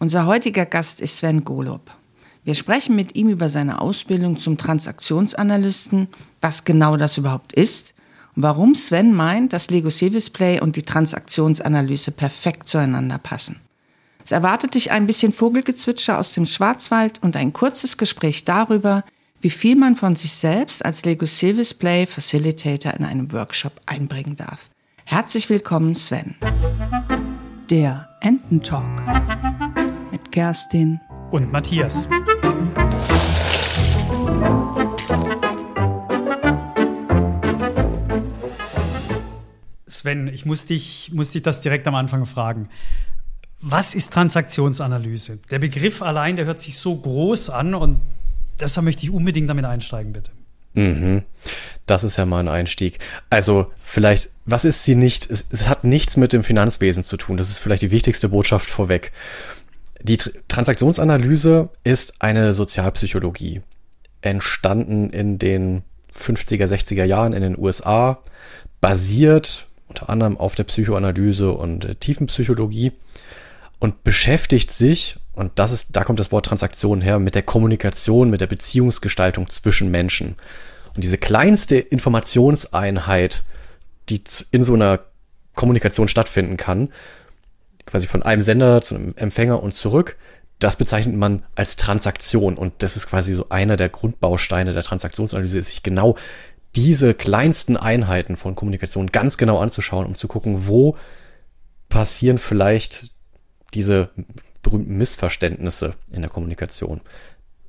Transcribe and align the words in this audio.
Unser 0.00 0.26
heutiger 0.26 0.64
Gast 0.64 1.00
ist 1.00 1.16
Sven 1.16 1.44
Golob. 1.44 1.90
Wir 2.44 2.54
sprechen 2.54 2.94
mit 2.94 3.16
ihm 3.16 3.28
über 3.28 3.48
seine 3.48 3.80
Ausbildung 3.80 4.38
zum 4.38 4.56
Transaktionsanalysten, 4.56 6.06
was 6.40 6.64
genau 6.64 6.96
das 6.96 7.18
überhaupt 7.18 7.52
ist 7.52 7.94
und 8.36 8.44
warum 8.44 8.74
Sven 8.76 9.12
meint, 9.12 9.52
dass 9.52 9.70
Lego 9.70 9.90
Service 9.90 10.30
Play 10.30 10.60
und 10.60 10.76
die 10.76 10.82
Transaktionsanalyse 10.82 12.12
perfekt 12.12 12.68
zueinander 12.68 13.18
passen. 13.18 13.60
Es 14.24 14.30
erwartet 14.30 14.74
dich 14.74 14.92
ein 14.92 15.06
bisschen 15.06 15.32
Vogelgezwitscher 15.32 16.18
aus 16.18 16.32
dem 16.32 16.46
Schwarzwald 16.46 17.20
und 17.22 17.34
ein 17.34 17.52
kurzes 17.52 17.96
Gespräch 17.96 18.44
darüber, 18.44 19.04
wie 19.40 19.50
viel 19.50 19.74
man 19.74 19.96
von 19.96 20.14
sich 20.14 20.32
selbst 20.32 20.84
als 20.84 21.04
Lego 21.04 21.26
Service 21.26 21.74
Play 21.74 22.06
Facilitator 22.06 22.94
in 22.94 23.04
einem 23.04 23.32
Workshop 23.32 23.72
einbringen 23.86 24.36
darf. 24.36 24.70
Herzlich 25.04 25.50
willkommen, 25.50 25.94
Sven. 25.94 26.36
Der 27.70 28.08
Ententalk 28.20 28.84
Kerstin 30.30 31.00
und 31.30 31.50
Matthias. 31.52 32.08
Sven, 39.86 40.28
ich 40.28 40.46
muss 40.46 40.66
dich, 40.66 41.10
muss 41.12 41.32
dich 41.32 41.42
das 41.42 41.60
direkt 41.60 41.86
am 41.86 41.94
Anfang 41.94 42.26
fragen. 42.26 42.68
Was 43.60 43.94
ist 43.94 44.12
Transaktionsanalyse? 44.12 45.40
Der 45.50 45.58
Begriff 45.58 46.02
allein, 46.02 46.36
der 46.36 46.44
hört 46.44 46.60
sich 46.60 46.78
so 46.78 46.94
groß 46.94 47.50
an 47.50 47.74
und 47.74 48.00
deshalb 48.60 48.84
möchte 48.84 49.02
ich 49.04 49.10
unbedingt 49.10 49.50
damit 49.50 49.64
einsteigen, 49.64 50.12
bitte. 50.12 50.30
Mhm. 50.74 51.22
Das 51.86 52.04
ist 52.04 52.18
ja 52.18 52.26
mal 52.26 52.40
ein 52.40 52.48
Einstieg. 52.48 52.98
Also 53.30 53.72
vielleicht, 53.76 54.30
was 54.44 54.64
ist 54.64 54.84
sie 54.84 54.94
nicht? 54.94 55.28
Es, 55.30 55.46
es, 55.50 55.66
hat 55.66 55.84
nichts 55.84 56.16
mit 56.16 56.32
dem 56.32 56.44
Finanzwesen 56.44 57.02
zu 57.02 57.16
tun. 57.16 57.36
Das 57.36 57.50
ist 57.50 57.58
vielleicht 57.58 57.82
die 57.82 57.90
wichtigste 57.90 58.28
Botschaft 58.28 58.68
vorweg. 58.68 59.10
Die 60.02 60.16
Tr 60.16 60.32
Transaktionsanalyse 60.48 61.70
ist 61.84 62.20
eine 62.20 62.52
Sozialpsychologie, 62.52 63.62
entstanden 64.22 65.10
in 65.10 65.38
den 65.38 65.82
50er, 66.14 66.66
60er 66.66 67.04
Jahren 67.04 67.32
in 67.32 67.42
den 67.42 67.58
USA, 67.58 68.20
basiert 68.80 69.66
unter 69.88 70.10
anderem 70.10 70.36
auf 70.36 70.54
der 70.54 70.64
Psychoanalyse 70.64 71.52
und 71.52 72.00
Tiefenpsychologie 72.00 72.92
und 73.78 74.04
beschäftigt 74.04 74.70
sich, 74.70 75.16
und 75.34 75.52
das 75.56 75.72
ist, 75.72 75.96
da 75.96 76.04
kommt 76.04 76.18
das 76.18 76.32
Wort 76.32 76.46
Transaktion 76.46 77.00
her, 77.00 77.18
mit 77.18 77.34
der 77.34 77.42
Kommunikation, 77.42 78.30
mit 78.30 78.40
der 78.40 78.46
Beziehungsgestaltung 78.46 79.48
zwischen 79.48 79.90
Menschen. 79.90 80.36
Und 80.94 81.04
diese 81.04 81.18
kleinste 81.18 81.76
Informationseinheit, 81.76 83.44
die 84.08 84.22
in 84.50 84.64
so 84.64 84.74
einer 84.74 85.00
Kommunikation 85.54 86.08
stattfinden 86.08 86.56
kann, 86.56 86.92
quasi 87.88 88.06
von 88.06 88.22
einem 88.22 88.42
Sender 88.42 88.80
zu 88.80 88.94
einem 88.94 89.14
Empfänger 89.16 89.62
und 89.62 89.74
zurück, 89.74 90.16
das 90.58 90.76
bezeichnet 90.76 91.16
man 91.16 91.44
als 91.54 91.76
Transaktion. 91.76 92.56
Und 92.56 92.74
das 92.82 92.96
ist 92.96 93.08
quasi 93.08 93.34
so 93.34 93.48
einer 93.48 93.76
der 93.76 93.88
Grundbausteine 93.88 94.72
der 94.72 94.82
Transaktionsanalyse, 94.82 95.58
ist 95.58 95.70
sich 95.70 95.82
genau 95.82 96.16
diese 96.76 97.14
kleinsten 97.14 97.76
Einheiten 97.76 98.36
von 98.36 98.54
Kommunikation 98.54 99.08
ganz 99.08 99.38
genau 99.38 99.58
anzuschauen, 99.58 100.06
um 100.06 100.14
zu 100.14 100.28
gucken, 100.28 100.66
wo 100.66 100.96
passieren 101.88 102.38
vielleicht 102.38 103.10
diese 103.74 104.10
berühmten 104.62 104.98
Missverständnisse 104.98 105.94
in 106.12 106.20
der 106.20 106.30
Kommunikation. 106.30 107.00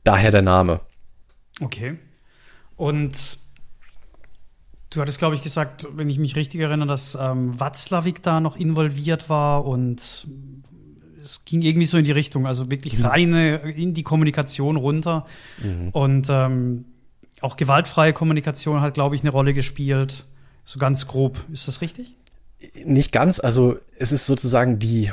Daher 0.03 0.31
der 0.31 0.41
Name. 0.41 0.81
Okay. 1.61 1.97
Und 2.75 3.37
du 4.89 5.01
hattest, 5.01 5.19
glaube 5.19 5.35
ich, 5.35 5.41
gesagt, 5.41 5.87
wenn 5.93 6.09
ich 6.09 6.19
mich 6.19 6.35
richtig 6.35 6.61
erinnere, 6.61 6.87
dass 6.87 7.17
ähm, 7.19 7.59
Watzlawick 7.59 8.23
da 8.23 8.39
noch 8.39 8.55
involviert 8.55 9.29
war 9.29 9.65
und 9.65 10.27
es 11.23 11.41
ging 11.45 11.61
irgendwie 11.61 11.85
so 11.85 11.97
in 11.97 12.05
die 12.05 12.11
Richtung, 12.11 12.47
also 12.47 12.71
wirklich 12.71 12.97
mhm. 12.97 13.05
reine 13.05 13.57
in 13.57 13.93
die 13.93 14.03
Kommunikation 14.03 14.77
runter. 14.77 15.25
Mhm. 15.61 15.89
Und 15.89 16.27
ähm, 16.29 16.85
auch 17.41 17.55
gewaltfreie 17.55 18.13
Kommunikation 18.13 18.81
hat, 18.81 18.93
glaube 18.93 19.15
ich, 19.15 19.21
eine 19.21 19.29
Rolle 19.29 19.53
gespielt. 19.53 20.25
So 20.65 20.79
ganz 20.79 21.07
grob. 21.07 21.37
Ist 21.51 21.67
das 21.67 21.81
richtig? 21.81 22.15
Nicht 22.85 23.11
ganz. 23.11 23.39
Also 23.39 23.77
es 23.97 24.11
ist 24.11 24.25
sozusagen 24.25 24.79
die, 24.79 25.11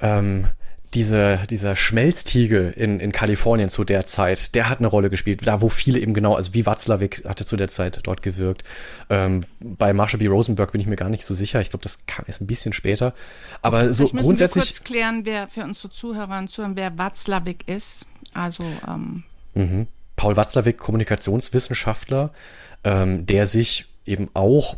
ähm, 0.00 0.46
diese, 0.94 1.38
dieser 1.48 1.76
Schmelztiegel 1.76 2.72
in, 2.72 2.98
in 2.98 3.12
Kalifornien 3.12 3.68
zu 3.68 3.84
der 3.84 4.06
Zeit, 4.06 4.54
der 4.56 4.68
hat 4.68 4.78
eine 4.78 4.88
Rolle 4.88 5.08
gespielt. 5.08 5.46
Da, 5.46 5.60
wo 5.60 5.68
viele 5.68 6.00
eben 6.00 6.14
genau, 6.14 6.34
also 6.34 6.52
wie 6.52 6.66
Watzlawick 6.66 7.24
hatte 7.28 7.44
zu 7.44 7.56
der 7.56 7.68
Zeit 7.68 8.00
dort 8.02 8.22
gewirkt. 8.22 8.64
Ähm, 9.08 9.44
bei 9.60 9.92
Marshall 9.92 10.18
B. 10.18 10.26
Rosenberg 10.26 10.72
bin 10.72 10.80
ich 10.80 10.88
mir 10.88 10.96
gar 10.96 11.08
nicht 11.08 11.24
so 11.24 11.32
sicher. 11.32 11.60
Ich 11.60 11.70
glaube, 11.70 11.84
das 11.84 12.06
kam 12.06 12.24
erst 12.26 12.40
ein 12.40 12.48
bisschen 12.48 12.72
später. 12.72 13.14
Aber 13.62 13.94
so 13.94 14.04
müssen 14.04 14.18
grundsätzlich. 14.18 14.64
Wir 14.64 14.70
kurz 14.70 14.84
klären, 14.84 15.24
wer 15.24 15.48
für 15.48 15.62
unsere 15.62 15.90
Zuhörer 15.90 16.38
und 16.38 16.48
Zuhörer, 16.48 16.72
wer 16.74 16.98
Watzlawick 16.98 17.68
ist. 17.68 18.06
Also, 18.34 18.64
ähm. 18.88 19.22
Mhm. 19.54 19.86
Paul 20.16 20.36
Watzlawick, 20.36 20.78
Kommunikationswissenschaftler, 20.78 22.32
ähm, 22.84 23.26
der 23.26 23.46
sich 23.46 23.86
eben 24.04 24.28
auch, 24.34 24.76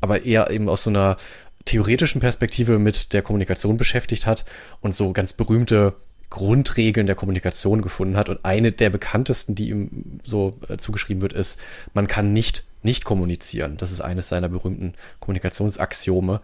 aber 0.00 0.24
eher 0.24 0.50
eben 0.50 0.68
aus 0.68 0.84
so 0.84 0.90
einer 0.90 1.16
theoretischen 1.64 2.20
Perspektive 2.20 2.78
mit 2.78 3.12
der 3.12 3.22
Kommunikation 3.22 3.76
beschäftigt 3.76 4.26
hat 4.26 4.44
und 4.80 4.94
so 4.94 5.12
ganz 5.12 5.32
berühmte 5.32 5.96
Grundregeln 6.30 7.06
der 7.06 7.16
Kommunikation 7.16 7.82
gefunden 7.82 8.16
hat. 8.16 8.28
Und 8.28 8.44
eine 8.44 8.72
der 8.72 8.90
bekanntesten, 8.90 9.54
die 9.54 9.68
ihm 9.68 10.20
so 10.24 10.58
äh, 10.68 10.76
zugeschrieben 10.76 11.22
wird, 11.22 11.32
ist, 11.32 11.60
man 11.92 12.06
kann 12.06 12.32
nicht 12.32 12.64
nicht 12.84 13.04
kommunizieren. 13.04 13.76
Das 13.78 13.90
ist 13.90 14.00
eines 14.00 14.28
seiner 14.28 14.48
berühmten 14.48 14.94
Kommunikationsaxiome. 15.18 16.40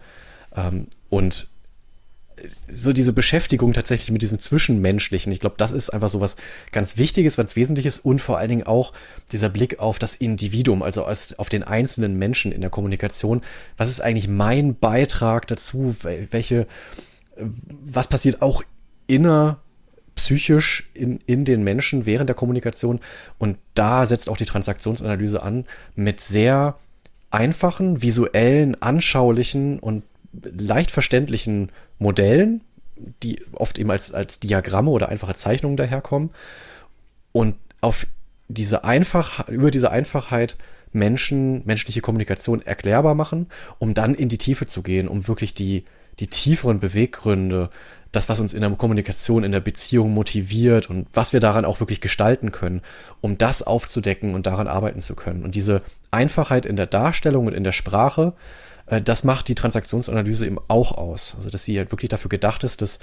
Ähm, 0.55 0.87
und 1.09 1.47
so 2.67 2.93
diese 2.93 3.13
Beschäftigung 3.13 3.73
tatsächlich 3.73 4.11
mit 4.11 4.21
diesem 4.21 4.39
Zwischenmenschlichen, 4.39 5.31
ich 5.31 5.39
glaube, 5.39 5.55
das 5.57 5.71
ist 5.71 5.89
einfach 5.89 6.09
so 6.09 6.21
was 6.21 6.35
ganz 6.71 6.97
Wichtiges, 6.97 7.37
was 7.37 7.55
Wesentliches 7.55 7.99
und 7.99 8.19
vor 8.19 8.37
allen 8.37 8.49
Dingen 8.49 8.67
auch 8.67 8.93
dieser 9.31 9.49
Blick 9.49 9.79
auf 9.79 9.99
das 9.99 10.15
Individuum, 10.15 10.83
also 10.83 11.05
auf 11.05 11.49
den 11.49 11.63
einzelnen 11.63 12.17
Menschen 12.17 12.51
in 12.51 12.61
der 12.61 12.69
Kommunikation. 12.69 13.41
Was 13.77 13.89
ist 13.89 14.01
eigentlich 14.01 14.27
mein 14.27 14.75
Beitrag 14.75 15.47
dazu? 15.47 15.95
Welche, 16.01 16.67
was 17.37 18.07
passiert 18.07 18.41
auch 18.41 18.63
inner 19.07 19.59
psychisch 20.15 20.89
in, 20.93 21.19
in 21.25 21.45
den 21.45 21.63
Menschen 21.63 22.05
während 22.05 22.29
der 22.29 22.35
Kommunikation? 22.35 22.99
Und 23.37 23.57
da 23.73 24.05
setzt 24.05 24.29
auch 24.29 24.37
die 24.37 24.45
Transaktionsanalyse 24.45 25.41
an 25.41 25.65
mit 25.95 26.21
sehr 26.21 26.75
einfachen, 27.31 28.01
visuellen, 28.01 28.81
anschaulichen 28.81 29.79
und 29.79 30.03
leicht 30.33 30.91
verständlichen 30.91 31.71
Modellen, 31.99 32.63
die 33.23 33.41
oft 33.53 33.77
eben 33.79 33.91
als, 33.91 34.13
als 34.13 34.39
Diagramme 34.39 34.91
oder 34.91 35.09
einfache 35.09 35.33
Zeichnungen 35.33 35.77
daherkommen. 35.77 36.31
Und 37.31 37.55
auf 37.81 38.05
diese 38.47 38.83
einfach, 38.83 39.47
über 39.47 39.71
diese 39.71 39.91
Einfachheit 39.91 40.57
Menschen, 40.93 41.65
menschliche 41.65 42.01
Kommunikation 42.01 42.61
erklärbar 42.61 43.15
machen, 43.15 43.47
um 43.79 43.93
dann 43.93 44.13
in 44.13 44.29
die 44.29 44.37
Tiefe 44.37 44.65
zu 44.65 44.83
gehen, 44.83 45.07
um 45.07 45.27
wirklich 45.27 45.53
die, 45.53 45.85
die 46.19 46.27
tieferen 46.27 46.79
Beweggründe, 46.79 47.69
das, 48.11 48.27
was 48.27 48.41
uns 48.41 48.53
in 48.53 48.59
der 48.59 48.69
Kommunikation, 48.71 49.45
in 49.45 49.53
der 49.53 49.61
Beziehung 49.61 50.13
motiviert 50.13 50.89
und 50.89 51.07
was 51.13 51.31
wir 51.31 51.39
daran 51.39 51.63
auch 51.63 51.79
wirklich 51.79 52.01
gestalten 52.01 52.51
können, 52.51 52.81
um 53.21 53.37
das 53.37 53.63
aufzudecken 53.63 54.35
und 54.35 54.45
daran 54.45 54.67
arbeiten 54.67 54.99
zu 54.99 55.15
können. 55.15 55.43
Und 55.43 55.55
diese 55.55 55.81
Einfachheit 56.11 56.65
in 56.65 56.75
der 56.75 56.87
Darstellung 56.87 57.47
und 57.47 57.53
in 57.53 57.63
der 57.63 57.71
Sprache, 57.71 58.33
das 58.99 59.23
macht 59.23 59.47
die 59.47 59.55
Transaktionsanalyse 59.55 60.45
eben 60.45 60.57
auch 60.67 60.97
aus. 60.97 61.35
Also, 61.37 61.49
dass 61.49 61.63
sie 61.63 61.77
halt 61.77 61.91
wirklich 61.91 62.09
dafür 62.09 62.29
gedacht 62.29 62.63
ist, 62.63 62.81
dass 62.81 62.99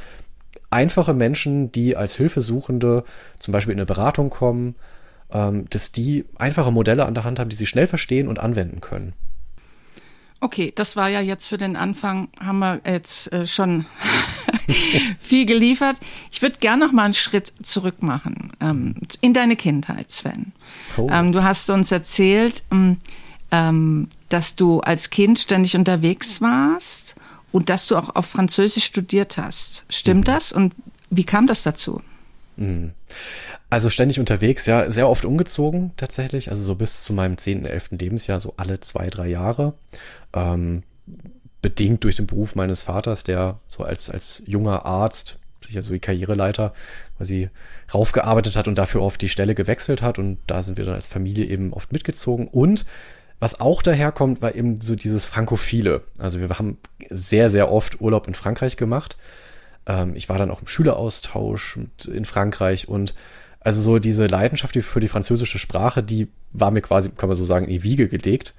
einfache 0.71 1.15
Menschen, 1.15 1.73
die 1.73 1.97
als 1.97 2.15
Hilfesuchende 2.17 3.05
zum 3.39 3.53
Beispiel 3.53 3.73
in 3.73 3.79
eine 3.79 3.87
Beratung 3.87 4.29
kommen, 4.29 4.75
ähm, 5.31 5.67
dass 5.71 5.93
die 5.93 6.25
einfache 6.39 6.73
Modelle 6.73 7.07
an 7.07 7.15
der 7.15 7.25
Hand 7.25 7.39
haben, 7.39 7.49
die 7.49 7.57
sie 7.57 7.67
schnell 7.67 7.87
verstehen 7.87 8.29
und 8.29 8.39
anwenden 8.39 8.81
können. 8.81 9.15
Okay, 10.41 10.73
das 10.75 10.95
war 10.95 11.09
ja 11.09 11.21
jetzt 11.21 11.49
für 11.49 11.59
den 11.59 11.75
Anfang, 11.75 12.29
haben 12.41 12.61
wir 12.61 12.81
jetzt 12.87 13.33
äh, 13.33 13.47
schon 13.47 13.87
viel 15.19 15.47
geliefert. 15.47 15.97
Ich 16.31 16.43
würde 16.43 16.59
gerne 16.61 16.87
noch 16.87 16.93
mal 16.93 17.07
einen 17.07 17.15
Schritt 17.15 17.53
zurück 17.63 18.03
machen 18.03 18.53
ähm, 18.61 18.95
in 19.21 19.35
deine 19.35 19.57
Kindheit, 19.57 20.13
Sven. 20.13 20.53
Oh. 20.97 21.09
Ähm, 21.11 21.33
du 21.33 21.43
hast 21.43 21.71
uns 21.71 21.91
erzählt, 21.91 22.63
ähm, 22.71 22.99
ähm, 23.51 24.09
dass 24.29 24.57
du 24.57 24.81
als 24.81 25.11
Kind 25.11 25.39
ständig 25.39 25.77
unterwegs 25.77 26.41
warst 26.41 27.17
und 27.53 27.69
dass 27.69 27.87
du 27.87 27.97
auch 27.97 28.15
auf 28.15 28.27
Französisch 28.27 28.85
studiert 28.85 29.37
hast. 29.37 29.85
Stimmt 29.89 30.27
mhm. 30.27 30.33
das? 30.33 30.53
Und 30.53 30.75
wie 31.11 31.25
kam 31.25 31.47
das 31.47 31.63
dazu? 31.63 32.03
Mhm. 32.57 32.93
Also 33.71 33.91
ständig 33.91 34.19
unterwegs, 34.19 34.67
ja, 34.67 34.91
sehr 34.91 35.09
oft 35.09 35.25
umgezogen 35.25 35.93
tatsächlich, 35.97 36.51
also 36.51 36.63
so 36.63 36.75
bis 36.75 37.03
zu 37.03 37.13
meinem 37.13 37.37
10., 37.37 37.67
11. 37.67 37.91
Lebensjahr, 37.93 38.41
so 38.41 38.55
alle 38.57 38.81
zwei, 38.81 39.11
drei 39.11 39.29
Jahre. 39.29 39.75
Ähm, 40.33 40.83
bedingt 41.61 42.05
durch 42.05 42.17
den 42.17 42.27
Beruf 42.27 42.55
meines 42.55 42.85
Vaters, 42.85 43.25
der 43.25 43.59
so 43.69 43.83
als, 43.85 44.09
als 44.11 44.43
junger 44.47 44.87
Arzt, 44.87 45.39
sicher 45.67 45.83
so 45.83 45.93
wie 45.93 45.99
Karriereleiter, 45.99 46.73
quasi 47.17 47.51
raufgearbeitet 47.93 48.57
hat 48.57 48.69
und 48.69 48.77
dafür 48.77 49.03
oft 49.03 49.21
die 49.21 49.29
Stelle 49.29 49.55
gewechselt 49.55 50.03
hat. 50.03 50.19
Und 50.19 50.39
da 50.47 50.63
sind 50.63 50.79
wir 50.79 50.85
dann 50.85 50.95
als 50.95 51.07
Familie 51.07 51.47
eben 51.47 51.73
oft 51.73 51.93
mitgezogen. 51.93 52.49
Und 52.49 52.87
was 53.41 53.61
auch 53.61 53.83
daherkommt, 53.83 54.43
war 54.43 54.55
eben 54.55 54.81
so 54.81 54.97
dieses 54.97 55.25
Frankophile. 55.25 56.03
Also 56.19 56.41
wir 56.41 56.49
haben 56.49 56.79
sehr, 57.11 57.51
sehr 57.51 57.71
oft 57.71 58.01
Urlaub 58.01 58.27
in 58.27 58.35
Frankreich 58.35 58.77
gemacht. 58.77 59.17
Ähm, 59.87 60.15
ich 60.17 60.29
war 60.29 60.39
dann 60.39 60.51
auch 60.51 60.61
im 60.61 60.67
Schüleraustausch 60.67 61.79
in 62.07 62.25
Frankreich 62.25 62.89
und 62.89 63.15
also 63.61 63.81
so 63.81 63.99
diese 63.99 64.27
Leidenschaft 64.27 64.77
für 64.77 65.01
die 65.01 65.09
französische 65.09 65.59
Sprache, 65.59 66.03
die 66.03 66.29
war 66.53 66.71
mir 66.71 66.81
quasi, 66.81 67.11
kann 67.11 67.29
man 67.29 67.37
so 67.37 67.45
sagen, 67.45 67.67
in 67.67 67.73
die 67.73 67.83
Wiege 67.83 68.09
gelegt. 68.09 68.55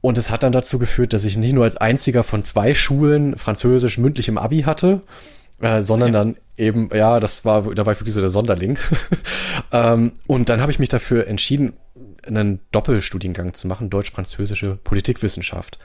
Und 0.00 0.18
es 0.18 0.30
hat 0.30 0.42
dann 0.42 0.52
dazu 0.52 0.78
geführt, 0.78 1.12
dass 1.12 1.24
ich 1.24 1.36
nicht 1.36 1.52
nur 1.52 1.64
als 1.64 1.76
einziger 1.76 2.24
von 2.24 2.42
zwei 2.42 2.74
Schulen 2.74 3.36
Französisch 3.36 3.98
mündlich 3.98 4.28
im 4.28 4.38
Abi 4.38 4.62
hatte, 4.62 5.00
äh, 5.60 5.82
sondern 5.82 6.12
ja. 6.12 6.18
dann 6.18 6.36
eben, 6.56 6.90
ja, 6.92 7.20
das 7.20 7.44
war, 7.44 7.74
da 7.74 7.86
war 7.86 7.92
ich 7.92 8.00
wirklich 8.00 8.14
so 8.14 8.20
der 8.20 8.30
Sonderling. 8.30 8.78
ähm, 9.72 10.12
und 10.26 10.48
dann 10.48 10.60
habe 10.60 10.72
ich 10.72 10.80
mich 10.80 10.88
dafür 10.88 11.28
entschieden, 11.28 11.74
einen 12.26 12.60
Doppelstudiengang 12.70 13.54
zu 13.54 13.66
machen, 13.66 13.90
deutsch-französische 13.90 14.76
Politikwissenschaft. 14.76 15.78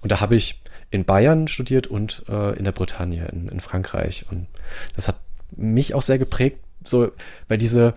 Und 0.00 0.12
da 0.12 0.20
habe 0.20 0.36
ich 0.36 0.62
in 0.90 1.04
Bayern 1.04 1.48
studiert 1.48 1.86
und 1.86 2.24
äh, 2.28 2.56
in 2.56 2.64
der 2.64 2.72
Bretagne, 2.72 3.26
in, 3.28 3.48
in 3.48 3.60
Frankreich. 3.60 4.26
Und 4.30 4.46
das 4.94 5.08
hat 5.08 5.20
mich 5.56 5.94
auch 5.94 6.02
sehr 6.02 6.18
geprägt, 6.18 6.58
so, 6.84 7.10
weil 7.48 7.58
diese, 7.58 7.94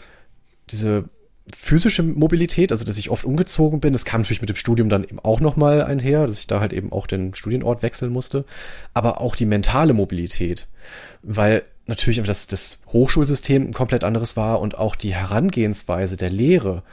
diese 0.69 1.09
physische 1.55 2.03
Mobilität, 2.03 2.71
also 2.71 2.83
dass 2.83 2.97
ich 2.97 3.09
oft 3.09 3.25
umgezogen 3.25 3.79
bin, 3.79 3.93
das 3.93 4.05
kam 4.05 4.21
natürlich 4.21 4.41
mit 4.41 4.49
dem 4.49 4.55
Studium 4.55 4.89
dann 4.89 5.03
eben 5.03 5.19
auch 5.19 5.39
nochmal 5.39 5.81
einher, 5.81 6.27
dass 6.27 6.39
ich 6.39 6.47
da 6.47 6.59
halt 6.59 6.73
eben 6.73 6.91
auch 6.91 7.07
den 7.07 7.33
Studienort 7.33 7.83
wechseln 7.83 8.11
musste, 8.11 8.45
aber 8.93 9.21
auch 9.21 9.35
die 9.35 9.45
mentale 9.45 9.93
Mobilität, 9.93 10.67
weil 11.23 11.63
natürlich 11.85 12.21
das, 12.21 12.47
das 12.47 12.79
Hochschulsystem 12.87 13.67
ein 13.67 13.73
komplett 13.73 14.03
anderes 14.03 14.35
war 14.35 14.59
und 14.59 14.77
auch 14.77 14.95
die 14.95 15.13
Herangehensweise 15.13 16.17
der 16.17 16.29
Lehre 16.29 16.83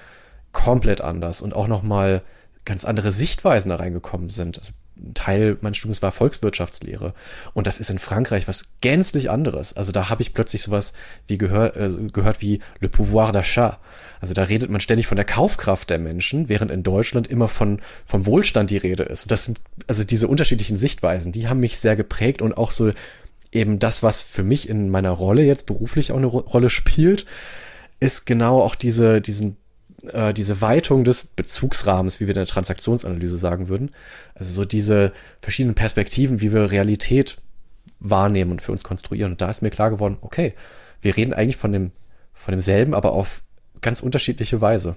komplett 0.54 1.02
anders 1.02 1.42
und 1.42 1.54
auch 1.54 1.68
nochmal 1.68 2.22
ganz 2.64 2.86
andere 2.86 3.12
Sichtweisen 3.12 3.68
da 3.68 3.76
reingekommen 3.76 4.30
sind. 4.30 4.58
Also 4.58 4.72
ein 4.96 5.14
Teil 5.14 5.58
meines 5.60 5.76
Studiums 5.76 6.02
war 6.02 6.12
Volkswirtschaftslehre. 6.12 7.14
Und 7.52 7.66
das 7.66 7.78
ist 7.78 7.90
in 7.90 7.98
Frankreich 7.98 8.46
was 8.48 8.66
gänzlich 8.80 9.28
anderes. 9.28 9.76
Also 9.76 9.92
da 9.92 10.08
habe 10.08 10.22
ich 10.22 10.32
plötzlich 10.32 10.62
sowas 10.62 10.92
wie 11.26 11.36
gehör, 11.36 11.76
äh, 11.76 11.90
gehört 12.12 12.40
wie 12.40 12.60
le 12.80 12.88
pouvoir 12.88 13.32
d'achat. 13.32 13.78
Also 14.20 14.34
da 14.34 14.44
redet 14.44 14.70
man 14.70 14.80
ständig 14.80 15.06
von 15.06 15.16
der 15.16 15.26
Kaufkraft 15.26 15.90
der 15.90 15.98
Menschen, 15.98 16.48
während 16.48 16.70
in 16.70 16.82
Deutschland 16.82 17.26
immer 17.26 17.48
von, 17.48 17.80
vom 18.06 18.24
Wohlstand 18.24 18.70
die 18.70 18.78
Rede 18.78 19.02
ist. 19.02 19.24
Und 19.24 19.32
das 19.32 19.44
sind, 19.44 19.60
also 19.86 20.04
diese 20.04 20.28
unterschiedlichen 20.28 20.76
Sichtweisen, 20.76 21.32
die 21.32 21.48
haben 21.48 21.60
mich 21.60 21.78
sehr 21.78 21.96
geprägt 21.96 22.40
und 22.40 22.56
auch 22.56 22.70
so 22.70 22.90
eben 23.52 23.78
das, 23.78 24.02
was 24.02 24.22
für 24.22 24.44
mich 24.44 24.68
in 24.68 24.90
meiner 24.90 25.10
Rolle 25.10 25.42
jetzt 25.42 25.66
beruflich 25.66 26.12
auch 26.12 26.16
eine 26.16 26.26
Rolle 26.26 26.70
spielt, 26.70 27.26
ist 28.00 28.26
genau 28.26 28.60
auch 28.60 28.74
diese, 28.74 29.20
diesen 29.20 29.56
äh, 30.12 30.34
diese 30.34 30.60
Weitung 30.60 31.04
des 31.04 31.24
Bezugsrahmens, 31.24 32.20
wie 32.20 32.26
wir 32.26 32.34
in 32.34 32.40
der 32.40 32.46
Transaktionsanalyse 32.46 33.36
sagen 33.36 33.68
würden. 33.68 33.90
Also 34.34 34.52
so 34.52 34.64
diese 34.64 35.12
verschiedenen 35.40 35.74
Perspektiven, 35.74 36.40
wie 36.40 36.52
wir 36.52 36.70
Realität 36.70 37.38
wahrnehmen 38.00 38.52
und 38.52 38.62
für 38.62 38.72
uns 38.72 38.84
konstruieren. 38.84 39.32
Und 39.32 39.40
da 39.40 39.48
ist 39.48 39.62
mir 39.62 39.70
klar 39.70 39.90
geworden, 39.90 40.18
okay, 40.20 40.54
wir 41.00 41.16
reden 41.16 41.32
eigentlich 41.32 41.56
von 41.56 41.72
dem, 41.72 41.92
von 42.32 42.52
demselben, 42.52 42.94
aber 42.94 43.12
auf 43.12 43.42
ganz 43.80 44.00
unterschiedliche 44.00 44.60
Weise. 44.60 44.96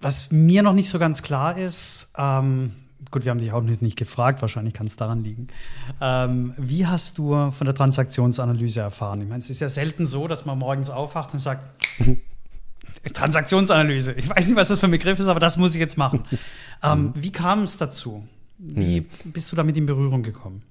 Was 0.00 0.30
mir 0.30 0.62
noch 0.62 0.74
nicht 0.74 0.88
so 0.88 0.98
ganz 0.98 1.22
klar 1.22 1.56
ist, 1.56 2.12
ähm, 2.18 2.72
gut, 3.10 3.24
wir 3.24 3.30
haben 3.30 3.38
dich 3.38 3.52
auch 3.52 3.62
nicht, 3.62 3.96
gefragt, 3.96 4.42
wahrscheinlich 4.42 4.74
kann 4.74 4.86
es 4.86 4.96
daran 4.96 5.22
liegen. 5.22 5.48
Ähm, 6.00 6.54
wie 6.58 6.86
hast 6.86 7.18
du 7.18 7.50
von 7.50 7.64
der 7.64 7.74
Transaktionsanalyse 7.74 8.80
erfahren? 8.80 9.22
Ich 9.22 9.28
meine, 9.28 9.38
es 9.38 9.50
ist 9.50 9.60
ja 9.60 9.68
selten 9.68 10.06
so, 10.06 10.28
dass 10.28 10.44
man 10.44 10.58
morgens 10.58 10.90
aufwacht 10.90 11.32
und 11.32 11.40
sagt, 11.40 11.62
Transaktionsanalyse. 13.12 14.12
Ich 14.12 14.28
weiß 14.28 14.48
nicht, 14.48 14.56
was 14.56 14.68
das 14.68 14.80
für 14.80 14.86
ein 14.86 14.92
Begriff 14.92 15.18
ist, 15.18 15.28
aber 15.28 15.40
das 15.40 15.56
muss 15.56 15.74
ich 15.74 15.80
jetzt 15.80 15.96
machen. 15.96 16.24
ähm, 16.82 17.12
wie 17.14 17.32
kam 17.32 17.62
es 17.62 17.78
dazu? 17.78 18.26
Wie 18.58 19.02
mhm. 19.02 19.32
bist 19.32 19.52
du 19.52 19.56
damit 19.56 19.76
in 19.76 19.86
Berührung 19.86 20.22
gekommen? 20.22 20.62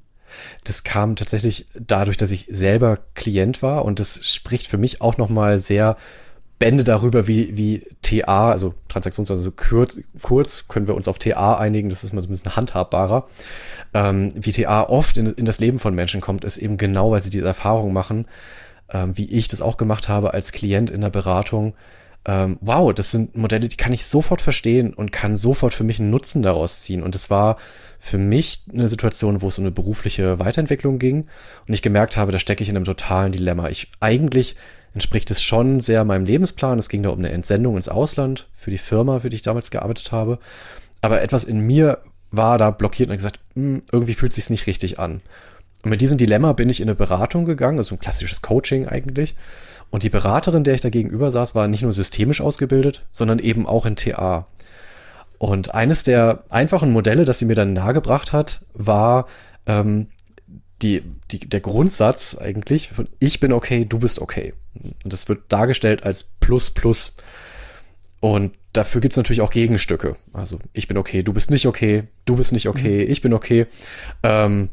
Das 0.64 0.84
kam 0.84 1.16
tatsächlich 1.16 1.66
dadurch, 1.80 2.18
dass 2.18 2.32
ich 2.32 2.48
selber 2.50 3.00
Klient 3.14 3.62
war 3.62 3.86
und 3.86 4.00
das 4.00 4.20
spricht 4.24 4.68
für 4.68 4.78
mich 4.78 5.02
auch 5.02 5.18
noch 5.18 5.30
mal 5.30 5.60
sehr 5.60 5.96
Bände 6.58 6.84
darüber, 6.84 7.28
wie, 7.28 7.58
wie 7.58 7.84
TA, 8.02 8.52
also 8.52 8.74
Transaktionsanalyse 8.88 9.50
also 9.50 9.52
kurz, 9.52 10.00
kurz 10.22 10.68
können 10.68 10.88
wir 10.88 10.96
uns 10.96 11.08
auf 11.08 11.20
TA 11.20 11.58
einigen, 11.58 11.90
das 11.90 12.04
ist 12.04 12.14
mal 12.14 12.22
so 12.22 12.30
ein 12.30 12.32
bisschen 12.32 12.56
handhabbarer. 12.56 13.28
Ähm, 13.94 14.32
wie 14.36 14.52
TA 14.52 14.84
oft 14.84 15.18
in, 15.18 15.28
in 15.34 15.46
das 15.46 15.60
Leben 15.60 15.80
von 15.80 15.94
Menschen 15.94 16.22
kommt, 16.22 16.46
ist 16.46 16.58
eben 16.58 16.78
genau, 16.78 17.12
weil 17.12 17.22
sie 17.22 17.30
diese 17.30 17.46
Erfahrung 17.46 17.92
machen, 17.92 18.26
ähm, 18.90 19.18
wie 19.18 19.30
ich 19.30 19.50
das 19.50 19.62
auch 19.62 19.76
gemacht 19.76 20.08
habe 20.08 20.34
als 20.34 20.54
Klient 20.54 20.90
in 20.90 21.02
der 21.02 21.10
Beratung, 21.10 21.74
ähm, 22.26 22.58
wow, 22.62 22.94
das 22.94 23.12
sind 23.12 23.38
Modelle, 23.38 23.68
die 23.68 23.78
kann 23.78 23.94
ich 23.94 24.06
sofort 24.06 24.42
verstehen 24.42 24.94
und 24.94 25.12
kann 25.12 25.38
sofort 25.38 25.74
für 25.74 25.84
mich 25.84 26.00
einen 26.00 26.10
Nutzen 26.10 26.42
daraus 26.42 26.82
ziehen. 26.82 27.04
Und 27.04 27.14
es 27.14 27.30
war 27.30 27.58
für 28.00 28.18
mich 28.18 28.64
eine 28.72 28.88
Situation, 28.88 29.42
wo 29.42 29.48
es 29.48 29.58
um 29.58 29.64
eine 29.64 29.72
berufliche 29.72 30.40
Weiterentwicklung 30.40 31.00
ging 31.00 31.28
und 31.68 31.74
ich 31.74 31.82
gemerkt 31.82 32.18
habe, 32.18 32.32
da 32.32 32.40
stecke 32.40 32.64
ich 32.64 32.70
in 32.70 32.76
einem 32.76 32.86
totalen 32.86 33.32
Dilemma. 33.32 33.70
Ich 33.70 33.90
eigentlich 34.00 34.56
entspricht 34.96 35.30
es 35.30 35.44
schon 35.44 35.82
sehr 35.82 36.04
meinem 36.06 36.26
Lebensplan. 36.26 36.80
Es 36.80 36.90
ging 36.90 37.04
da 37.04 37.10
um 37.10 37.20
eine 37.20 37.32
Entsendung 37.32 37.76
ins 37.76 37.90
Ausland 37.90 38.48
für 38.54 38.72
die 38.72 38.78
Firma, 38.78 39.20
für 39.20 39.30
die 39.30 39.36
ich 39.36 39.42
damals 39.42 39.70
gearbeitet 39.70 40.12
habe. 40.12 40.40
Aber 41.02 41.22
etwas 41.22 41.44
in 41.44 41.60
mir 41.60 42.00
war 42.32 42.58
da 42.58 42.72
blockiert 42.72 43.10
und 43.10 43.18
gesagt, 43.18 43.40
hm, 43.54 43.84
irgendwie 43.92 44.14
fühlt 44.14 44.32
es 44.32 44.38
sich 44.38 44.50
nicht 44.50 44.68
richtig 44.68 44.98
an. 44.98 45.22
Und 45.84 45.92
mit 45.92 46.02
diesem 46.02 46.18
Dilemma 46.18 46.54
bin 46.54 46.70
ich 46.70 46.82
in 46.82 46.88
eine 46.88 46.96
Beratung 46.96 47.46
gegangen, 47.46 47.78
also 47.78 47.94
ein 47.94 48.00
klassisches 48.00 48.42
Coaching 48.42 48.88
eigentlich. 48.88 49.36
Und 49.96 50.04
die 50.04 50.10
Beraterin, 50.10 50.66
der 50.66 50.74
ich 50.74 50.82
da 50.82 50.90
gegenüber 50.90 51.32
saß, 51.32 51.56
war 51.56 51.70
nicht 51.70 51.84
nur 51.84 51.94
systemisch 51.94 52.42
ausgebildet, 52.42 53.06
sondern 53.12 53.40
eben 53.40 53.66
auch 53.66 53.86
in 53.86 53.96
TA. 53.96 54.46
Und 55.38 55.74
eines 55.74 56.04
der 56.04 56.44
einfachen 56.50 56.92
Modelle, 56.92 57.24
das 57.24 57.40
sie 57.40 57.46
mir 57.46 57.56
dann 57.56 57.72
nahegebracht 57.72 58.34
hat, 58.34 58.66
war 58.74 59.26
ähm, 59.66 60.08
die, 60.82 61.02
die, 61.32 61.40
der 61.48 61.62
Grundsatz 61.62 62.38
eigentlich 62.38 62.90
von 62.90 63.08
ich 63.22 63.40
bin 63.40 63.54
okay, 63.54 63.86
du 63.86 64.00
bist 64.00 64.20
okay. 64.20 64.54
Und 64.74 65.14
das 65.14 65.30
wird 65.30 65.44
dargestellt 65.48 66.04
als 66.04 66.26
Plus 66.42 66.72
Plus. 66.72 67.16
Und 68.20 68.52
dafür 68.74 69.00
gibt 69.00 69.14
es 69.14 69.18
natürlich 69.18 69.40
auch 69.40 69.52
Gegenstücke. 69.52 70.18
Also 70.34 70.60
ich 70.74 70.90
bin 70.90 70.98
okay, 70.98 71.24
du 71.24 71.32
bist 71.32 71.52
nicht 71.52 71.68
okay, 71.68 72.04
du 72.26 72.36
bist 72.36 72.52
nicht 72.52 72.68
okay, 72.68 73.06
mhm. 73.06 73.12
ich 73.14 73.22
bin 73.22 73.34
okay. 73.34 73.66
Ähm, 74.24 74.72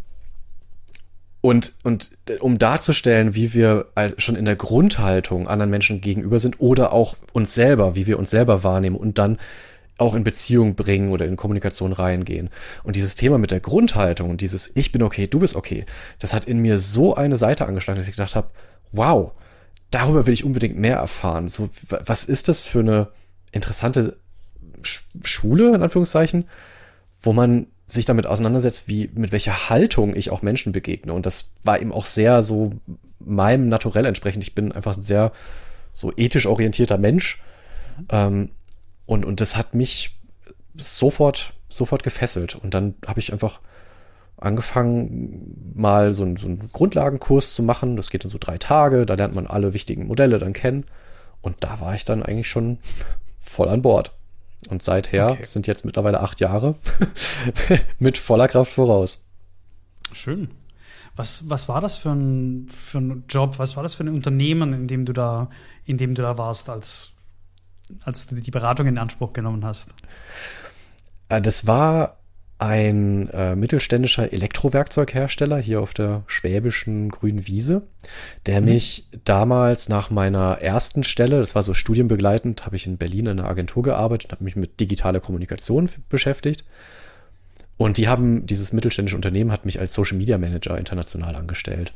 und, 1.43 1.75
und 1.83 2.12
um 2.41 2.56
darzustellen, 2.56 3.35
wie 3.35 3.53
wir 3.53 3.87
schon 4.17 4.37
in 4.37 4.44
der 4.44 4.56
Grundhaltung 4.56 5.49
anderen 5.49 5.71
Menschen 5.71 6.00
gegenüber 6.00 6.39
sind 6.39 6.61
oder 6.61 6.93
auch 6.93 7.17
uns 7.33 7.53
selber, 7.53 7.97
wie 7.97 8.06
wir 8.06 8.19
uns 8.19 8.31
selber 8.31 8.62
wahrnehmen 8.65 8.97
und 8.97 9.19
dann 9.19 9.39
auch 9.99 10.15
in 10.15 10.25
Beziehung 10.25 10.77
bringen 10.77 11.11
oder 11.11 11.27
in 11.27 11.37
Kommunikation 11.37 11.93
reingehen. 11.93 12.49
Und 12.85 12.94
dieses 12.94 13.17
Thema 13.17 13.39
mit 13.39 13.50
der 13.50 13.59
Grundhaltung 13.59 14.31
und 14.31 14.41
dieses 14.41 14.71
Ich 14.77 14.93
bin 14.93 15.03
okay, 15.03 15.27
du 15.27 15.41
bist 15.41 15.56
okay, 15.56 15.85
das 16.21 16.33
hat 16.33 16.44
in 16.44 16.61
mir 16.61 16.79
so 16.79 17.15
eine 17.17 17.37
Seite 17.37 17.67
angeschlagen, 17.67 17.99
dass 17.99 18.06
ich 18.06 18.15
gedacht 18.15 18.37
habe, 18.37 18.50
wow, 18.93 19.33
darüber 19.91 20.27
will 20.27 20.35
ich 20.35 20.45
unbedingt 20.45 20.79
mehr 20.79 20.97
erfahren. 20.97 21.49
So, 21.49 21.69
was 21.88 22.25
ist 22.25 22.49
das 22.49 22.62
für 22.62 22.81
eine 22.81 23.09
interessante 23.50 24.16
Schule, 24.83 25.75
in 25.75 25.83
Anführungszeichen, 25.83 26.49
wo 27.21 27.33
man 27.33 27.66
sich 27.92 28.04
damit 28.06 28.26
auseinandersetzt, 28.26 28.88
wie, 28.88 29.11
mit 29.14 29.32
welcher 29.32 29.68
Haltung 29.68 30.16
ich 30.16 30.30
auch 30.30 30.42
Menschen 30.42 30.72
begegne. 30.72 31.12
Und 31.12 31.26
das 31.26 31.52
war 31.62 31.80
eben 31.80 31.92
auch 31.92 32.06
sehr 32.06 32.42
so 32.42 32.72
meinem 33.18 33.68
Naturell 33.68 34.06
entsprechend. 34.06 34.42
Ich 34.42 34.54
bin 34.54 34.72
einfach 34.72 34.96
ein 34.96 35.02
sehr 35.02 35.32
so 35.92 36.12
ethisch 36.16 36.46
orientierter 36.46 36.96
Mensch. 36.96 37.42
Ähm, 38.11 38.50
und, 39.04 39.25
und 39.25 39.40
das 39.40 39.56
hat 39.56 39.75
mich 39.75 40.18
sofort, 40.75 41.52
sofort 41.68 42.02
gefesselt. 42.02 42.54
Und 42.54 42.72
dann 42.72 42.94
habe 43.06 43.20
ich 43.20 43.32
einfach 43.32 43.61
angefangen, 44.38 45.72
mal 45.75 46.14
so, 46.14 46.25
ein, 46.25 46.37
so 46.37 46.46
einen 46.46 46.70
Grundlagenkurs 46.72 47.54
zu 47.54 47.62
machen. 47.62 47.96
Das 47.96 48.08
geht 48.08 48.25
dann 48.25 48.30
so 48.30 48.38
drei 48.40 48.56
Tage. 48.56 49.04
Da 49.04 49.14
lernt 49.14 49.34
man 49.34 49.46
alle 49.46 49.75
wichtigen 49.75 50.06
Modelle 50.06 50.38
dann 50.38 50.54
kennen. 50.54 50.87
Und 51.42 51.56
da 51.61 51.80
war 51.80 51.94
ich 51.94 52.06
dann 52.06 52.22
eigentlich 52.22 52.49
schon 52.49 52.78
voll 53.38 53.68
an 53.68 53.82
Bord. 53.82 54.12
Und 54.69 54.83
seither 54.83 55.31
okay. 55.31 55.45
sind 55.45 55.66
jetzt 55.66 55.85
mittlerweile 55.85 56.21
acht 56.21 56.40
Jahre 56.40 56.76
mit 57.99 58.16
voller 58.16 58.49
Kraft 58.49 58.73
voraus. 58.73 59.21
Schön. 60.12 60.50
Was, 61.16 61.50
was 61.50 61.69
war 61.69 61.81
das 61.81 61.97
für 61.97 62.11
ein, 62.11 62.69
für 62.69 62.99
ein 62.99 63.25
Job? 63.28 63.59
Was 63.59 63.76
war 63.76 63.83
das 63.83 63.95
für 63.95 64.04
ein 64.04 64.09
Unternehmen, 64.09 64.73
in 64.73 64.87
dem 64.87 65.04
du 65.04 65.12
da, 65.12 65.50
in 65.85 65.99
dem 65.99 66.14
du 66.14 66.23
da 66.23 66.38
warst, 66.38 66.71
als, 66.71 67.11
als 68.04 68.28
du 68.28 68.37
die 68.37 68.50
Beratung 68.50 68.87
in 68.87 68.99
Anspruch 68.99 69.33
genommen 69.33 69.64
hast? 69.64 69.90
Äh, 71.28 71.42
das 71.42 71.66
war 71.66 72.22
ein 72.62 73.28
äh, 73.31 73.57
mittelständischer 73.57 74.33
Elektrowerkzeughersteller 74.33 75.59
hier 75.59 75.81
auf 75.81 75.95
der 75.95 76.23
schwäbischen 76.28 77.09
grünen 77.09 77.49
Wiese, 77.49 77.83
der 78.47 78.61
mhm. 78.61 78.69
mich 78.69 79.09
damals 79.25 79.88
nach 79.88 80.11
meiner 80.11 80.59
ersten 80.61 81.02
Stelle, 81.02 81.40
das 81.40 81.57
war 81.57 81.64
so 81.64 81.75
studienbegleitend, 81.75 82.64
habe 82.64 82.76
ich 82.76 82.87
in 82.87 82.99
Berlin 82.99 83.26
in 83.26 83.40
einer 83.40 83.49
Agentur 83.49 83.83
gearbeitet, 83.83 84.31
habe 84.31 84.45
mich 84.45 84.54
mit 84.54 84.78
digitaler 84.78 85.19
Kommunikation 85.19 85.90
beschäftigt. 86.09 86.64
Und 87.78 87.97
die 87.97 88.07
haben, 88.07 88.47
dieses 88.47 88.73
mittelständische 88.73 89.16
Unternehmen 89.16 89.50
hat 89.50 89.66
mich 89.66 89.81
als 89.81 89.92
Social 89.92 90.16
Media 90.16 90.38
Manager 90.38 90.78
international 90.78 91.35
angestellt. 91.35 91.92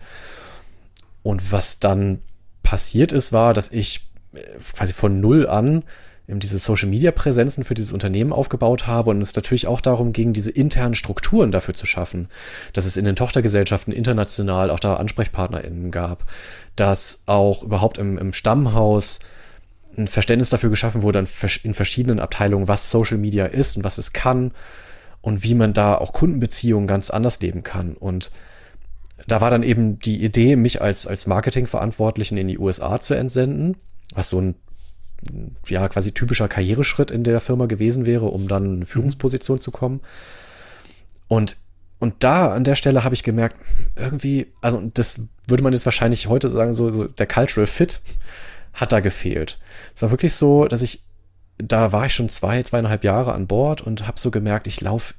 Und 1.23 1.53
was 1.53 1.79
dann 1.79 2.19
passiert 2.65 3.13
ist, 3.13 3.33
war, 3.33 3.55
dass 3.55 3.71
ich 3.71 4.09
äh, 4.35 4.41
quasi 4.75 4.93
von 4.93 5.21
null 5.21 5.47
an 5.47 5.85
eben 6.29 6.41
diese 6.41 6.59
Social 6.59 6.89
Media 6.89 7.13
Präsenzen 7.13 7.65
für 7.65 7.75
dieses 7.75 7.93
Unternehmen 7.93 8.33
aufgebaut 8.33 8.87
habe 8.87 9.11
und 9.11 9.21
es 9.21 9.35
natürlich 9.35 9.67
auch 9.67 9.81
darum 9.81 10.13
ging, 10.13 10.33
diese 10.33 10.51
internen 10.51 10.95
Strukturen 10.95 11.53
dafür 11.53 11.75
zu 11.75 11.87
schaffen, 11.87 12.29
dass 12.73 12.87
es 12.87 12.97
in 12.97 13.05
den 13.05 13.17
Tochtergesellschaften 13.17 13.93
international 13.93 14.71
auch 14.71 14.81
da 14.81 14.97
AnsprechpartnerInnen 14.97 15.91
gab, 15.91 16.25
dass 16.75 17.23
auch 17.27 17.63
überhaupt 17.63 17.99
im, 17.99 18.19
im 18.19 18.33
Stammhaus 18.33 19.21
ein 19.97 20.09
Verständnis 20.09 20.51
dafür 20.51 20.71
geschaffen 20.71 21.03
wurde 21.03 21.25
in 21.63 21.75
verschiedenen 21.75 22.21
Abteilungen, 22.21 22.69
was 22.69 22.91
Social 22.91 23.19
Media 23.19 23.47
ist 23.47 23.77
und 23.77 23.85
was 23.85 23.99
es 23.99 24.13
kann 24.13 24.53
und 25.21 25.43
wie 25.43 25.55
man 25.55 25.73
da 25.73 25.97
auch 25.97 26.13
Kundenbeziehungen 26.13 26.87
ganz 26.87 27.11
anders 27.11 27.41
leben 27.41 27.63
kann. 27.63 27.95
Und 27.95 28.31
da 29.27 29.41
war 29.41 29.51
dann 29.51 29.63
eben 29.63 29.99
die 29.99 30.23
Idee, 30.23 30.57
mich 30.57 30.83
als, 30.83 31.07
als 31.07 31.27
Marketingverantwortlichen 31.27 32.37
in 32.37 32.49
die 32.49 32.59
USA 32.59 33.01
zu 33.01 33.15
entsenden, 33.15 33.77
was 34.15 34.29
so 34.29 34.41
ein 34.41 34.55
ja 35.67 35.89
quasi 35.89 36.13
typischer 36.13 36.49
Karriereschritt 36.49 37.11
in 37.11 37.25
der 37.25 37.41
Firma 37.41 37.67
gewesen 37.67 38.07
wäre, 38.07 38.27
um 38.27 38.49
dann 38.49 38.65
in 38.65 38.77
eine 38.77 38.87
Führungsposition 38.87 39.59
zu 39.59 39.71
kommen. 39.71 40.01
Und 41.29 41.57
und 41.99 42.23
da 42.23 42.53
an 42.53 42.65
der 42.65 42.75
Stelle 42.75 43.05
habe 43.05 43.15
ich 43.15 43.23
gemerkt, 43.23 43.57
irgendwie, 43.97 44.53
also 44.61 44.83
das 44.93 45.21
würde 45.47 45.63
man 45.63 45.73
jetzt 45.73 45.87
wahrscheinlich 45.87 46.29
heute 46.29 46.51
sagen, 46.51 46.75
so, 46.75 46.91
so 46.91 47.05
der 47.05 47.27
Cultural 47.27 47.67
Fit 47.67 48.01
hat 48.75 48.93
da 48.93 49.01
gefehlt. 49.01 49.59
Es 49.95 50.03
war 50.03 50.11
wirklich 50.11 50.35
so, 50.35 50.67
dass 50.67 50.83
ich, 50.83 51.03
da 51.57 51.93
war 51.93 52.07
ich 52.07 52.15
schon 52.15 52.29
zwei, 52.29 52.63
zweieinhalb 52.63 53.03
Jahre 53.03 53.33
an 53.33 53.47
Bord 53.47 53.81
und 53.81 54.07
habe 54.07 54.21
so 54.21 54.31
gemerkt, 54.31 54.67
ich 54.67 54.83
laufe 54.83 55.15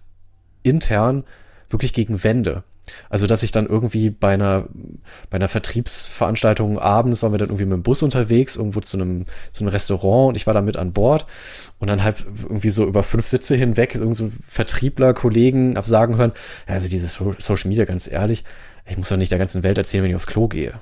intern 0.62 1.24
wirklich 1.70 1.94
gegen 1.94 2.24
Wände. 2.24 2.64
Also, 3.10 3.28
dass 3.28 3.44
ich 3.44 3.52
dann 3.52 3.68
irgendwie 3.68 4.10
bei 4.10 4.34
einer, 4.34 4.68
bei 5.30 5.36
einer 5.36 5.48
Vertriebsveranstaltung 5.48 6.80
abends 6.80 7.24
waren 7.24 7.32
wir 7.32 7.40
dann 7.40 7.50
irgendwie 7.50 7.66
mit 7.66 7.74
dem 7.74 7.84
Bus 7.84 8.04
unterwegs, 8.04 8.56
irgendwo 8.56 8.82
zu 8.82 8.98
einem, 8.98 9.26
zu 9.52 9.64
einem 9.64 9.70
Restaurant 9.70 10.30
und 10.30 10.36
ich 10.36 10.48
war 10.48 10.54
da 10.54 10.62
mit 10.62 10.78
an 10.78 10.94
Bord 10.94 11.26
und 11.80 11.90
dann 11.90 12.04
halt 12.04 12.26
irgendwie 12.44 12.70
so 12.70 12.86
über 12.86 13.04
fünf 13.04 13.28
Sitze 13.28 13.56
hinweg 13.56 13.96
irgend 13.96 14.18
so 14.18 14.32
Vertriebler, 14.48 15.14
Kollegen 15.14 15.78
absagen 15.78 16.18
hören, 16.18 16.34
also 16.66 16.88
dieses 16.88 17.20
Social 17.40 17.70
Media, 17.70 17.86
ganz 17.86 18.10
ehrlich, 18.10 18.44
ich 18.86 18.98
muss 18.98 19.10
doch 19.10 19.18
nicht 19.18 19.32
der 19.32 19.40
ganzen 19.40 19.64
Welt 19.64 19.78
erzählen, 19.78 20.04
wenn 20.04 20.12
ich 20.12 20.16
aufs 20.16 20.28
Klo 20.28 20.48
gehe. 20.48 20.74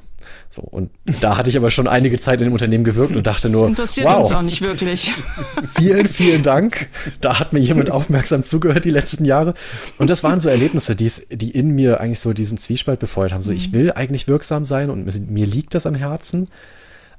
So, 0.49 0.61
und 0.61 0.89
da 1.21 1.37
hatte 1.37 1.49
ich 1.49 1.57
aber 1.57 1.69
schon 1.69 1.87
einige 1.87 2.17
Zeit 2.19 2.39
in 2.39 2.47
dem 2.47 2.53
Unternehmen 2.53 2.83
gewirkt 2.83 3.15
und 3.15 3.27
dachte 3.27 3.49
nur, 3.49 3.63
das 3.63 3.69
interessiert 3.71 4.07
wow, 4.07 4.19
uns 4.19 4.31
auch 4.31 4.41
nicht 4.41 4.63
wirklich. 4.63 5.11
Vielen, 5.75 6.05
vielen 6.05 6.43
Dank. 6.43 6.87
Da 7.19 7.39
hat 7.39 7.51
mir 7.51 7.59
jemand 7.59 7.91
aufmerksam 7.91 8.41
zugehört 8.43 8.85
die 8.85 8.91
letzten 8.91 9.25
Jahre. 9.25 9.53
Und 9.97 10.09
das 10.09 10.23
waren 10.23 10.39
so 10.39 10.47
Erlebnisse, 10.47 10.95
die 10.95 11.51
in 11.51 11.71
mir 11.71 11.99
eigentlich 11.99 12.19
so 12.19 12.31
diesen 12.31 12.57
Zwiespalt 12.57 12.99
befeuert 12.99 13.33
haben. 13.33 13.41
So, 13.41 13.51
ich 13.51 13.73
will 13.73 13.91
eigentlich 13.91 14.27
wirksam 14.27 14.63
sein 14.63 14.89
und 14.89 15.29
mir 15.29 15.45
liegt 15.45 15.75
das 15.75 15.85
am 15.85 15.95
Herzen. 15.95 16.47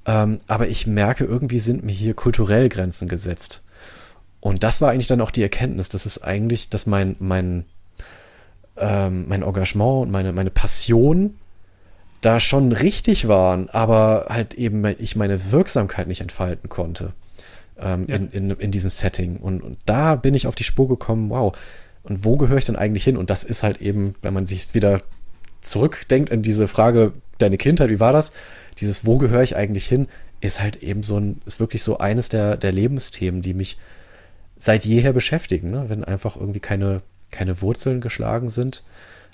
Ähm, 0.07 0.39
aber 0.47 0.69
ich 0.69 0.87
merke, 0.87 1.25
irgendwie 1.25 1.59
sind 1.59 1.85
mir 1.85 1.93
hier 1.93 2.15
kulturell 2.15 2.69
Grenzen 2.69 3.09
gesetzt. 3.09 3.63
Und 4.41 4.63
das 4.63 4.81
war 4.81 4.91
eigentlich 4.91 5.09
dann 5.09 5.21
auch 5.21 5.33
die 5.33 5.43
Erkenntnis, 5.43 5.89
dass 5.89 6.07
es 6.07 6.23
eigentlich, 6.23 6.71
dass 6.71 6.87
mein, 6.87 7.17
mein, 7.19 7.65
ähm, 8.77 9.27
mein 9.29 9.43
Engagement 9.43 10.03
und 10.03 10.11
meine, 10.13 10.33
meine 10.33 10.51
Passion 10.51 11.35
da 12.27 12.41
schon 12.41 12.73
richtig 12.73 13.29
waren, 13.29 13.69
aber 13.69 14.27
halt 14.29 14.55
eben 14.55 14.85
ich 14.99 15.15
meine 15.15 15.53
Wirksamkeit 15.53 16.09
nicht 16.09 16.21
entfalten 16.21 16.69
konnte 16.69 17.11
ähm, 17.81 18.07
ja. 18.09 18.17
in, 18.17 18.31
in, 18.31 18.51
in 18.51 18.71
diesem 18.73 18.91
Setting. 18.91 19.37
Und, 19.37 19.63
und 19.63 19.79
da 19.87 20.17
bin 20.17 20.35
ich 20.35 20.49
auf 20.49 20.57
die 20.57 20.65
Spur 20.65 20.89
gekommen, 20.89 21.31
wow, 21.31 21.57
und 22.03 22.25
wo 22.25 22.37
gehöre 22.37 22.59
ich 22.59 22.67
denn 22.67 22.75
eigentlich 22.75 23.05
hin? 23.05 23.17
Und 23.17 23.31
das 23.31 23.45
ist 23.45 23.63
halt 23.63 23.81
eben, 23.81 24.17
wenn 24.23 24.35
man 24.35 24.45
sich 24.45 24.75
wieder 24.75 25.03
zurückdenkt 25.61 26.33
an 26.33 26.43
diese 26.43 26.67
Frage, 26.67 27.13
deine 27.39 27.59
Kindheit, 27.59 27.91
wie 27.91 28.01
war 28.01 28.13
das? 28.13 28.33
Dieses, 28.81 29.07
wo 29.07 29.19
gehöre 29.19 29.43
ich 29.43 29.55
eigentlich 29.55 29.87
hin, 29.87 30.09
ist 30.41 30.61
halt 30.61 30.83
eben 30.83 31.05
so 31.05 31.21
ein, 31.21 31.41
ist 31.47 31.61
wirklich 31.61 31.85
so 31.85 31.99
eines 31.99 32.29
der, 32.29 32.57
der 32.57 32.73
Lebensthemen, 32.73 33.41
die 33.41 33.55
mich 33.55 33.79
seit 34.59 34.85
jeher 34.85 35.13
beschäftigen. 35.13 35.71
Ne? 35.71 35.85
Wenn 35.89 36.03
einfach 36.03 36.37
irgendwie 36.37 36.61
keine, 36.61 37.03
keine 37.31 37.61
Wurzeln 37.63 38.01
geschlagen 38.01 38.49
sind, 38.49 38.83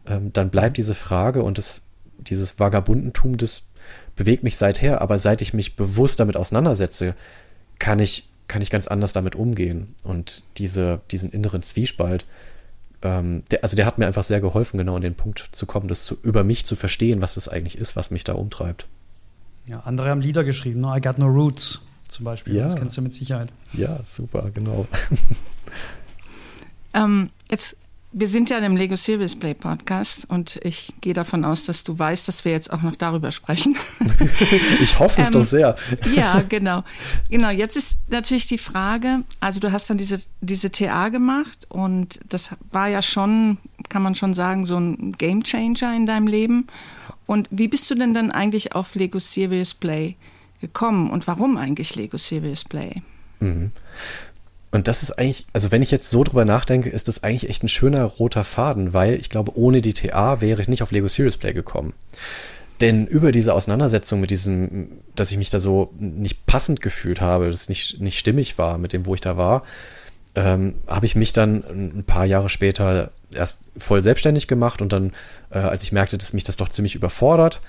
ähm, 0.07 0.33
dann 0.35 0.51
bleibt 0.51 0.77
diese 0.77 0.95
Frage 0.95 1.43
und 1.43 1.57
das 1.57 1.81
dieses 2.25 2.59
Vagabundentum, 2.59 3.37
das 3.37 3.65
bewegt 4.17 4.43
mich 4.43 4.57
seither, 4.57 5.01
aber 5.01 5.19
seit 5.19 5.43
ich 5.43 5.55
mich 5.55 5.77
bewusst 5.77 6.21
damit 6.21 6.37
auseinandersetze, 6.37 7.15
kann 7.79 7.99
ich, 7.99 8.29
kann 8.49 8.63
ich 8.63 8.71
ganz 8.71 8.87
anders 8.87 9.13
damit 9.13 9.35
umgehen. 9.35 9.95
Und 10.05 10.45
diese, 10.59 11.01
diesen 11.11 11.31
inneren 11.31 11.63
Zwiespalt, 11.63 12.27
ähm, 13.03 13.43
der, 13.51 13.63
also 13.63 13.77
der 13.77 13.87
hat 13.87 13.99
mir 13.99 14.07
einfach 14.07 14.25
sehr 14.25 14.41
geholfen, 14.41 14.79
genau 14.79 14.97
an 14.97 15.03
den 15.03 15.15
Punkt 15.15 15.49
zu 15.53 15.67
kommen, 15.67 15.89
das 15.89 16.05
zu, 16.05 16.17
über 16.23 16.45
mich 16.45 16.65
zu 16.65 16.77
verstehen, 16.77 17.21
was 17.21 17.35
das 17.35 17.49
eigentlich 17.49 17.79
ist, 17.79 17.97
was 17.97 18.11
mich 18.11 18.25
da 18.25 18.35
umtreibt. 18.35 18.87
Ja, 19.69 19.81
andere 19.81 20.09
haben 20.09 20.21
Lieder 20.21 20.45
geschrieben, 20.45 20.81
ne? 20.81 20.95
I 20.97 21.01
Got 21.01 21.19
No 21.19 21.27
Roots 21.27 21.87
zum 22.09 22.25
Beispiel. 22.25 22.57
Ja. 22.57 22.65
Das 22.65 22.77
kennst 22.77 22.97
du 22.97 23.03
mit 23.03 23.13
Sicherheit. 23.13 23.51
Ja, 23.73 24.01
super, 24.05 24.51
genau. 24.53 24.87
ähm, 26.95 27.31
jetzt 27.51 27.77
wir 28.13 28.29
sind 28.29 28.51
ja 28.51 28.59
im 28.59 28.77
Lego 28.77 28.95
Serious 28.95 29.35
Play 29.35 29.55
Podcast 29.55 30.29
und 30.29 30.61
ich 30.63 30.93
gehe 31.01 31.15
davon 31.15 31.45
aus, 31.45 31.65
dass 31.65 31.83
du 31.83 31.99
weißt, 31.99 32.29
dass 32.29 32.45
wir 32.45 32.53
jetzt 32.53 32.71
auch 32.73 32.83
noch 32.83 32.95
darüber 32.95 33.33
sprechen. 33.33 33.77
ich 34.81 34.99
hoffe 34.99 35.23
es 35.23 35.29
ähm, 35.29 35.33
doch 35.33 35.45
sehr. 35.45 35.77
ja, 36.15 36.43
genau. 36.47 36.85
Genau, 37.31 37.49
jetzt 37.49 37.77
ist 37.77 37.97
natürlich 38.09 38.47
die 38.47 38.59
Frage, 38.59 39.23
also 39.41 39.61
du 39.61 39.73
hast 39.73 39.89
dann 39.89 39.97
diese, 39.97 40.21
diese 40.43 40.71
TA 40.71 41.09
gemacht 41.09 41.67
und 41.71 42.21
das 42.29 42.51
war 42.71 42.89
ja 42.89 43.01
schon, 43.01 43.57
kann 43.89 44.03
man 44.03 44.15
schon 44.15 44.35
sagen, 44.35 44.67
so 44.67 44.79
ein 44.79 45.13
Game 45.13 45.43
Changer 45.43 45.97
in 45.97 46.05
deinem 46.05 46.27
Leben. 46.27 46.67
Und 47.27 47.49
wie 47.51 47.69
bist 47.69 47.91
du 47.91 47.95
denn 47.95 48.13
dann 48.13 48.31
eigentlich 48.31 48.75
auf 48.75 48.95
Lego 48.95 49.19
Serious 49.19 49.73
Play 49.73 50.17
gekommen 50.61 51.11
und 51.11 51.27
warum 51.27 51.57
eigentlich 51.57 51.97
Lego 51.97 52.19
Serious 52.19 52.65
Play? 52.65 53.03
Mhm. 53.41 53.73
Und 54.73 54.89
das 54.89 55.03
ist 55.03 55.13
eigentlich, 55.13 55.47
also 55.53 55.71
wenn 55.71 55.83
ich 55.83 55.91
jetzt 55.91 56.11
so 56.11 56.25
drüber 56.25 56.47
nachdenke, 56.47 56.89
ist 56.89 57.07
das 57.07 57.23
eigentlich 57.23 57.51
echt 57.51 57.63
ein 57.63 57.69
schöner 57.69 58.05
roter 58.05 58.43
Faden, 58.43 58.95
weil 58.95 59.15
ich 59.15 59.29
glaube, 59.29 59.57
ohne 59.57 59.83
die 59.83 59.93
TA 59.93 60.41
wäre 60.41 60.63
ich 60.63 60.69
nicht 60.69 60.83
auf 60.83 60.91
Lego 60.91 61.09
Serious 61.09 61.37
Play 61.37 61.53
gekommen. 61.53 61.93
Denn 62.81 63.07
über 63.07 63.33
diese 63.33 63.55
Auseinandersetzung 63.55 64.21
mit 64.21 64.31
diesem, 64.31 64.89
dass 65.15 65.31
ich 65.31 65.37
mich 65.37 65.51
da 65.51 65.61
so 65.61 65.93
nicht 65.99 66.47
passend 66.47 66.81
gefühlt 66.81 67.21
habe, 67.21 67.51
dass 67.51 67.69
nicht, 67.69 68.01
nicht 68.01 68.19
stimmig 68.19 68.57
war 68.57 68.79
mit 68.79 68.95
dem, 68.95 69.05
wo 69.05 69.15
ich 69.15 69.21
da 69.21 69.37
war, 69.37 69.63
ähm, 70.35 70.77
habe 70.87 71.05
ich 71.05 71.15
mich 71.15 71.35
dann 71.35 71.63
ein 71.99 72.05
paar 72.05 72.25
Jahre 72.25 72.49
später 72.49 73.13
erst 73.31 73.69
voll 73.77 74.01
selbstständig 74.01 74.49
gemacht 74.49 74.81
und 74.81 74.93
dann, 74.93 75.13
äh, 75.51 75.59
als 75.59 75.83
ich 75.83 75.93
merkte, 75.93 76.17
dass 76.17 76.33
mich 76.33 76.45
das 76.45 76.57
doch 76.57 76.71
ziemlich 76.71 76.95
überfordert, 76.95 77.61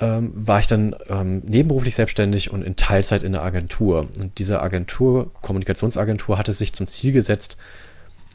ähm, 0.00 0.32
war 0.34 0.60
ich 0.60 0.66
dann 0.66 0.94
ähm, 1.08 1.42
nebenberuflich 1.46 1.94
selbstständig 1.94 2.50
und 2.50 2.62
in 2.62 2.76
Teilzeit 2.76 3.22
in 3.22 3.32
der 3.32 3.42
Agentur. 3.42 4.08
Und 4.20 4.38
diese 4.38 4.62
Agentur, 4.62 5.32
Kommunikationsagentur, 5.42 6.38
hatte 6.38 6.52
sich 6.52 6.72
zum 6.72 6.86
Ziel 6.86 7.12
gesetzt, 7.12 7.56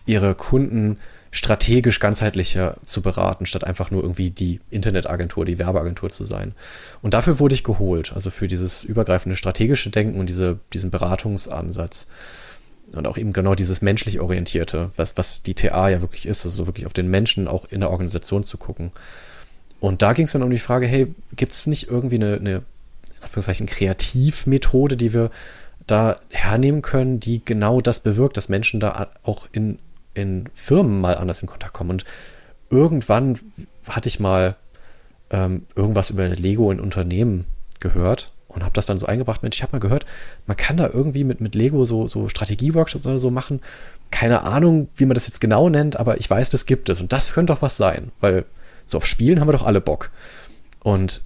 ihre 0.05 0.35
Kunden 0.35 0.97
strategisch 1.31 1.99
ganzheitlicher 1.99 2.77
zu 2.85 3.01
beraten, 3.01 3.47
statt 3.47 3.63
einfach 3.63 3.89
nur 3.89 4.03
irgendwie 4.03 4.29
die 4.29 4.59
Internetagentur, 4.69 5.45
die 5.45 5.57
Werbeagentur 5.57 6.09
zu 6.09 6.25
sein. 6.25 6.53
Und 7.01 7.15
dafür 7.15 7.39
wurde 7.39 7.55
ich 7.55 7.63
geholt, 7.63 8.13
also 8.13 8.29
für 8.29 8.47
dieses 8.47 8.83
übergreifende 8.83 9.35
strategische 9.35 9.89
Denken 9.89 10.19
und 10.19 10.27
diese, 10.27 10.59
diesen 10.73 10.91
Beratungsansatz. 10.91 12.07
Und 12.91 13.07
auch 13.07 13.17
eben 13.17 13.33
genau 13.33 13.55
dieses 13.55 13.81
menschlich 13.81 14.19
orientierte, 14.19 14.91
was, 14.95 15.17
was 15.17 15.41
die 15.41 15.55
TA 15.55 15.89
ja 15.89 16.01
wirklich 16.01 16.27
ist, 16.27 16.45
also 16.45 16.67
wirklich 16.67 16.85
auf 16.85 16.93
den 16.93 17.07
Menschen 17.07 17.47
auch 17.47 17.65
in 17.65 17.79
der 17.79 17.89
Organisation 17.89 18.43
zu 18.43 18.57
gucken. 18.57 18.91
Und 19.83 20.01
da 20.01 20.13
ging 20.13 20.27
es 20.27 20.31
dann 20.31 20.43
um 20.43 20.49
die 20.49 20.59
Frage, 20.59 20.87
hey, 20.87 21.13
gibt 21.35 21.51
es 21.51 21.67
nicht 21.67 21.89
irgendwie 21.89 22.15
eine, 22.15 22.35
eine 22.35 22.61
Anführungszeichen, 23.19 23.67
Kreativmethode, 23.67 24.95
die 24.95 25.11
wir 25.13 25.29
da 25.87 26.15
hernehmen 26.29 26.81
können, 26.81 27.19
die 27.19 27.43
genau 27.43 27.81
das 27.81 27.99
bewirkt, 27.99 28.37
dass 28.37 28.47
Menschen 28.47 28.79
da 28.79 29.09
auch 29.23 29.45
in, 29.51 29.79
in 30.13 30.47
Firmen 30.53 31.01
mal 31.01 31.17
anders 31.17 31.41
in 31.41 31.49
Kontakt 31.49 31.73
kommen. 31.73 31.89
Und 31.89 32.05
irgendwann 32.69 33.37
hatte 33.89 34.07
ich 34.07 34.21
mal 34.21 34.55
ähm, 35.31 35.65
irgendwas 35.75 36.11
über 36.11 36.29
Lego 36.29 36.71
in 36.71 36.79
Unternehmen 36.79 37.43
gehört 37.81 38.31
und 38.47 38.63
habe 38.63 38.75
das 38.75 38.85
dann 38.85 38.97
so 38.97 39.05
eingebracht. 39.05 39.43
Mensch, 39.43 39.57
ich 39.57 39.63
habe 39.63 39.73
mal 39.73 39.81
gehört, 39.81 40.05
man 40.47 40.55
kann 40.55 40.77
da 40.77 40.87
irgendwie 40.87 41.25
mit, 41.25 41.41
mit 41.41 41.55
Lego 41.55 41.83
so, 41.83 42.07
so 42.07 42.29
Strategie-Workshops 42.29 43.05
oder 43.05 43.19
so 43.19 43.31
machen. 43.31 43.59
Keine 44.11 44.43
Ahnung, 44.43 44.87
wie 44.95 45.05
man 45.05 45.15
das 45.15 45.27
jetzt 45.27 45.41
genau 45.41 45.67
nennt, 45.67 45.97
aber 45.97 46.19
ich 46.21 46.29
weiß, 46.29 46.49
das 46.51 46.65
gibt 46.65 46.87
es. 46.87 47.01
Und 47.01 47.11
das 47.11 47.33
könnte 47.33 47.51
doch 47.51 47.61
was 47.61 47.75
sein, 47.75 48.13
weil 48.21 48.45
so 48.85 48.97
auf 48.97 49.05
Spielen 49.05 49.39
haben 49.39 49.47
wir 49.47 49.53
doch 49.53 49.65
alle 49.65 49.81
Bock. 49.81 50.11
Und, 50.81 51.23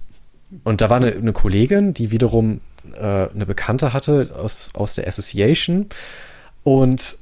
und 0.64 0.80
da 0.80 0.90
war 0.90 0.98
eine, 0.98 1.12
eine 1.12 1.32
Kollegin, 1.32 1.94
die 1.94 2.10
wiederum 2.10 2.60
äh, 2.94 3.28
eine 3.28 3.46
Bekannte 3.46 3.92
hatte 3.92 4.30
aus, 4.36 4.70
aus 4.74 4.94
der 4.94 5.06
Association. 5.06 5.86
Und 6.64 7.18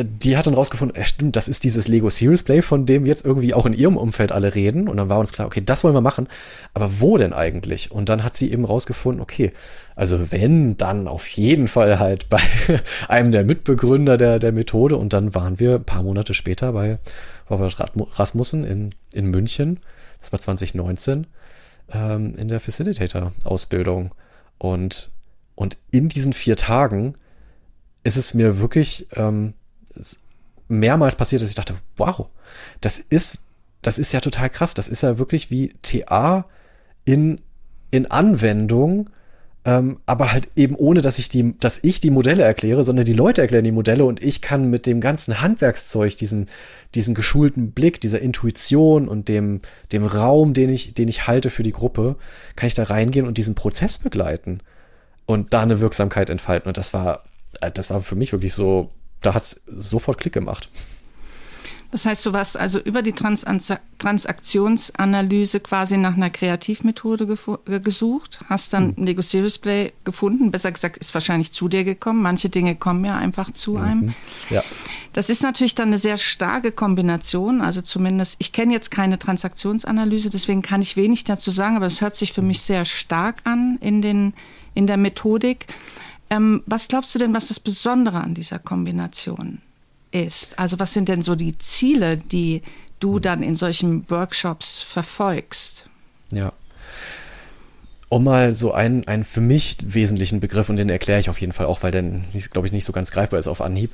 die 0.00 0.36
hat 0.36 0.46
dann 0.46 0.54
rausgefunden, 0.54 0.96
äh, 1.00 1.04
stimmt, 1.04 1.34
das 1.34 1.48
ist 1.48 1.64
dieses 1.64 1.88
Lego 1.88 2.08
Serious 2.08 2.44
Play, 2.44 2.62
von 2.62 2.86
dem 2.86 3.04
jetzt 3.04 3.24
irgendwie 3.24 3.52
auch 3.52 3.66
in 3.66 3.72
ihrem 3.72 3.96
Umfeld 3.96 4.30
alle 4.30 4.54
reden. 4.54 4.86
Und 4.88 4.96
dann 4.96 5.08
war 5.08 5.18
uns 5.18 5.32
klar, 5.32 5.48
okay, 5.48 5.62
das 5.64 5.82
wollen 5.82 5.94
wir 5.94 6.00
machen. 6.00 6.28
Aber 6.72 7.00
wo 7.00 7.16
denn 7.16 7.32
eigentlich? 7.32 7.90
Und 7.90 8.08
dann 8.08 8.22
hat 8.22 8.36
sie 8.36 8.52
eben 8.52 8.64
rausgefunden, 8.64 9.20
okay, 9.20 9.52
also 9.96 10.30
wenn, 10.30 10.76
dann 10.76 11.08
auf 11.08 11.26
jeden 11.28 11.66
Fall 11.66 11.98
halt 11.98 12.28
bei 12.28 12.40
einem 13.08 13.32
der 13.32 13.42
Mitbegründer 13.42 14.16
der, 14.16 14.38
der 14.38 14.52
Methode. 14.52 14.96
Und 14.96 15.12
dann 15.12 15.34
waren 15.34 15.58
wir 15.58 15.76
ein 15.76 15.84
paar 15.84 16.04
Monate 16.04 16.32
später 16.32 16.72
bei 16.72 16.98
Robert 17.50 17.76
Rasmussen 18.18 18.64
in, 18.64 18.90
in 19.12 19.26
München. 19.26 19.80
Das 20.20 20.32
war 20.32 20.38
2019 20.38 21.26
ähm, 21.92 22.34
in 22.34 22.48
der 22.48 22.60
Facilitator-Ausbildung. 22.60 24.14
Und, 24.58 25.10
und 25.54 25.76
in 25.90 26.08
diesen 26.08 26.32
vier 26.32 26.56
Tagen 26.56 27.14
ist 28.04 28.16
es 28.16 28.34
mir 28.34 28.58
wirklich 28.58 29.08
ähm, 29.14 29.54
mehrmals 30.68 31.16
passiert, 31.16 31.42
dass 31.42 31.48
ich 31.48 31.54
dachte, 31.54 31.74
wow, 31.96 32.28
das 32.80 32.98
ist, 32.98 33.38
das 33.82 33.98
ist 33.98 34.12
ja 34.12 34.20
total 34.20 34.50
krass. 34.50 34.74
Das 34.74 34.88
ist 34.88 35.02
ja 35.02 35.18
wirklich 35.18 35.50
wie 35.50 35.74
TA 35.82 36.46
in, 37.04 37.40
in 37.90 38.10
Anwendung 38.10 39.10
ähm, 39.68 39.98
aber 40.06 40.32
halt 40.32 40.48
eben 40.56 40.74
ohne, 40.76 41.02
dass 41.02 41.18
ich 41.18 41.28
die, 41.28 41.54
dass 41.60 41.78
ich 41.82 42.00
die 42.00 42.10
Modelle 42.10 42.42
erkläre, 42.42 42.84
sondern 42.84 43.04
die 43.04 43.12
Leute 43.12 43.42
erklären 43.42 43.64
die 43.64 43.70
Modelle 43.70 44.06
und 44.06 44.22
ich 44.22 44.40
kann 44.40 44.70
mit 44.70 44.86
dem 44.86 45.02
ganzen 45.02 45.42
Handwerkszeug, 45.42 46.16
diesem, 46.16 46.46
diesem 46.94 47.14
geschulten 47.14 47.72
Blick, 47.72 48.00
dieser 48.00 48.22
Intuition 48.22 49.08
und 49.08 49.28
dem, 49.28 49.60
dem 49.92 50.06
Raum, 50.06 50.54
den 50.54 50.70
ich, 50.70 50.94
den 50.94 51.08
ich 51.08 51.26
halte 51.26 51.50
für 51.50 51.64
die 51.64 51.72
Gruppe, 51.72 52.16
kann 52.56 52.66
ich 52.66 52.72
da 52.72 52.84
reingehen 52.84 53.26
und 53.26 53.36
diesen 53.36 53.54
Prozess 53.54 53.98
begleiten 53.98 54.60
und 55.26 55.52
da 55.52 55.60
eine 55.60 55.80
Wirksamkeit 55.80 56.30
entfalten. 56.30 56.68
Und 56.68 56.78
das 56.78 56.94
war, 56.94 57.24
äh, 57.60 57.70
das 57.70 57.90
war 57.90 58.00
für 58.00 58.16
mich 58.16 58.32
wirklich 58.32 58.54
so, 58.54 58.90
da 59.20 59.34
hat 59.34 59.42
es 59.42 59.60
sofort 59.66 60.16
Klick 60.16 60.32
gemacht. 60.32 60.70
Das 61.90 62.04
heißt, 62.04 62.26
du 62.26 62.34
warst 62.34 62.58
also 62.58 62.78
über 62.78 63.00
die 63.00 63.12
Trans 63.12 63.46
Transaktionsanalyse 63.98 65.60
quasi 65.60 65.96
nach 65.96 66.16
einer 66.16 66.28
Kreativmethode 66.28 67.36
äh, 67.66 67.80
gesucht, 67.80 68.40
hast 68.48 68.74
dann 68.74 68.94
mhm. 68.96 69.04
Lego 69.04 69.22
Serious 69.22 69.58
Play 69.58 69.92
gefunden, 70.04 70.50
besser 70.50 70.70
gesagt, 70.70 70.98
ist 70.98 71.14
wahrscheinlich 71.14 71.52
zu 71.52 71.68
dir 71.68 71.84
gekommen. 71.84 72.22
Manche 72.22 72.50
Dinge 72.50 72.76
kommen 72.76 73.04
ja 73.04 73.16
einfach 73.16 73.50
zu 73.52 73.72
mhm. 73.72 73.82
einem. 73.82 74.14
Ja. 74.50 74.62
Das 75.14 75.30
ist 75.30 75.42
natürlich 75.42 75.74
dann 75.74 75.88
eine 75.88 75.98
sehr 75.98 76.18
starke 76.18 76.72
Kombination. 76.72 77.62
Also 77.62 77.80
zumindest, 77.80 78.36
ich 78.38 78.52
kenne 78.52 78.74
jetzt 78.74 78.90
keine 78.90 79.18
Transaktionsanalyse, 79.18 80.28
deswegen 80.28 80.60
kann 80.60 80.82
ich 80.82 80.96
wenig 80.96 81.24
dazu 81.24 81.50
sagen, 81.50 81.76
aber 81.76 81.86
es 81.86 82.02
hört 82.02 82.16
sich 82.16 82.34
für 82.34 82.42
mich 82.42 82.60
sehr 82.60 82.84
stark 82.84 83.36
an 83.44 83.78
in, 83.80 84.02
den, 84.02 84.34
in 84.74 84.86
der 84.86 84.98
Methodik. 84.98 85.66
Ähm, 86.28 86.62
was 86.66 86.88
glaubst 86.88 87.14
du 87.14 87.18
denn, 87.18 87.34
was 87.34 87.48
das 87.48 87.58
Besondere 87.58 88.20
an 88.20 88.34
dieser 88.34 88.58
Kombination 88.58 89.62
ist? 90.10 90.58
Also 90.58 90.78
was 90.78 90.92
sind 90.92 91.08
denn 91.08 91.22
so 91.22 91.34
die 91.34 91.58
Ziele, 91.58 92.16
die 92.16 92.62
du 93.00 93.16
hm. 93.16 93.22
dann 93.22 93.42
in 93.42 93.56
solchen 93.56 94.08
Workshops 94.10 94.82
verfolgst? 94.82 95.88
Ja. 96.32 96.52
Um 98.10 98.24
mal 98.24 98.54
so 98.54 98.72
einen, 98.72 99.06
einen 99.06 99.24
für 99.24 99.42
mich 99.42 99.76
wesentlichen 99.84 100.40
Begriff, 100.40 100.70
und 100.70 100.78
den 100.78 100.88
erkläre 100.88 101.20
ich 101.20 101.28
auf 101.28 101.42
jeden 101.42 101.52
Fall 101.52 101.66
auch, 101.66 101.82
weil 101.82 101.90
der, 101.90 102.02
glaube 102.50 102.66
ich, 102.66 102.72
nicht 102.72 102.86
so 102.86 102.92
ganz 102.92 103.10
greifbar 103.10 103.38
ist 103.38 103.48
auf 103.48 103.60
Anhieb. 103.60 103.92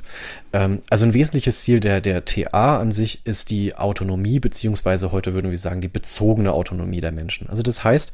Ähm, 0.52 0.83
also 0.88 1.04
ein 1.04 1.14
wesentliches 1.14 1.62
Ziel 1.62 1.80
der, 1.80 2.00
der 2.00 2.25
TA 2.25 2.78
an 2.78 2.92
sich 2.92 3.26
ist 3.26 3.50
die 3.50 3.75
Autonomie, 3.75 4.38
beziehungsweise 4.38 5.11
heute 5.11 5.35
würden 5.35 5.50
wir 5.50 5.59
sagen, 5.59 5.80
die 5.80 5.88
bezogene 5.88 6.52
Autonomie 6.52 7.00
der 7.00 7.11
Menschen. 7.11 7.49
Also 7.49 7.62
das 7.62 7.83
heißt, 7.83 8.12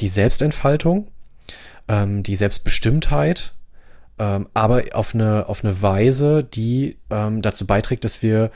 die 0.00 0.06
Selbstentfaltung, 0.06 1.08
ähm, 1.88 2.22
die 2.22 2.36
Selbstbestimmtheit, 2.36 3.52
ähm, 4.22 4.48
aber 4.54 4.84
auf 4.92 5.16
eine, 5.16 5.48
auf 5.48 5.64
eine 5.64 5.82
Weise, 5.82 6.44
die 6.44 6.96
ähm, 7.10 7.42
dazu 7.42 7.66
beiträgt, 7.66 8.04
dass 8.04 8.22
wir 8.22 8.52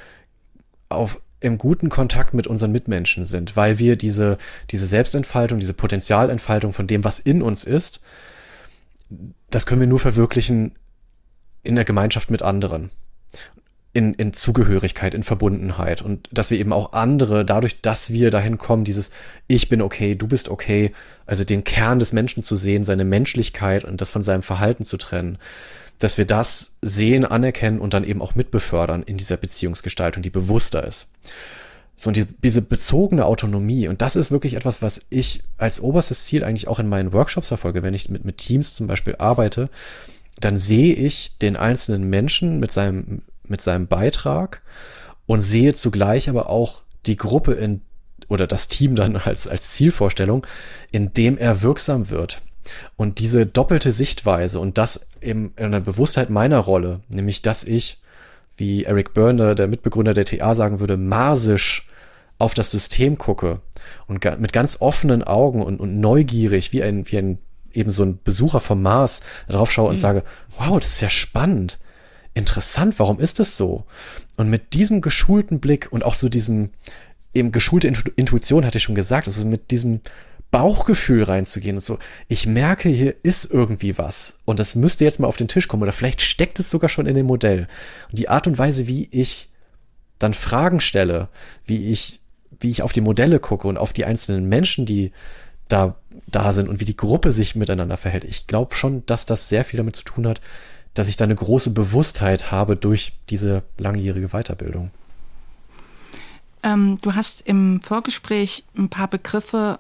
auf, 0.89 1.21
im 1.41 1.59
guten 1.59 1.89
Kontakt 1.89 2.35
mit 2.35 2.47
unseren 2.47 2.71
Mitmenschen 2.71 3.25
sind, 3.25 3.57
weil 3.57 3.81
wir 3.81 3.97
diese, 3.97 4.39
diese 4.71 4.87
Selbstentfaltung, 4.87 5.59
diese 5.59 5.75
Potenzialentfaltung 5.75 6.73
von 6.73 6.87
dem, 6.87 7.03
was 7.03 7.19
in 7.19 7.43
uns 7.43 7.65
ist, 7.65 8.01
das 9.51 9.67
können 9.67 9.81
wir 9.81 9.89
nur 9.89 9.99
verwirklichen 9.99 10.77
in 11.65 11.75
der 11.75 11.85
Gemeinschaft 11.85 12.31
mit 12.31 12.43
anderen 12.43 12.91
in, 13.97 14.13
in 14.13 14.35
Zugehörigkeit, 14.35 15.15
in 15.15 15.23
Verbundenheit 15.23 16.03
und 16.03 16.29
dass 16.31 16.51
wir 16.51 16.61
eben 16.61 16.75
auch 16.75 16.93
andere, 16.93 17.47
dadurch, 17.47 17.81
dass 17.81 18.13
wir 18.13 18.31
dahin 18.31 18.59
kommen, 18.59 18.85
dieses 18.85 19.11
Ich 19.49 19.71
bin 19.71 19.81
okay, 19.81 20.15
du 20.15 20.29
bist 20.29 20.51
okay, 20.51 20.93
also 21.25 21.45
den 21.45 21.65
Kern 21.65 21.99
des 21.99 22.13
Menschen 22.13 22.43
zu 22.43 22.57
sehen, 22.57 22.85
seine 22.85 23.07
Menschlichkeit 23.07 23.85
und 23.85 24.03
das 24.03 24.11
von 24.11 24.21
seinem 24.21 24.43
Verhalten 24.43 24.85
zu 24.85 24.99
trennen, 24.99 25.39
dass 25.99 26.19
wir 26.19 26.27
das 26.27 26.77
sehen, 26.83 27.25
anerkennen 27.25 27.81
und 27.81 27.95
dann 27.95 28.05
eben 28.05 28.21
auch 28.21 28.35
mitbefördern 28.35 29.03
in 29.03 29.17
dieser 29.17 29.39
Beziehungsgestaltung, 29.39 30.23
die 30.23 30.29
bewusster 30.29 30.87
ist. 30.87 31.09
So, 31.97 32.09
und 32.09 32.19
die, 32.19 32.27
diese 32.27 32.61
bezogene 32.61 33.25
Autonomie, 33.25 33.89
und 33.89 34.03
das 34.03 34.15
ist 34.15 34.31
wirklich 34.31 34.55
etwas, 34.55 34.83
was 34.83 35.07
ich 35.09 35.43
als 35.57 35.81
oberstes 35.81 36.27
Ziel 36.27 36.45
eigentlich 36.45 36.69
auch 36.69 36.79
in 36.79 36.89
meinen 36.91 37.15
Workshops 37.15 37.49
verfolge, 37.49 37.83
wenn 37.83 37.95
ich 37.95 38.11
mit, 38.11 38.27
mit 38.27 38.37
Teams 38.37 38.75
zum 38.75 38.89
Beispiel 38.89 39.17
arbeite, 39.17 39.71
dann 40.39 40.55
sehe 40.55 40.93
ich 40.93 41.39
den 41.39 41.57
einzelnen 41.57 42.11
Menschen 42.11 42.61
mit 42.61 42.71
seinem 42.71 43.23
mit 43.51 43.61
seinem 43.61 43.87
Beitrag 43.87 44.63
und 45.27 45.41
sehe 45.41 45.75
zugleich 45.75 46.29
aber 46.29 46.49
auch 46.49 46.83
die 47.07 47.17
Gruppe 47.17 47.53
in 47.53 47.83
oder 48.29 48.47
das 48.47 48.69
Team 48.69 48.97
dann 48.97 49.17
als, 49.25 49.49
als 49.49 49.73
Zielvorstellung, 49.73 50.47
in 50.91 51.13
dem 51.13 51.39
er 51.39 51.63
wirksam 51.63 52.11
wird. 52.11 52.43
Und 52.97 53.21
diese 53.21 53.47
doppelte 53.47 53.93
Sichtweise 53.93 54.59
und 54.59 54.77
das 54.77 55.09
eben 55.21 55.53
in 55.57 55.71
der 55.71 55.81
Bewusstheit 55.81 56.31
meiner 56.31 56.59
Rolle, 56.59 57.01
nämlich 57.09 57.43
dass 57.43 57.63
ich, 57.63 58.01
wie 58.57 58.85
Eric 58.85 59.15
Byrne, 59.15 59.55
der 59.55 59.69
Mitbegründer 59.69 60.15
der 60.15 60.25
TA, 60.25 60.55
sagen 60.55 60.81
würde, 60.81 60.97
marsisch 60.97 61.89
auf 62.39 62.55
das 62.55 62.71
System 62.71 63.19
gucke 63.19 63.61
und 64.09 64.25
mit 64.41 64.53
ganz 64.53 64.79
offenen 64.81 65.23
Augen 65.23 65.63
und, 65.63 65.79
und 65.79 66.01
neugierig, 66.01 66.73
wie 66.73 66.83
ein, 66.83 67.11
wie 67.11 67.19
ein 67.19 67.39
eben 67.73 67.91
so 67.91 68.03
ein 68.03 68.19
Besucher 68.23 68.61
vom 68.61 68.83
Mars 68.83 69.21
darauf 69.49 69.71
schaue 69.71 69.89
und 69.89 69.97
mhm. 69.97 70.01
sage, 70.01 70.23
wow, 70.59 70.79
das 70.81 70.95
ist 70.95 71.01
ja 71.03 71.11
spannend 71.11 71.79
interessant, 72.37 72.99
warum 72.99 73.19
ist 73.19 73.39
das 73.39 73.57
so? 73.57 73.85
Und 74.37 74.51
mit 74.51 74.75
diesem 74.75 75.01
geschulten 75.01 75.59
Blick 75.59 75.89
und 75.91 76.05
auch 76.05 76.15
so 76.15 76.29
diesem 76.29 76.71
eben 77.35 77.53
geschulte 77.53 77.89
Intuition 78.17 78.65
hatte 78.65 78.79
ich 78.79 78.85
schon 78.85 78.95
gesagt, 78.95 79.27
also 79.27 79.45
mit 79.45 79.71
diesem 79.71 80.01
Bauchgefühl 80.51 81.25
reinzugehen 81.25 81.77
und 81.77 81.85
so, 81.85 81.99
ich 82.29 82.47
merke, 82.47 82.89
hier 82.89 83.15
ist 83.23 83.51
irgendwie 83.51 83.99
was 83.99 84.41
und 84.45 84.61
das 84.61 84.75
müsste 84.75 85.05
jetzt 85.05 85.19
mal 85.19 85.27
auf 85.27 85.37
den 85.37 85.49
Tisch 85.49 85.67
kommen 85.69 85.83
oder 85.83 85.93
vielleicht 85.93 86.23
steckt 86.23 86.59
es 86.61 86.71
sogar 86.71 86.89
schon 86.89 87.07
in 87.07 87.15
dem 87.15 87.27
Modell. 87.27 87.69
Und 88.11 88.19
die 88.19 88.29
Art 88.29 88.47
und 88.47 88.59
Weise, 88.59 88.87
wie 88.87 89.09
ich 89.11 89.51
dann 90.19 90.33
Fragen 90.33 90.81
stelle, 90.81 91.29
wie 91.65 91.91
ich, 91.91 92.21
wie 92.61 92.71
ich 92.71 92.83
auf 92.83 92.93
die 92.93 93.01
Modelle 93.01 93.41
gucke 93.41 93.69
und 93.69 93.77
auf 93.77 93.93
die 93.93 94.05
einzelnen 94.05 94.49
Menschen, 94.49 94.87
die 94.87 95.13
da, 95.69 95.97
da 96.27 96.53
sind 96.53 96.69
und 96.69 96.81
wie 96.81 96.85
die 96.85 96.97
Gruppe 96.97 97.33
sich 97.33 97.55
miteinander 97.55 97.97
verhält. 97.97 98.25
Ich 98.25 98.47
glaube 98.47 98.75
schon, 98.77 99.05
dass 99.07 99.27
das 99.27 99.49
sehr 99.49 99.65
viel 99.65 99.79
damit 99.79 99.97
zu 99.97 100.05
tun 100.05 100.27
hat, 100.27 100.41
dass 100.99 101.09
ich 101.09 101.17
da 101.17 101.25
eine 101.25 101.35
große 101.35 101.71
Bewusstheit 101.71 102.51
habe 102.51 102.77
durch 102.77 103.13
diese 103.29 103.63
langjährige 103.79 104.29
Weiterbildung. 104.29 104.91
Ähm, 106.63 106.99
du 107.03 107.15
hast 107.15 107.43
im 107.43 107.81
Vorgespräch 107.83 108.65
ein 108.77 108.89
paar 108.89 109.09
Begriffe 109.09 109.79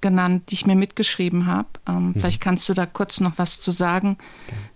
genannt, 0.00 0.50
die 0.50 0.54
ich 0.54 0.66
mir 0.66 0.76
mitgeschrieben 0.76 1.46
habe. 1.46 1.68
Ähm, 1.88 2.08
mhm. 2.08 2.12
Vielleicht 2.14 2.40
kannst 2.40 2.68
du 2.68 2.74
da 2.74 2.86
kurz 2.86 3.20
noch 3.20 3.38
was 3.38 3.60
zu 3.60 3.70
sagen. 3.70 4.18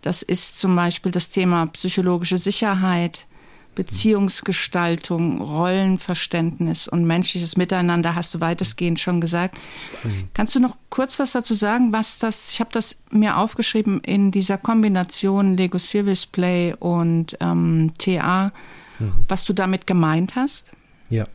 Das 0.03 0.23
ist 0.23 0.59
zum 0.59 0.75
Beispiel 0.75 1.12
das 1.12 1.31
Thema 1.31 1.66
psychologische 1.66 2.38
Sicherheit, 2.38 3.27
Beziehungsgestaltung, 3.75 5.41
Rollenverständnis 5.41 6.89
und 6.89 7.07
menschliches 7.07 7.57
Miteinander 7.57 8.15
hast 8.15 8.35
du 8.35 8.41
weitestgehend 8.41 9.01
schon 9.01 9.21
gesagt. 9.21 9.57
Mhm. 10.05 10.29
Kannst 10.35 10.55
du 10.55 10.61
noch 10.61 10.77
kurz 10.91 11.19
was 11.19 11.33
dazu 11.33 11.55
sagen, 11.55 11.93
was 11.93 12.19
das, 12.19 12.53
ich 12.53 12.61
habe 12.61 12.71
das 12.73 13.01
mir 13.11 13.39
aufgeschrieben 13.39 14.01
in 14.01 14.31
dieser 14.31 14.59
Kombination 14.59 15.57
Lego 15.57 15.79
Service 15.79 16.27
Play 16.27 16.75
und 16.79 17.37
ähm, 17.41 17.93
TA, 17.97 18.53
mhm. 18.99 19.13
was 19.29 19.45
du 19.45 19.55
damit 19.55 19.87
gemeint 19.87 20.37
hast? 20.37 20.71
Ja. 21.09 21.27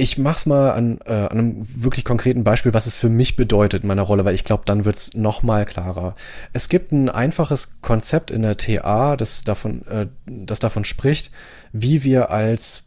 Ich 0.00 0.16
mach's 0.16 0.46
mal 0.46 0.70
an, 0.70 1.00
äh, 1.06 1.12
an 1.12 1.38
einem 1.38 1.82
wirklich 1.82 2.04
konkreten 2.04 2.44
Beispiel, 2.44 2.72
was 2.72 2.86
es 2.86 2.96
für 2.96 3.08
mich 3.08 3.34
bedeutet 3.34 3.82
in 3.82 3.88
meiner 3.88 4.02
Rolle, 4.02 4.24
weil 4.24 4.36
ich 4.36 4.44
glaube, 4.44 4.62
dann 4.64 4.84
wird's 4.84 5.14
noch 5.14 5.42
mal 5.42 5.66
klarer. 5.66 6.14
Es 6.52 6.68
gibt 6.68 6.92
ein 6.92 7.08
einfaches 7.08 7.80
Konzept 7.80 8.30
in 8.30 8.42
der 8.42 8.56
TA, 8.56 9.16
das 9.16 9.42
davon, 9.42 9.84
äh, 9.88 10.06
das 10.24 10.60
davon 10.60 10.84
spricht, 10.84 11.32
wie 11.72 12.04
wir 12.04 12.30
als 12.30 12.84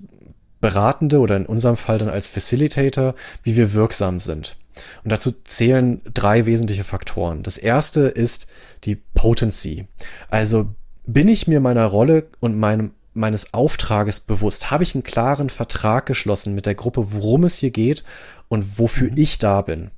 Beratende 0.62 1.20
oder 1.20 1.36
in 1.36 1.46
unserem 1.46 1.76
Fall 1.76 1.98
dann 1.98 2.08
als 2.08 2.30
Facilitator, 2.30 3.16
wie 3.44 3.58
wir 3.58 3.74
wirksam 3.74 4.22
sind. 4.22 4.56
Und 5.04 5.12
dazu 5.12 5.34
zählen 5.44 6.00
drei 6.14 6.46
wesentliche 6.46 6.86
Faktoren. 6.86 7.44
Das 7.44 7.58
erste 7.58 8.04
ist 8.04 8.48
die 8.86 8.96
Potency. 8.96 9.86
Also 10.30 10.74
bin 11.06 11.28
ich 11.28 11.46
mir 11.46 11.60
meiner 11.60 11.88
Rolle 11.88 12.28
und 12.40 12.58
meinem 12.58 12.92
meines 13.14 13.54
Auftrages 13.54 14.20
bewusst? 14.20 14.72
Habe 14.72 14.84
ich 14.84 14.96
einen 14.96 15.04
klaren 15.04 15.50
Vertrag 15.50 16.06
geschlossen 16.06 16.56
mit 16.56 16.66
der 16.66 16.76
Gruppe, 16.76 17.14
worum 17.14 17.44
es 17.44 17.58
hier 17.58 17.72
geht 17.72 18.04
und 18.48 18.80
wofür 18.80 19.10
mhm. 19.10 19.18
ich 19.18 19.40
da 19.40 19.62
bin? 19.62 19.92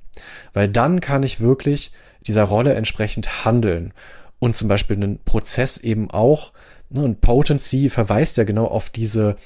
Weil 0.52 0.68
dann 0.68 1.00
kann 1.00 1.22
ich 1.22 1.40
wirklich 1.40 1.92
dieser 2.26 2.44
Rolle 2.44 2.74
entsprechend 2.74 3.44
handeln 3.44 3.92
und 4.38 4.54
zum 4.54 4.68
Beispiel 4.68 4.96
einen 4.96 5.18
Prozess 5.24 5.78
eben 5.78 6.10
auch, 6.10 6.52
ne, 6.90 7.02
und 7.02 7.20
Potency 7.20 7.90
verweist 7.90 8.36
ja 8.36 8.44
genau 8.44 8.66
auf 8.66 8.90
diese, 8.90 9.36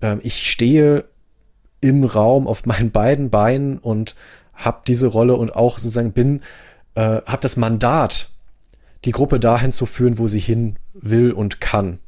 äh, 0.00 0.16
ich 0.22 0.50
stehe 0.50 1.04
im 1.80 2.04
Raum 2.04 2.46
auf 2.46 2.66
meinen 2.66 2.90
beiden 2.90 3.30
Beinen 3.30 3.78
und 3.78 4.14
habe 4.54 4.82
diese 4.86 5.08
Rolle 5.08 5.36
und 5.36 5.54
auch 5.54 5.78
sozusagen 5.78 6.12
bin, 6.12 6.40
äh, 6.94 7.20
habe 7.26 7.40
das 7.40 7.56
Mandat, 7.56 8.30
die 9.04 9.12
Gruppe 9.12 9.38
dahin 9.38 9.72
zu 9.72 9.86
führen, 9.86 10.18
wo 10.18 10.26
sie 10.26 10.40
hin 10.40 10.78
will 10.94 11.32
und 11.32 11.60
kann. 11.60 11.98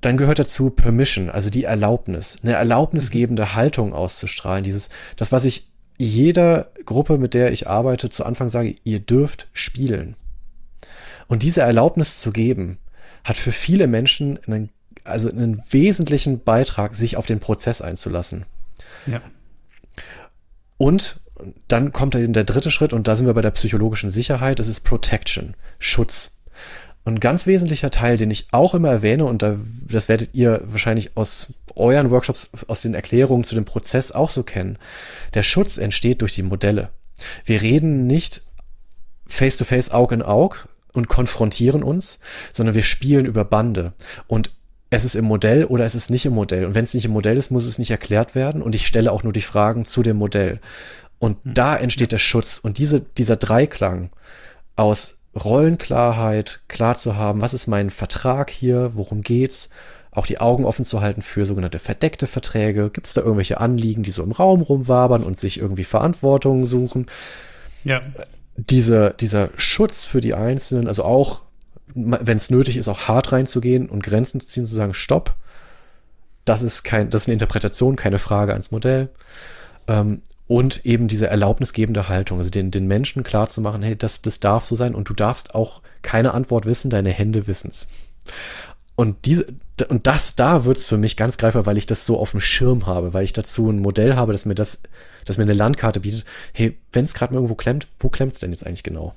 Dann 0.00 0.16
gehört 0.16 0.38
dazu 0.38 0.70
Permission, 0.70 1.30
also 1.30 1.50
die 1.50 1.64
Erlaubnis, 1.64 2.38
eine 2.42 2.52
erlaubnisgebende 2.52 3.42
mhm. 3.42 3.54
Haltung 3.54 3.92
auszustrahlen. 3.92 4.64
Dieses, 4.64 4.90
das, 5.16 5.32
was 5.32 5.44
ich 5.44 5.70
jeder 5.98 6.70
Gruppe, 6.84 7.18
mit 7.18 7.34
der 7.34 7.52
ich 7.52 7.66
arbeite, 7.66 8.08
zu 8.10 8.24
Anfang 8.24 8.48
sage, 8.48 8.76
ihr 8.84 9.00
dürft 9.00 9.48
spielen. 9.52 10.16
Und 11.26 11.42
diese 11.42 11.62
Erlaubnis 11.62 12.20
zu 12.20 12.30
geben, 12.30 12.78
hat 13.24 13.36
für 13.36 13.52
viele 13.52 13.86
Menschen 13.86 14.38
einen, 14.46 14.70
also 15.04 15.28
einen 15.30 15.62
wesentlichen 15.70 16.44
Beitrag, 16.44 16.94
sich 16.94 17.16
auf 17.16 17.26
den 17.26 17.40
Prozess 17.40 17.80
einzulassen. 17.80 18.44
Ja. 19.06 19.20
Und 20.76 21.20
dann 21.68 21.92
kommt 21.92 22.14
der 22.14 22.44
dritte 22.44 22.70
Schritt 22.70 22.92
und 22.92 23.08
da 23.08 23.16
sind 23.16 23.26
wir 23.26 23.34
bei 23.34 23.42
der 23.42 23.50
psychologischen 23.50 24.10
Sicherheit. 24.10 24.58
Das 24.58 24.68
ist 24.68 24.80
Protection, 24.80 25.54
Schutz. 25.78 26.35
Und 27.06 27.14
ein 27.14 27.20
ganz 27.20 27.46
wesentlicher 27.46 27.92
Teil, 27.92 28.16
den 28.16 28.32
ich 28.32 28.48
auch 28.50 28.74
immer 28.74 28.90
erwähne, 28.90 29.26
und 29.26 29.40
da, 29.40 29.56
das 29.88 30.08
werdet 30.08 30.30
ihr 30.32 30.60
wahrscheinlich 30.64 31.16
aus 31.16 31.54
euren 31.76 32.10
Workshops, 32.10 32.50
aus 32.66 32.82
den 32.82 32.94
Erklärungen 32.94 33.44
zu 33.44 33.54
dem 33.54 33.64
Prozess 33.64 34.10
auch 34.10 34.28
so 34.28 34.42
kennen. 34.42 34.76
Der 35.32 35.44
Schutz 35.44 35.78
entsteht 35.78 36.20
durch 36.20 36.34
die 36.34 36.42
Modelle. 36.42 36.90
Wir 37.44 37.62
reden 37.62 38.08
nicht 38.08 38.42
face 39.24 39.56
to 39.56 39.64
face, 39.64 39.92
Aug 39.92 40.10
in 40.10 40.20
Aug 40.20 40.66
und 40.94 41.06
konfrontieren 41.06 41.84
uns, 41.84 42.18
sondern 42.52 42.74
wir 42.74 42.82
spielen 42.82 43.24
über 43.24 43.44
Bande. 43.44 43.92
Und 44.26 44.50
es 44.90 45.04
ist 45.04 45.14
im 45.14 45.26
Modell 45.26 45.64
oder 45.64 45.84
es 45.84 45.94
ist 45.94 46.10
nicht 46.10 46.26
im 46.26 46.34
Modell. 46.34 46.64
Und 46.64 46.74
wenn 46.74 46.82
es 46.82 46.94
nicht 46.94 47.04
im 47.04 47.12
Modell 47.12 47.36
ist, 47.36 47.52
muss 47.52 47.66
es 47.66 47.78
nicht 47.78 47.92
erklärt 47.92 48.34
werden. 48.34 48.62
Und 48.62 48.74
ich 48.74 48.84
stelle 48.84 49.12
auch 49.12 49.22
nur 49.22 49.32
die 49.32 49.42
Fragen 49.42 49.84
zu 49.84 50.02
dem 50.02 50.16
Modell. 50.16 50.58
Und 51.20 51.46
mhm. 51.46 51.54
da 51.54 51.76
entsteht 51.76 52.10
der 52.10 52.18
Schutz. 52.18 52.58
Und 52.58 52.78
diese, 52.78 53.00
dieser 53.00 53.36
Dreiklang 53.36 54.10
aus 54.74 55.15
Rollenklarheit, 55.36 56.60
klar 56.68 56.94
zu 56.94 57.16
haben, 57.16 57.40
was 57.40 57.54
ist 57.54 57.66
mein 57.66 57.90
Vertrag 57.90 58.50
hier, 58.50 58.92
worum 58.94 59.20
geht's, 59.20 59.70
auch 60.10 60.26
die 60.26 60.38
Augen 60.38 60.64
offen 60.64 60.84
zu 60.84 61.02
halten 61.02 61.20
für 61.20 61.44
sogenannte 61.44 61.78
verdeckte 61.78 62.26
Verträge. 62.26 62.88
Gibt 62.90 63.06
es 63.06 63.12
da 63.12 63.20
irgendwelche 63.20 63.60
Anliegen, 63.60 64.02
die 64.02 64.10
so 64.10 64.22
im 64.22 64.32
Raum 64.32 64.62
rumwabern 64.62 65.22
und 65.22 65.38
sich 65.38 65.58
irgendwie 65.60 65.84
Verantwortung 65.84 66.64
suchen? 66.64 67.06
Ja. 67.84 68.00
Diese, 68.56 69.14
dieser 69.20 69.50
Schutz 69.56 70.06
für 70.06 70.22
die 70.22 70.32
Einzelnen, 70.32 70.88
also 70.88 71.04
auch, 71.04 71.42
wenn 71.94 72.36
es 72.36 72.50
nötig 72.50 72.78
ist, 72.78 72.88
auch 72.88 73.08
hart 73.08 73.32
reinzugehen 73.32 73.90
und 73.90 74.02
Grenzen 74.02 74.40
zu 74.40 74.46
ziehen, 74.46 74.64
zu 74.64 74.74
sagen, 74.74 74.94
stopp, 74.94 75.34
das 76.46 76.62
ist 76.62 76.82
kein, 76.82 77.10
das 77.10 77.22
ist 77.22 77.28
eine 77.28 77.34
Interpretation, 77.34 77.96
keine 77.96 78.18
Frage 78.18 78.52
ans 78.52 78.70
Modell. 78.70 79.10
Ähm, 79.86 80.22
und 80.48 80.86
eben 80.86 81.08
diese 81.08 81.26
erlaubnisgebende 81.26 82.08
Haltung, 82.08 82.38
also 82.38 82.50
den, 82.50 82.70
den 82.70 82.86
Menschen 82.86 83.22
klar 83.22 83.48
zu 83.48 83.60
machen, 83.60 83.82
hey, 83.82 83.96
das, 83.96 84.22
das 84.22 84.40
darf 84.40 84.64
so 84.64 84.76
sein 84.76 84.94
und 84.94 85.08
du 85.08 85.14
darfst 85.14 85.54
auch 85.54 85.82
keine 86.02 86.34
Antwort 86.34 86.66
wissen, 86.66 86.90
deine 86.90 87.10
Hände 87.10 87.46
wissen's. 87.46 87.88
Und 88.94 89.26
diese, 89.26 89.46
und 89.88 90.06
das, 90.06 90.36
da 90.36 90.64
wird's 90.64 90.86
für 90.86 90.96
mich 90.96 91.16
ganz 91.16 91.36
greifbar, 91.36 91.66
weil 91.66 91.76
ich 91.76 91.86
das 91.86 92.06
so 92.06 92.18
auf 92.18 92.30
dem 92.30 92.40
Schirm 92.40 92.86
habe, 92.86 93.12
weil 93.12 93.24
ich 93.24 93.32
dazu 93.32 93.68
ein 93.70 93.80
Modell 93.80 94.16
habe, 94.16 94.32
das 94.32 94.46
mir 94.46 94.54
das, 94.54 94.82
das 95.24 95.36
mir 95.36 95.42
eine 95.44 95.52
Landkarte 95.52 96.00
bietet. 96.00 96.24
Hey, 96.52 96.78
wenn's 96.92 97.12
gerade 97.12 97.34
mal 97.34 97.38
irgendwo 97.38 97.56
klemmt, 97.56 97.88
wo 97.98 98.08
klemmt's 98.08 98.38
denn 98.38 98.52
jetzt 98.52 98.66
eigentlich 98.66 98.84
genau? 98.84 99.14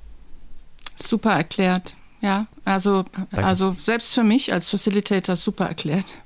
Super 0.96 1.32
erklärt. 1.32 1.96
Ja, 2.20 2.46
also, 2.66 3.06
also 3.32 3.74
selbst 3.78 4.12
für 4.12 4.22
mich 4.22 4.52
als 4.52 4.68
Facilitator 4.68 5.36
super 5.36 5.66
erklärt. 5.66 6.16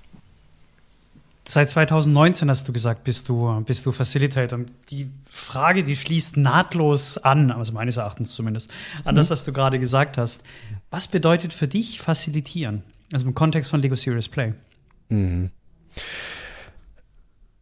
Seit 1.47 1.69
2019 1.69 2.49
hast 2.49 2.67
du 2.67 2.73
gesagt, 2.73 3.05
bist 3.05 3.29
du, 3.29 3.61
bist 3.67 3.85
du 3.85 3.93
Facilitator. 3.93 4.61
Und 4.61 4.73
die 4.91 5.11
Frage, 5.31 5.85
die 5.85 5.95
schließt 5.95 6.39
nahtlos 6.39 7.19
an, 7.19 7.51
also 7.51 7.75
meines 7.75 7.99
Erachtens 7.99 8.35
zumindest, 8.35 8.71
an 9.05 9.15
mhm. 9.15 9.19
das, 9.19 9.29
was 9.29 9.45
du 9.45 9.53
gerade 9.53 9.79
gesagt 9.79 10.17
hast. 10.17 10.43
Was 10.91 11.07
bedeutet 11.07 11.53
für 11.53 11.69
dich 11.69 12.01
Facilitieren? 12.01 12.83
Also 13.13 13.27
im 13.27 13.35
Kontext 13.35 13.71
von 13.71 13.83
Lego 13.83 13.95
Serious 13.95 14.29
Play. 14.29 14.55
Mhm. 15.11 15.51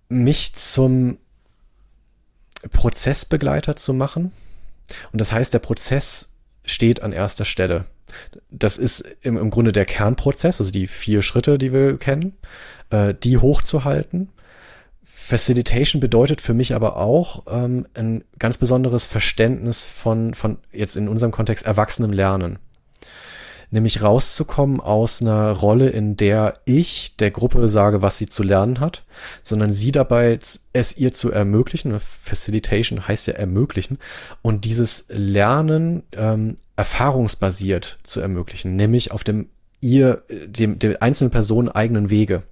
Mich 0.09 0.55
zum 0.55 1.19
Prozessbegleiter 2.71 3.75
zu 3.75 3.93
machen. 3.93 4.31
Und 5.11 5.21
das 5.21 5.33
heißt, 5.33 5.53
der 5.53 5.59
Prozess 5.59 6.37
steht 6.65 7.03
an 7.03 7.13
erster 7.13 7.45
Stelle. 7.45 7.87
Das 8.51 8.79
ist 8.79 9.05
im, 9.23 9.37
im 9.37 9.51
Grunde 9.51 9.73
der 9.73 9.85
Kernprozess, 9.85 10.61
also 10.61 10.73
die 10.73 10.87
vier 10.87 11.23
Schritte, 11.23 11.59
die 11.59 11.73
wir 11.73 11.99
kennen 11.99 12.35
äh, 12.93 13.15
die 13.15 13.39
hochzuhalten. 13.39 14.29
Facilitation 15.03 16.01
bedeutet 16.01 16.41
für 16.41 16.55
mich 16.55 16.75
aber 16.75 16.97
auch 16.97 17.45
ähm, 17.49 17.87
ein 17.95 18.25
ganz 18.39 18.59
besonderes 18.59 19.07
Verständnis 19.07 19.83
von, 19.83 20.35
von 20.35 20.59
jetzt 20.73 20.97
in 20.97 21.09
unserem 21.09 21.33
Kontext 21.33 21.65
erwachsenem 21.65 22.13
Lernen. 22.13 22.59
Nämlich 23.71 24.03
rauszukommen 24.03 24.81
aus 24.81 25.23
einer 25.23 25.51
Rolle, 25.53 25.89
in 25.89 26.17
der 26.17 26.53
ich 26.67 27.17
der 27.17 27.31
Gruppe 27.31 27.69
sage, 27.69 28.03
was 28.03 28.19
sie 28.19 28.27
zu 28.27 28.43
lernen 28.43 28.81
hat, 28.81 29.05
sondern 29.43 29.71
sie 29.71 29.93
dabei 29.93 30.39
es 30.75 30.97
ihr 30.99 31.13
zu 31.13 31.33
ermöglichen. 31.33 31.99
Facilitation 31.99 33.09
heißt 33.09 33.29
ja 33.29 33.35
ermöglichen. 33.35 33.99
Und 34.43 34.67
dieses 34.67 35.07
Lernen 35.09 36.03
ähm, 36.13 36.57
erfahrungsbasiert 36.83 38.01
zu 38.03 38.21
ermöglichen, 38.21 38.75
nämlich 38.75 39.13
auf 39.13 39.23
dem 39.23 39.51
ihr, 39.81 40.25
dem, 40.29 40.81
der 40.81 41.01
einzelnen 41.01 41.31
Person 41.31 41.69
eigenen 41.69 42.11
Wege 42.11 42.43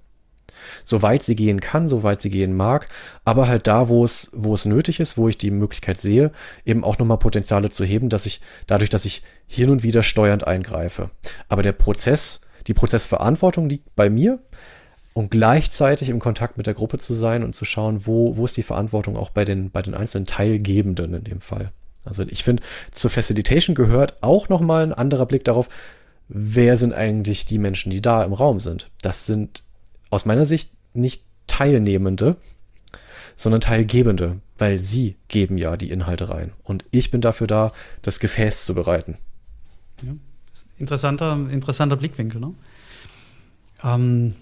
soweit 0.85 1.21
sie 1.21 1.35
gehen 1.35 1.59
kann, 1.59 1.89
soweit 1.89 2.21
sie 2.21 2.29
gehen 2.29 2.55
mag, 2.55 2.87
aber 3.25 3.49
halt 3.49 3.67
da, 3.67 3.89
wo 3.89 4.05
es, 4.05 4.31
wo 4.33 4.53
es 4.53 4.65
nötig 4.65 5.01
ist, 5.01 5.17
wo 5.17 5.27
ich 5.27 5.37
die 5.37 5.51
Möglichkeit 5.51 5.97
sehe, 5.97 6.31
eben 6.65 6.85
auch 6.85 6.97
nochmal 6.97 7.17
Potenziale 7.17 7.71
zu 7.71 7.83
heben, 7.83 8.07
dass 8.07 8.25
ich, 8.25 8.39
dadurch, 8.67 8.89
dass 8.89 9.03
ich 9.03 9.21
hin 9.47 9.69
und 9.69 9.83
wieder 9.83 10.01
steuernd 10.01 10.47
eingreife. 10.47 11.09
Aber 11.49 11.61
der 11.61 11.73
Prozess, 11.73 12.41
die 12.67 12.73
Prozessverantwortung 12.73 13.67
liegt 13.67 13.95
bei 13.97 14.09
mir 14.09 14.39
und 15.13 15.29
gleichzeitig 15.29 16.09
im 16.09 16.19
Kontakt 16.19 16.55
mit 16.57 16.67
der 16.67 16.73
Gruppe 16.73 16.99
zu 16.99 17.13
sein 17.13 17.43
und 17.43 17.53
zu 17.53 17.65
schauen, 17.65 18.05
wo, 18.05 18.37
wo 18.37 18.45
ist 18.45 18.55
die 18.55 18.63
Verantwortung 18.63 19.17
auch 19.17 19.31
bei 19.31 19.43
den, 19.43 19.71
bei 19.71 19.81
den 19.81 19.93
einzelnen 19.93 20.25
Teilgebenden 20.25 21.13
in 21.15 21.23
dem 21.25 21.39
Fall. 21.39 21.71
Also 22.03 22.23
ich 22.27 22.43
finde, 22.43 22.63
zur 22.91 23.09
Facilitation 23.09 23.75
gehört 23.75 24.21
auch 24.21 24.49
nochmal 24.49 24.83
ein 24.83 24.93
anderer 24.93 25.25
Blick 25.25 25.43
darauf, 25.43 25.69
wer 26.27 26.77
sind 26.77 26.93
eigentlich 26.93 27.45
die 27.45 27.59
Menschen, 27.59 27.91
die 27.91 28.01
da 28.01 28.23
im 28.23 28.33
Raum 28.33 28.59
sind. 28.59 28.89
Das 29.01 29.25
sind 29.25 29.63
aus 30.09 30.25
meiner 30.25 30.45
Sicht 30.45 30.71
nicht 30.93 31.23
Teilnehmende, 31.47 32.37
sondern 33.35 33.61
Teilgebende, 33.61 34.39
weil 34.57 34.79
sie 34.79 35.15
geben 35.27 35.57
ja 35.57 35.77
die 35.77 35.89
Inhalte 35.89 36.29
rein. 36.29 36.53
Und 36.63 36.85
ich 36.91 37.11
bin 37.11 37.21
dafür 37.21 37.47
da, 37.47 37.71
das 38.01 38.19
Gefäß 38.19 38.65
zu 38.65 38.73
bereiten. 38.73 39.17
Ja, 40.01 40.13
interessanter, 40.77 41.33
interessanter 41.49 41.97
Blickwinkel. 41.97 42.39
Ne? 42.39 42.53
Ähm, 43.83 44.35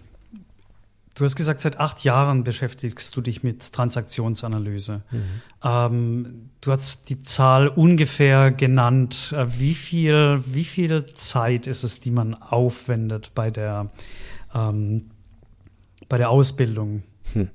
du 1.20 1.26
hast 1.26 1.36
gesagt, 1.36 1.60
seit 1.60 1.80
acht 1.80 2.04
Jahren 2.04 2.44
beschäftigst 2.44 3.16
du 3.16 3.22
dich 3.22 3.44
mit 3.44 3.72
Transaktionsanalyse. 3.72 5.04
Mhm. 5.12 5.24
Ähm, 5.64 6.50
du 6.62 6.72
hast 6.72 7.10
die 7.10 7.22
Zahl 7.22 7.68
ungefähr 7.68 8.52
genannt. 8.52 9.34
Äh, 9.36 9.46
wie 9.60 9.74
viel, 9.74 10.42
wie 10.46 10.64
viel 10.64 11.06
Zeit 11.14 11.68
ist 11.68 11.84
es, 11.84 12.00
die 12.00 12.12
man 12.12 12.34
aufwendet 12.34 13.32
bei 13.36 13.52
der 13.52 13.92
ähm, 14.54 15.12
bei 16.10 16.18
der 16.18 16.32
Ausbildung. 16.32 17.04
Hm. 17.34 17.50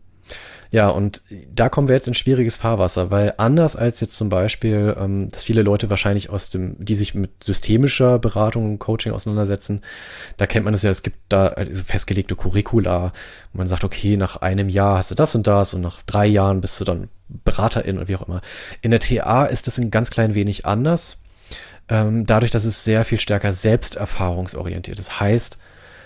Ja, 0.75 0.89
und 0.89 1.23
da 1.53 1.69
kommen 1.69 1.87
wir 1.87 1.95
jetzt 1.95 2.09
in 2.09 2.15
schwieriges 2.15 2.57
Fahrwasser, 2.57 3.13
weil 3.13 3.35
anders 3.37 3.77
als 3.77 4.01
jetzt 4.01 4.17
zum 4.17 4.29
Beispiel, 4.29 4.97
ähm, 4.99 5.31
dass 5.31 5.45
viele 5.45 5.63
Leute 5.63 5.89
wahrscheinlich 5.89 6.31
aus 6.31 6.51
dem, 6.51 6.75
die 6.85 6.97
sich 6.97 7.15
mit 7.15 7.45
systemischer 7.45 8.19
Beratung 8.19 8.65
und 8.65 8.79
Coaching 8.81 9.13
auseinandersetzen, 9.13 9.83
da 10.37 10.47
kennt 10.47 10.65
man 10.65 10.75
es 10.75 10.83
ja, 10.83 10.91
es 10.91 11.05
gibt 11.05 11.17
da 11.29 11.47
also 11.47 11.85
festgelegte 11.85 12.35
Curricula. 12.35 13.13
Und 13.53 13.59
man 13.59 13.69
sagt, 13.69 13.85
okay, 13.85 14.17
nach 14.17 14.39
einem 14.39 14.69
Jahr 14.69 14.97
hast 14.97 15.13
du 15.13 15.15
das 15.15 15.37
und 15.37 15.47
das 15.47 15.75
und 15.75 15.81
nach 15.81 16.03
drei 16.03 16.27
Jahren 16.27 16.61
bist 16.61 16.81
du 16.81 16.85
dann 16.85 17.09
Beraterin 17.29 17.99
und 17.99 18.09
wie 18.09 18.17
auch 18.17 18.27
immer. 18.27 18.41
In 18.83 18.91
der 18.91 18.99
TA 18.99 19.45
ist 19.45 19.69
das 19.69 19.79
ein 19.79 19.93
ganz 19.93 20.11
klein 20.11 20.35
wenig 20.35 20.67
anders, 20.67 21.23
ähm, 21.89 22.27
dadurch, 22.27 22.51
dass 22.51 22.65
es 22.65 22.83
sehr 22.83 23.05
viel 23.05 23.21
stärker 23.21 23.53
selbsterfahrungsorientiert 23.53 24.99
ist. 24.99 25.21
Heißt, 25.21 25.57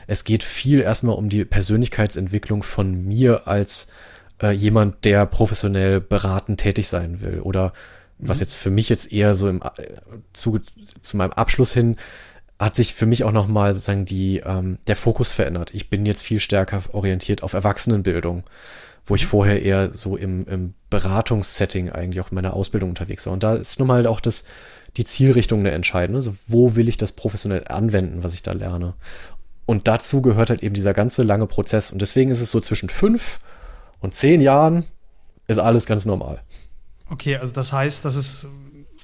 es 0.06 0.24
geht 0.24 0.42
viel 0.42 0.82
erstmal 0.82 1.16
um 1.16 1.30
die 1.30 1.46
Persönlichkeitsentwicklung 1.46 2.62
von 2.62 3.06
mir 3.06 3.48
als 3.48 3.86
äh, 4.42 4.50
jemand, 4.50 5.04
der 5.04 5.26
professionell 5.26 6.00
beratend 6.00 6.60
tätig 6.60 6.88
sein 6.88 7.20
will. 7.20 7.40
Oder 7.40 7.72
was 8.18 8.38
mhm. 8.38 8.42
jetzt 8.42 8.54
für 8.56 8.70
mich 8.70 8.88
jetzt 8.88 9.12
eher 9.12 9.34
so 9.34 9.48
im 9.48 9.62
äh, 9.62 9.86
zu, 10.32 10.60
zu 11.00 11.16
meinem 11.16 11.32
Abschluss 11.32 11.72
hin 11.72 11.96
hat 12.58 12.74
sich 12.74 12.94
für 12.94 13.06
mich 13.06 13.22
auch 13.22 13.32
nochmal 13.32 13.72
sozusagen 13.72 14.04
die, 14.04 14.42
ähm, 14.44 14.78
der 14.88 14.96
Fokus 14.96 15.30
verändert. 15.30 15.72
Ich 15.74 15.90
bin 15.90 16.04
jetzt 16.04 16.24
viel 16.24 16.40
stärker 16.40 16.82
orientiert 16.92 17.44
auf 17.44 17.52
Erwachsenenbildung, 17.52 18.42
wo 19.04 19.14
ich 19.14 19.24
mhm. 19.24 19.28
vorher 19.28 19.62
eher 19.62 19.90
so 19.90 20.16
im, 20.16 20.46
im 20.46 20.74
Beratungssetting 20.90 21.90
eigentlich 21.90 22.20
auch 22.20 22.32
in 22.32 22.34
meiner 22.34 22.54
Ausbildung 22.54 22.90
unterwegs 22.90 23.26
war. 23.26 23.32
Und 23.32 23.44
da 23.44 23.54
ist 23.54 23.78
nun 23.78 23.86
mal 23.86 24.06
auch 24.06 24.20
das, 24.20 24.44
die 24.96 25.04
Zielrichtung 25.04 25.60
eine 25.60 25.70
entscheidende. 25.70 26.18
Also 26.18 26.34
wo 26.48 26.74
will 26.74 26.88
ich 26.88 26.96
das 26.96 27.12
professionell 27.12 27.64
anwenden, 27.68 28.24
was 28.24 28.34
ich 28.34 28.42
da 28.42 28.52
lerne? 28.52 28.94
Und 29.64 29.86
dazu 29.86 30.20
gehört 30.22 30.50
halt 30.50 30.62
eben 30.62 30.74
dieser 30.74 30.94
ganze 30.94 31.22
lange 31.22 31.46
Prozess. 31.46 31.92
Und 31.92 32.02
deswegen 32.02 32.30
ist 32.30 32.40
es 32.40 32.50
so 32.50 32.60
zwischen 32.60 32.88
fünf 32.88 33.38
und 34.00 34.14
zehn 34.14 34.40
Jahren 34.40 34.84
ist 35.46 35.58
alles 35.58 35.86
ganz 35.86 36.04
normal. 36.04 36.42
Okay, 37.10 37.36
also 37.36 37.54
das 37.54 37.72
heißt, 37.72 38.04
das 38.04 38.16
ist 38.16 38.46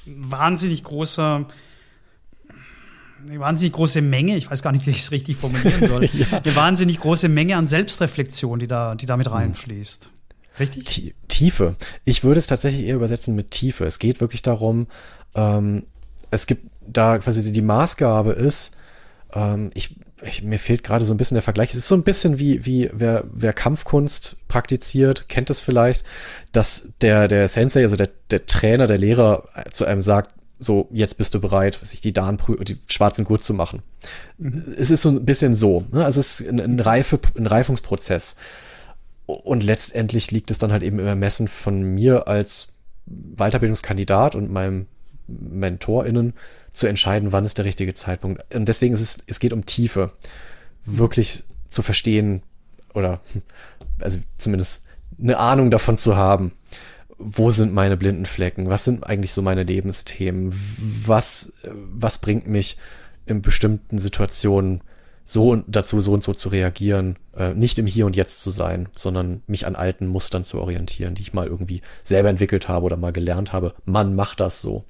wahnsinnig 0.06 0.84
großer, 0.84 1.46
eine 3.26 3.40
wahnsinnig 3.40 3.72
große 3.72 4.02
Menge, 4.02 4.36
ich 4.36 4.50
weiß 4.50 4.62
gar 4.62 4.72
nicht, 4.72 4.86
wie 4.86 4.90
ich 4.90 4.98
es 4.98 5.10
richtig 5.10 5.36
formulieren 5.36 5.86
soll, 5.86 6.04
ja. 6.12 6.26
eine 6.42 6.56
wahnsinnig 6.56 7.00
große 7.00 7.28
Menge 7.28 7.56
an 7.56 7.66
Selbstreflexion, 7.66 8.58
die 8.58 8.66
da, 8.66 8.94
die 8.94 9.06
da 9.06 9.16
mit 9.16 9.26
hm. 9.26 9.34
reinfließt. 9.34 10.10
Richtig? 10.60 11.14
Tiefe. 11.28 11.74
Ich 12.04 12.22
würde 12.22 12.38
es 12.38 12.46
tatsächlich 12.46 12.86
eher 12.86 12.94
übersetzen 12.94 13.34
mit 13.34 13.50
Tiefe. 13.50 13.84
Es 13.86 13.98
geht 13.98 14.20
wirklich 14.20 14.42
darum, 14.42 14.86
ähm, 15.34 15.84
es 16.30 16.46
gibt 16.46 16.70
da 16.86 17.18
quasi 17.18 17.50
die 17.50 17.62
Maßgabe 17.62 18.32
ist, 18.32 18.76
ähm, 19.32 19.70
ich, 19.74 19.96
ich, 20.26 20.42
mir 20.42 20.58
fehlt 20.58 20.82
gerade 20.82 21.04
so 21.04 21.14
ein 21.14 21.16
bisschen 21.16 21.34
der 21.34 21.42
Vergleich. 21.42 21.70
Es 21.70 21.76
ist 21.76 21.88
so 21.88 21.94
ein 21.94 22.02
bisschen 22.02 22.38
wie, 22.38 22.64
wie 22.64 22.90
wer, 22.92 23.24
wer 23.32 23.52
Kampfkunst 23.52 24.36
praktiziert, 24.48 25.28
kennt 25.28 25.50
es 25.50 25.60
vielleicht, 25.60 26.04
dass 26.52 26.92
der, 27.00 27.28
der 27.28 27.48
Sensei, 27.48 27.82
also 27.82 27.96
der, 27.96 28.10
der 28.30 28.46
Trainer, 28.46 28.86
der 28.86 28.98
Lehrer 28.98 29.48
zu 29.70 29.84
einem 29.84 30.02
sagt, 30.02 30.34
so, 30.58 30.88
jetzt 30.92 31.18
bist 31.18 31.34
du 31.34 31.40
bereit, 31.40 31.78
sich 31.82 32.00
die 32.00 32.12
Dan 32.12 32.38
die 32.62 32.78
schwarzen 32.88 33.24
Gurt 33.24 33.42
zu 33.42 33.54
machen. 33.54 33.82
Es 34.38 34.90
ist 34.90 35.02
so 35.02 35.10
ein 35.10 35.24
bisschen 35.24 35.54
so. 35.54 35.84
Ne? 35.92 36.04
Also 36.04 36.20
es 36.20 36.40
ist 36.40 36.48
ein, 36.48 36.60
ein, 36.60 36.80
Reife, 36.80 37.18
ein 37.36 37.46
Reifungsprozess. 37.46 38.36
Und 39.26 39.62
letztendlich 39.62 40.30
liegt 40.30 40.50
es 40.50 40.58
dann 40.58 40.72
halt 40.72 40.82
eben 40.82 40.98
im 40.98 41.06
Ermessen 41.06 41.48
von 41.48 41.82
mir 41.82 42.28
als 42.28 42.74
Weiterbildungskandidat 43.06 44.34
und 44.34 44.50
meinem 44.50 44.86
MentorInnen 45.26 46.34
zu 46.74 46.88
entscheiden, 46.88 47.32
wann 47.32 47.44
ist 47.44 47.56
der 47.56 47.64
richtige 47.64 47.94
Zeitpunkt. 47.94 48.52
Und 48.52 48.68
deswegen 48.68 48.92
ist 48.92 49.00
es, 49.00 49.18
es 49.26 49.40
geht 49.40 49.52
um 49.52 49.64
Tiefe. 49.64 50.12
Wirklich 50.84 51.44
zu 51.68 51.80
verstehen 51.80 52.42
oder, 52.92 53.20
also 54.00 54.18
zumindest 54.36 54.84
eine 55.18 55.38
Ahnung 55.38 55.70
davon 55.70 55.96
zu 55.96 56.16
haben, 56.16 56.52
wo 57.16 57.52
sind 57.52 57.72
meine 57.72 57.96
blinden 57.96 58.26
Flecken? 58.26 58.68
Was 58.68 58.84
sind 58.84 59.04
eigentlich 59.04 59.32
so 59.32 59.40
meine 59.40 59.62
Lebensthemen? 59.62 60.52
Was, 61.06 61.54
was 61.62 62.18
bringt 62.18 62.48
mich 62.48 62.76
in 63.24 63.40
bestimmten 63.40 63.98
Situationen 63.98 64.82
so 65.24 65.56
dazu, 65.68 66.00
so 66.00 66.12
und 66.12 66.22
so 66.22 66.34
zu 66.34 66.48
reagieren, 66.48 67.16
äh, 67.36 67.54
nicht 67.54 67.78
im 67.78 67.86
Hier 67.86 68.04
und 68.04 68.16
Jetzt 68.16 68.42
zu 68.42 68.50
sein, 68.50 68.88
sondern 68.94 69.42
mich 69.46 69.64
an 69.64 69.76
alten 69.76 70.08
Mustern 70.08 70.42
zu 70.42 70.60
orientieren, 70.60 71.14
die 71.14 71.22
ich 71.22 71.32
mal 71.32 71.46
irgendwie 71.46 71.82
selber 72.02 72.28
entwickelt 72.28 72.68
habe 72.68 72.84
oder 72.84 72.96
mal 72.96 73.12
gelernt 73.12 73.52
habe. 73.52 73.74
Man 73.86 74.14
macht 74.16 74.40
das 74.40 74.60
so. 74.60 74.84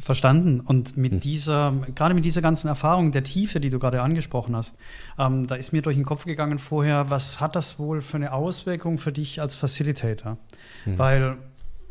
Verstanden. 0.00 0.60
Und 0.60 0.96
mit 0.96 1.12
hm. 1.12 1.20
dieser, 1.20 1.74
gerade 1.94 2.14
mit 2.14 2.24
dieser 2.24 2.40
ganzen 2.40 2.68
Erfahrung 2.68 3.12
der 3.12 3.22
Tiefe, 3.22 3.60
die 3.60 3.70
du 3.70 3.78
gerade 3.78 4.00
angesprochen 4.00 4.56
hast, 4.56 4.78
ähm, 5.18 5.46
da 5.46 5.54
ist 5.54 5.72
mir 5.72 5.82
durch 5.82 5.96
den 5.96 6.04
Kopf 6.04 6.24
gegangen 6.24 6.58
vorher, 6.58 7.10
was 7.10 7.40
hat 7.40 7.54
das 7.54 7.78
wohl 7.78 8.00
für 8.00 8.16
eine 8.16 8.32
Auswirkung 8.32 8.98
für 8.98 9.12
dich 9.12 9.40
als 9.40 9.56
Facilitator? 9.56 10.38
Hm. 10.84 10.98
Weil 10.98 11.36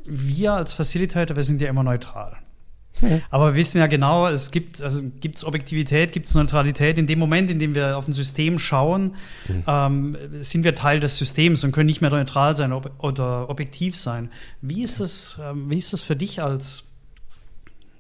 wir 0.06 0.54
als 0.54 0.74
Facilitator, 0.74 1.36
wir 1.36 1.44
sind 1.44 1.62
ja 1.62 1.70
immer 1.70 1.84
neutral. 1.84 2.38
Hm. 3.00 3.22
Aber 3.30 3.50
wir 3.50 3.56
wissen 3.56 3.78
ja 3.78 3.88
genau, 3.88 4.28
es 4.28 4.50
gibt 4.50 4.82
also 4.82 5.04
gibt's 5.22 5.46
Objektivität, 5.46 6.12
gibt 6.12 6.26
es 6.26 6.34
Neutralität. 6.34 6.98
In 6.98 7.06
dem 7.06 7.20
Moment, 7.20 7.52
in 7.52 7.60
dem 7.60 7.76
wir 7.76 7.96
auf 7.98 8.08
ein 8.08 8.14
System 8.14 8.58
schauen, 8.58 9.16
hm. 9.46 9.64
ähm, 9.68 10.18
sind 10.42 10.64
wir 10.64 10.74
Teil 10.74 11.00
des 11.00 11.18
Systems 11.18 11.64
und 11.64 11.72
können 11.72 11.86
nicht 11.86 12.02
mehr 12.02 12.10
neutral 12.10 12.56
sein 12.56 12.74
ob, 12.74 12.92
oder 12.98 13.50
objektiv 13.50 13.96
sein. 13.96 14.32
Wie 14.62 14.84
ist 14.84 15.00
das, 15.00 15.40
ähm, 15.42 15.70
wie 15.70 15.78
ist 15.78 15.94
das 15.94 16.02
für 16.02 16.16
dich 16.16 16.42
als 16.42 16.89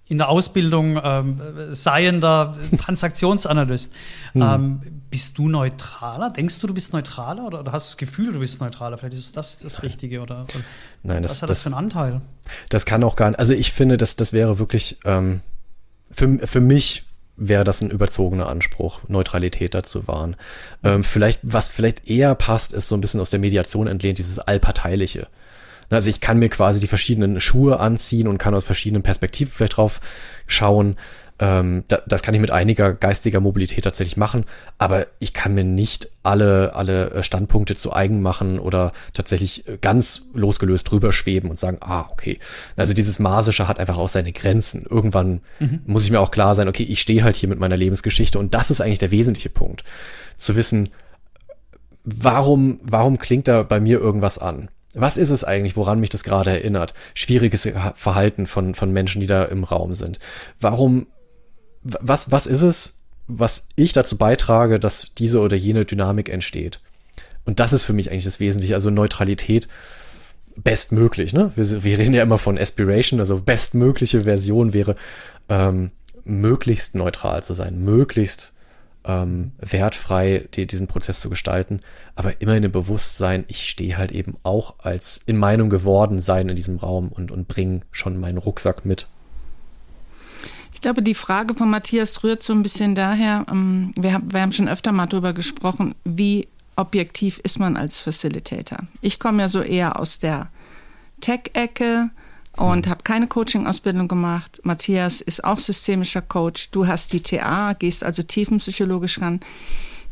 in 0.09 0.17
der 0.17 0.29
Ausbildung 0.29 0.99
ähm, 1.01 1.39
seiender 1.71 2.53
Transaktionsanalyst. 2.77 3.95
Hm. 4.33 4.41
Ähm, 4.43 4.81
bist 5.09 5.39
du 5.39 5.49
neutraler? 5.49 6.29
Denkst 6.29 6.59
du, 6.59 6.67
du 6.67 6.73
bist 6.75 6.93
neutraler 6.93 7.47
oder, 7.47 7.61
oder, 7.61 7.71
hast 7.71 7.87
du 7.87 7.91
das 7.93 7.97
Gefühl, 7.97 8.31
du 8.31 8.39
bist 8.39 8.61
neutraler? 8.61 8.99
Vielleicht 8.99 9.15
ist 9.17 9.35
das 9.35 9.57
das 9.57 9.81
Richtige 9.81 10.21
oder, 10.21 10.43
oder 10.43 10.63
Nein, 11.01 11.23
das, 11.23 11.31
was 11.31 11.41
hat 11.41 11.49
das, 11.49 11.57
das, 11.57 11.63
für 11.63 11.75
einen 11.75 11.85
Anteil? 11.85 12.21
Das 12.69 12.85
kann 12.85 13.03
auch 13.03 13.15
gar 13.15 13.29
nicht. 13.29 13.39
Also 13.39 13.53
ich 13.53 13.71
finde, 13.71 13.97
dass 13.97 14.15
das 14.15 14.33
wäre 14.33 14.59
wirklich 14.59 14.99
ähm, 15.03 15.41
für, 16.11 16.47
für 16.47 16.61
mich 16.61 17.05
wäre 17.35 17.63
das 17.63 17.81
ein 17.81 17.89
überzogener 17.89 18.47
Anspruch, 18.49 18.99
Neutralität 19.07 19.73
dazu 19.73 20.07
wahren. 20.07 20.35
Ähm, 20.83 21.03
vielleicht, 21.03 21.39
was 21.43 21.69
vielleicht 21.69 22.09
eher 22.09 22.35
passt, 22.35 22.73
ist 22.73 22.87
so 22.87 22.95
ein 22.95 23.01
bisschen 23.01 23.21
aus 23.21 23.29
der 23.29 23.39
Mediation 23.39 23.87
entlehnt, 23.87 24.17
dieses 24.17 24.39
Allparteiliche. 24.39 25.27
Ne, 25.89 25.97
also 25.97 26.09
ich 26.09 26.21
kann 26.21 26.37
mir 26.37 26.49
quasi 26.49 26.79
die 26.79 26.87
verschiedenen 26.87 27.39
Schuhe 27.39 27.79
anziehen 27.79 28.27
und 28.27 28.37
kann 28.37 28.55
aus 28.55 28.65
verschiedenen 28.65 29.03
Perspektiven 29.03 29.51
vielleicht 29.51 29.77
drauf 29.77 29.99
schauen. 30.47 30.97
Ähm, 31.41 31.85
da, 31.87 32.01
das 32.05 32.21
kann 32.21 32.33
ich 32.33 32.41
mit 32.41 32.51
einiger 32.51 32.93
geistiger 32.93 33.39
Mobilität 33.39 33.85
tatsächlich 33.85 34.17
machen, 34.17 34.43
aber 34.77 35.07
ich 35.19 35.33
kann 35.33 35.53
mir 35.53 35.63
nicht 35.63 36.09
alle, 36.21 36.75
alle 36.75 37.11
äh, 37.11 37.23
Standpunkte 37.23 37.75
zu 37.75 37.93
eigen 37.93 38.21
machen 38.21 38.59
oder 38.59 38.91
tatsächlich 39.13 39.65
äh, 39.65 39.77
ganz 39.79 40.23
losgelöst 40.33 40.91
drüber 40.91 41.13
schweben 41.13 41.49
und 41.49 41.57
sagen, 41.57 41.77
ah, 41.79 42.05
okay. 42.11 42.39
Also 42.75 42.93
dieses 42.93 43.19
Masische 43.19 43.69
hat 43.69 43.79
einfach 43.79 43.97
auch 43.97 44.09
seine 44.09 44.33
Grenzen. 44.33 44.85
Irgendwann 44.89 45.39
mhm. 45.59 45.79
muss 45.85 46.03
ich 46.03 46.11
mir 46.11 46.19
auch 46.19 46.31
klar 46.31 46.55
sein, 46.55 46.67
okay, 46.67 46.83
ich 46.83 46.99
stehe 46.99 47.23
halt 47.23 47.37
hier 47.37 47.47
mit 47.47 47.59
meiner 47.59 47.77
Lebensgeschichte 47.77 48.37
und 48.37 48.53
das 48.53 48.69
ist 48.69 48.81
eigentlich 48.81 48.99
der 48.99 49.11
wesentliche 49.11 49.49
Punkt. 49.49 49.85
Zu 50.35 50.57
wissen, 50.57 50.89
warum, 52.03 52.81
warum 52.83 53.17
klingt 53.17 53.47
da 53.47 53.63
bei 53.63 53.79
mir 53.79 54.01
irgendwas 54.01 54.39
an? 54.39 54.67
Was 54.95 55.17
ist 55.17 55.29
es 55.29 55.43
eigentlich, 55.43 55.77
woran 55.77 55.99
mich 55.99 56.09
das 56.09 56.23
gerade 56.23 56.49
erinnert? 56.49 56.93
Schwieriges 57.13 57.67
Verhalten 57.95 58.47
von, 58.47 58.73
von 58.73 58.91
Menschen, 58.91 59.21
die 59.21 59.27
da 59.27 59.43
im 59.43 59.63
Raum 59.63 59.93
sind. 59.93 60.19
Warum, 60.59 61.07
was, 61.83 62.31
was 62.31 62.47
ist 62.47 62.63
es, 62.63 62.99
was 63.27 63.67
ich 63.75 63.93
dazu 63.93 64.17
beitrage, 64.17 64.79
dass 64.79 65.11
diese 65.17 65.39
oder 65.41 65.55
jene 65.55 65.85
Dynamik 65.85 66.29
entsteht? 66.29 66.81
Und 67.45 67.59
das 67.59 67.73
ist 67.73 67.83
für 67.83 67.93
mich 67.93 68.11
eigentlich 68.11 68.25
das 68.25 68.39
Wesentliche, 68.39 68.73
also 68.75 68.89
Neutralität 68.89 69.67
bestmöglich, 70.55 71.33
ne? 71.33 71.51
Wir, 71.55 71.83
wir 71.83 71.97
reden 71.97 72.13
ja 72.13 72.23
immer 72.23 72.37
von 72.37 72.57
Aspiration, 72.57 73.19
also 73.19 73.39
bestmögliche 73.39 74.21
Version 74.21 74.73
wäre, 74.73 74.95
ähm, 75.47 75.91
möglichst 76.25 76.95
neutral 76.95 77.43
zu 77.43 77.53
sein, 77.53 77.83
möglichst 77.83 78.53
ähm, 79.05 79.51
wertfrei 79.59 80.47
die, 80.53 80.67
diesen 80.67 80.87
Prozess 80.87 81.19
zu 81.19 81.29
gestalten, 81.29 81.79
aber 82.15 82.41
immer 82.41 82.55
in 82.55 82.63
dem 82.63 82.71
Bewusstsein, 82.71 83.45
ich 83.47 83.69
stehe 83.69 83.97
halt 83.97 84.11
eben 84.11 84.37
auch 84.43 84.75
als 84.79 85.21
in 85.25 85.37
meinem 85.37 85.69
geworden 85.69 86.19
sein 86.19 86.49
in 86.49 86.55
diesem 86.55 86.77
Raum 86.77 87.09
und, 87.09 87.31
und 87.31 87.47
bringe 87.47 87.81
schon 87.91 88.19
meinen 88.19 88.37
Rucksack 88.37 88.85
mit. 88.85 89.07
Ich 90.73 90.81
glaube, 90.81 91.01
die 91.01 91.13
Frage 91.13 91.55
von 91.55 91.69
Matthias 91.69 92.23
rührt 92.23 92.41
so 92.41 92.53
ein 92.53 92.63
bisschen 92.63 92.95
daher, 92.95 93.45
ähm, 93.49 93.93
wir 93.97 94.13
haben 94.13 94.51
schon 94.51 94.69
öfter 94.69 94.91
mal 94.91 95.07
darüber 95.07 95.33
gesprochen, 95.33 95.95
wie 96.05 96.47
objektiv 96.75 97.39
ist 97.39 97.59
man 97.59 97.75
als 97.75 97.99
Facilitator. 97.99 98.79
Ich 99.01 99.19
komme 99.19 99.41
ja 99.41 99.49
so 99.49 99.61
eher 99.61 99.99
aus 99.99 100.19
der 100.19 100.49
Tech-Ecke, 101.19 102.09
und 102.59 102.87
habe 102.87 103.03
keine 103.03 103.27
Coaching-Ausbildung 103.27 104.07
gemacht. 104.07 104.59
Matthias 104.63 105.21
ist 105.21 105.43
auch 105.43 105.59
systemischer 105.59 106.21
Coach. 106.21 106.71
Du 106.71 106.87
hast 106.87 107.13
die 107.13 107.23
TA, 107.23 107.73
gehst 107.73 108.03
also 108.03 108.21
tiefenpsychologisch 108.21 109.21
ran. 109.21 109.39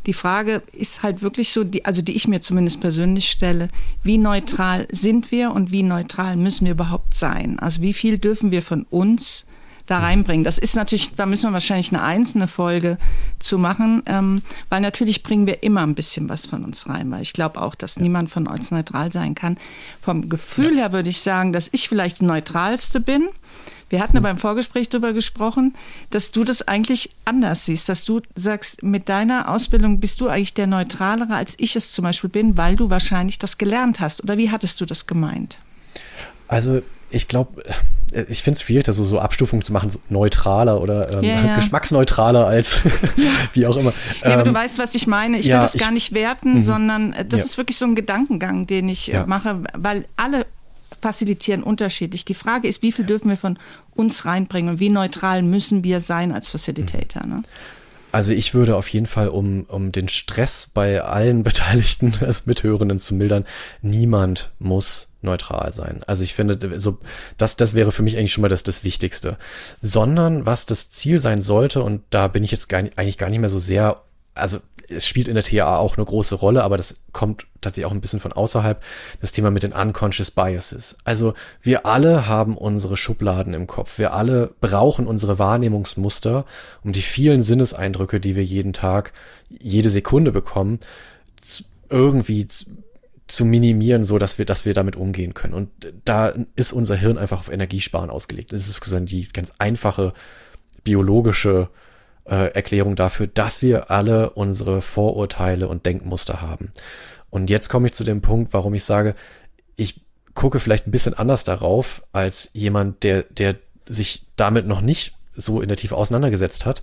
Die 0.06 0.14
Frage 0.14 0.62
ist 0.72 1.02
halt 1.02 1.20
wirklich 1.20 1.50
so, 1.50 1.64
die, 1.64 1.84
also 1.84 2.00
die 2.00 2.16
ich 2.16 2.26
mir 2.26 2.40
zumindest 2.40 2.80
persönlich 2.80 3.28
stelle, 3.28 3.68
wie 4.02 4.16
neutral 4.16 4.88
sind 4.90 5.30
wir 5.30 5.52
und 5.52 5.72
wie 5.72 5.82
neutral 5.82 6.36
müssen 6.36 6.64
wir 6.64 6.72
überhaupt 6.72 7.12
sein? 7.12 7.58
Also 7.58 7.82
wie 7.82 7.92
viel 7.92 8.16
dürfen 8.16 8.50
wir 8.50 8.62
von 8.62 8.86
uns 8.88 9.44
da 9.88 9.98
reinbringen. 10.00 10.44
Das 10.44 10.58
ist 10.58 10.76
natürlich, 10.76 11.14
da 11.16 11.26
müssen 11.26 11.48
wir 11.48 11.54
wahrscheinlich 11.54 11.90
eine 11.92 12.02
einzelne 12.02 12.46
Folge 12.46 12.98
zu 13.38 13.58
machen, 13.58 14.02
ähm, 14.06 14.42
weil 14.68 14.82
natürlich 14.82 15.22
bringen 15.22 15.46
wir 15.46 15.62
immer 15.62 15.82
ein 15.82 15.94
bisschen 15.94 16.28
was 16.28 16.46
von 16.46 16.62
uns 16.62 16.88
rein, 16.88 17.10
weil 17.10 17.22
ich 17.22 17.32
glaube 17.32 17.60
auch, 17.60 17.74
dass 17.74 17.98
niemand 17.98 18.30
von 18.30 18.46
uns 18.46 18.70
neutral 18.70 19.10
sein 19.10 19.34
kann. 19.34 19.56
Vom 20.00 20.28
Gefühl 20.28 20.74
ja. 20.74 20.82
her 20.82 20.92
würde 20.92 21.08
ich 21.08 21.20
sagen, 21.20 21.52
dass 21.52 21.70
ich 21.72 21.88
vielleicht 21.88 22.20
die 22.20 22.26
neutralste 22.26 23.00
bin. 23.00 23.28
Wir 23.88 24.00
hatten 24.00 24.16
ja 24.16 24.20
beim 24.20 24.36
Vorgespräch 24.36 24.90
darüber 24.90 25.14
gesprochen, 25.14 25.74
dass 26.10 26.30
du 26.32 26.44
das 26.44 26.68
eigentlich 26.68 27.10
anders 27.24 27.64
siehst, 27.64 27.88
dass 27.88 28.04
du 28.04 28.20
sagst, 28.34 28.82
mit 28.82 29.08
deiner 29.08 29.48
Ausbildung 29.48 30.00
bist 30.00 30.20
du 30.20 30.28
eigentlich 30.28 30.52
der 30.52 30.66
Neutralere, 30.66 31.34
als 31.34 31.54
ich 31.58 31.74
es 31.74 31.92
zum 31.92 32.02
Beispiel 32.02 32.28
bin, 32.28 32.58
weil 32.58 32.76
du 32.76 32.90
wahrscheinlich 32.90 33.38
das 33.38 33.56
gelernt 33.56 34.00
hast. 34.00 34.22
Oder 34.22 34.36
wie 34.36 34.50
hattest 34.50 34.82
du 34.82 34.84
das 34.84 35.06
gemeint? 35.06 35.56
Also 36.46 36.82
ich 37.10 37.28
glaube, 37.28 37.62
äh, 38.12 38.24
ich 38.28 38.42
finde 38.42 38.56
es 38.56 38.62
schwierig, 38.62 38.84
da 38.84 38.92
so, 38.92 39.04
so 39.04 39.18
Abstufungen 39.18 39.62
zu 39.62 39.72
machen, 39.72 39.90
so 39.90 39.98
neutraler 40.08 40.80
oder 40.80 41.18
ähm, 41.18 41.24
ja, 41.24 41.44
ja. 41.44 41.54
geschmacksneutraler 41.56 42.46
als 42.46 42.80
wie 43.52 43.66
auch 43.66 43.76
immer. 43.76 43.92
Ja, 44.22 44.34
aber 44.34 44.42
du 44.42 44.50
ähm, 44.50 44.54
weißt, 44.54 44.78
was 44.78 44.94
ich 44.94 45.06
meine. 45.06 45.38
Ich 45.38 45.46
will 45.46 45.54
das 45.54 45.76
gar 45.76 45.90
nicht 45.90 46.14
werten, 46.14 46.56
mhm. 46.56 46.62
sondern 46.62 47.12
äh, 47.12 47.24
das 47.24 47.44
ist 47.44 47.58
wirklich 47.58 47.76
so 47.76 47.84
ein 47.84 47.94
Gedankengang, 47.94 48.66
den 48.66 48.88
ich 48.88 49.12
äh, 49.12 49.24
mache, 49.26 49.62
weil 49.74 50.04
alle 50.16 50.46
facilitieren 51.00 51.62
unterschiedlich. 51.62 52.24
Die 52.24 52.34
Frage 52.34 52.66
ist, 52.66 52.82
wie 52.82 52.92
viel 52.92 53.04
dürfen 53.04 53.28
wir 53.28 53.36
von 53.36 53.58
uns 53.94 54.24
reinbringen 54.24 54.74
und 54.74 54.80
wie 54.80 54.88
neutral 54.88 55.42
müssen 55.42 55.84
wir 55.84 56.00
sein 56.00 56.32
als 56.32 56.48
Facilitator? 56.48 57.24
Ne? 57.24 57.42
Also 58.10 58.32
ich 58.32 58.54
würde 58.54 58.76
auf 58.76 58.88
jeden 58.88 59.06
Fall, 59.06 59.28
um, 59.28 59.64
um 59.68 59.92
den 59.92 60.08
Stress 60.08 60.70
bei 60.72 61.02
allen 61.02 61.42
Beteiligten, 61.44 62.14
als 62.20 62.46
Mithörenden 62.46 62.98
zu 62.98 63.14
mildern, 63.14 63.44
niemand 63.82 64.50
muss 64.58 65.07
neutral 65.22 65.72
sein. 65.72 66.02
Also 66.06 66.22
ich 66.22 66.34
finde, 66.34 66.80
so, 66.80 66.98
das, 67.36 67.56
das 67.56 67.74
wäre 67.74 67.92
für 67.92 68.02
mich 68.02 68.16
eigentlich 68.16 68.32
schon 68.32 68.42
mal 68.42 68.48
das, 68.48 68.62
das 68.62 68.84
Wichtigste. 68.84 69.36
Sondern 69.80 70.46
was 70.46 70.66
das 70.66 70.90
Ziel 70.90 71.20
sein 71.20 71.40
sollte, 71.40 71.82
und 71.82 72.02
da 72.10 72.28
bin 72.28 72.44
ich 72.44 72.50
jetzt 72.50 72.68
gar 72.68 72.82
nicht, 72.82 72.98
eigentlich 72.98 73.18
gar 73.18 73.30
nicht 73.30 73.40
mehr 73.40 73.48
so 73.48 73.58
sehr, 73.58 74.02
also 74.34 74.58
es 74.90 75.06
spielt 75.06 75.28
in 75.28 75.34
der 75.34 75.44
TA 75.44 75.76
auch 75.76 75.96
eine 75.96 76.06
große 76.06 76.34
Rolle, 76.34 76.64
aber 76.64 76.76
das 76.76 77.02
kommt 77.12 77.46
tatsächlich 77.60 77.86
auch 77.86 77.92
ein 77.92 78.00
bisschen 78.00 78.20
von 78.20 78.32
außerhalb, 78.32 78.82
das 79.20 79.32
Thema 79.32 79.50
mit 79.50 79.62
den 79.62 79.72
unconscious 79.72 80.30
biases. 80.30 80.96
Also 81.04 81.34
wir 81.60 81.84
alle 81.84 82.26
haben 82.26 82.56
unsere 82.56 82.96
Schubladen 82.96 83.52
im 83.52 83.66
Kopf. 83.66 83.98
Wir 83.98 84.14
alle 84.14 84.54
brauchen 84.60 85.06
unsere 85.06 85.38
Wahrnehmungsmuster, 85.38 86.46
um 86.82 86.92
die 86.92 87.02
vielen 87.02 87.42
Sinneseindrücke, 87.42 88.18
die 88.18 88.34
wir 88.34 88.44
jeden 88.44 88.72
Tag, 88.72 89.12
jede 89.50 89.90
Sekunde 89.90 90.32
bekommen, 90.32 90.80
irgendwie 91.90 92.46
zu 93.28 93.44
minimieren, 93.44 94.04
so 94.04 94.18
dass 94.18 94.38
wir, 94.38 94.46
dass 94.46 94.64
wir 94.64 94.74
damit 94.74 94.96
umgehen 94.96 95.34
können. 95.34 95.54
Und 95.54 95.70
da 96.04 96.32
ist 96.56 96.72
unser 96.72 96.96
Hirn 96.96 97.18
einfach 97.18 97.38
auf 97.38 97.52
Energiesparen 97.52 98.10
ausgelegt. 98.10 98.52
Das 98.52 98.62
ist 98.62 98.74
sozusagen 98.74 99.06
die 99.06 99.28
ganz 99.28 99.52
einfache 99.58 100.14
biologische 100.82 101.68
äh, 102.24 102.52
Erklärung 102.54 102.96
dafür, 102.96 103.26
dass 103.26 103.60
wir 103.60 103.90
alle 103.90 104.30
unsere 104.30 104.80
Vorurteile 104.80 105.68
und 105.68 105.84
Denkmuster 105.84 106.40
haben. 106.40 106.72
Und 107.30 107.50
jetzt 107.50 107.68
komme 107.68 107.88
ich 107.88 107.94
zu 107.94 108.04
dem 108.04 108.22
Punkt, 108.22 108.54
warum 108.54 108.72
ich 108.72 108.84
sage, 108.84 109.14
ich 109.76 110.00
gucke 110.34 110.60
vielleicht 110.60 110.86
ein 110.86 110.90
bisschen 110.90 111.14
anders 111.14 111.44
darauf 111.44 112.02
als 112.12 112.50
jemand, 112.54 113.02
der, 113.02 113.24
der 113.24 113.56
sich 113.86 114.26
damit 114.36 114.66
noch 114.66 114.80
nicht 114.80 115.14
so 115.34 115.60
in 115.60 115.68
der 115.68 115.76
Tiefe 115.76 115.96
auseinandergesetzt 115.96 116.64
hat. 116.64 116.82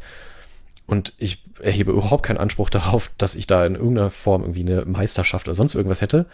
Und 0.88 1.14
ich 1.18 1.44
erhebe 1.62 1.92
überhaupt 1.92 2.24
keinen 2.24 2.38
Anspruch 2.38 2.70
darauf, 2.70 3.12
dass 3.18 3.36
ich 3.36 3.48
da 3.48 3.66
in 3.66 3.76
irgendeiner 3.76 4.10
Form 4.10 4.44
irgendwie 4.44 4.62
eine 4.62 4.86
Meisterschaft 4.86 5.48
oder 5.48 5.56
sonst 5.56 5.76
irgendwas 5.76 6.02
hätte. 6.02 6.26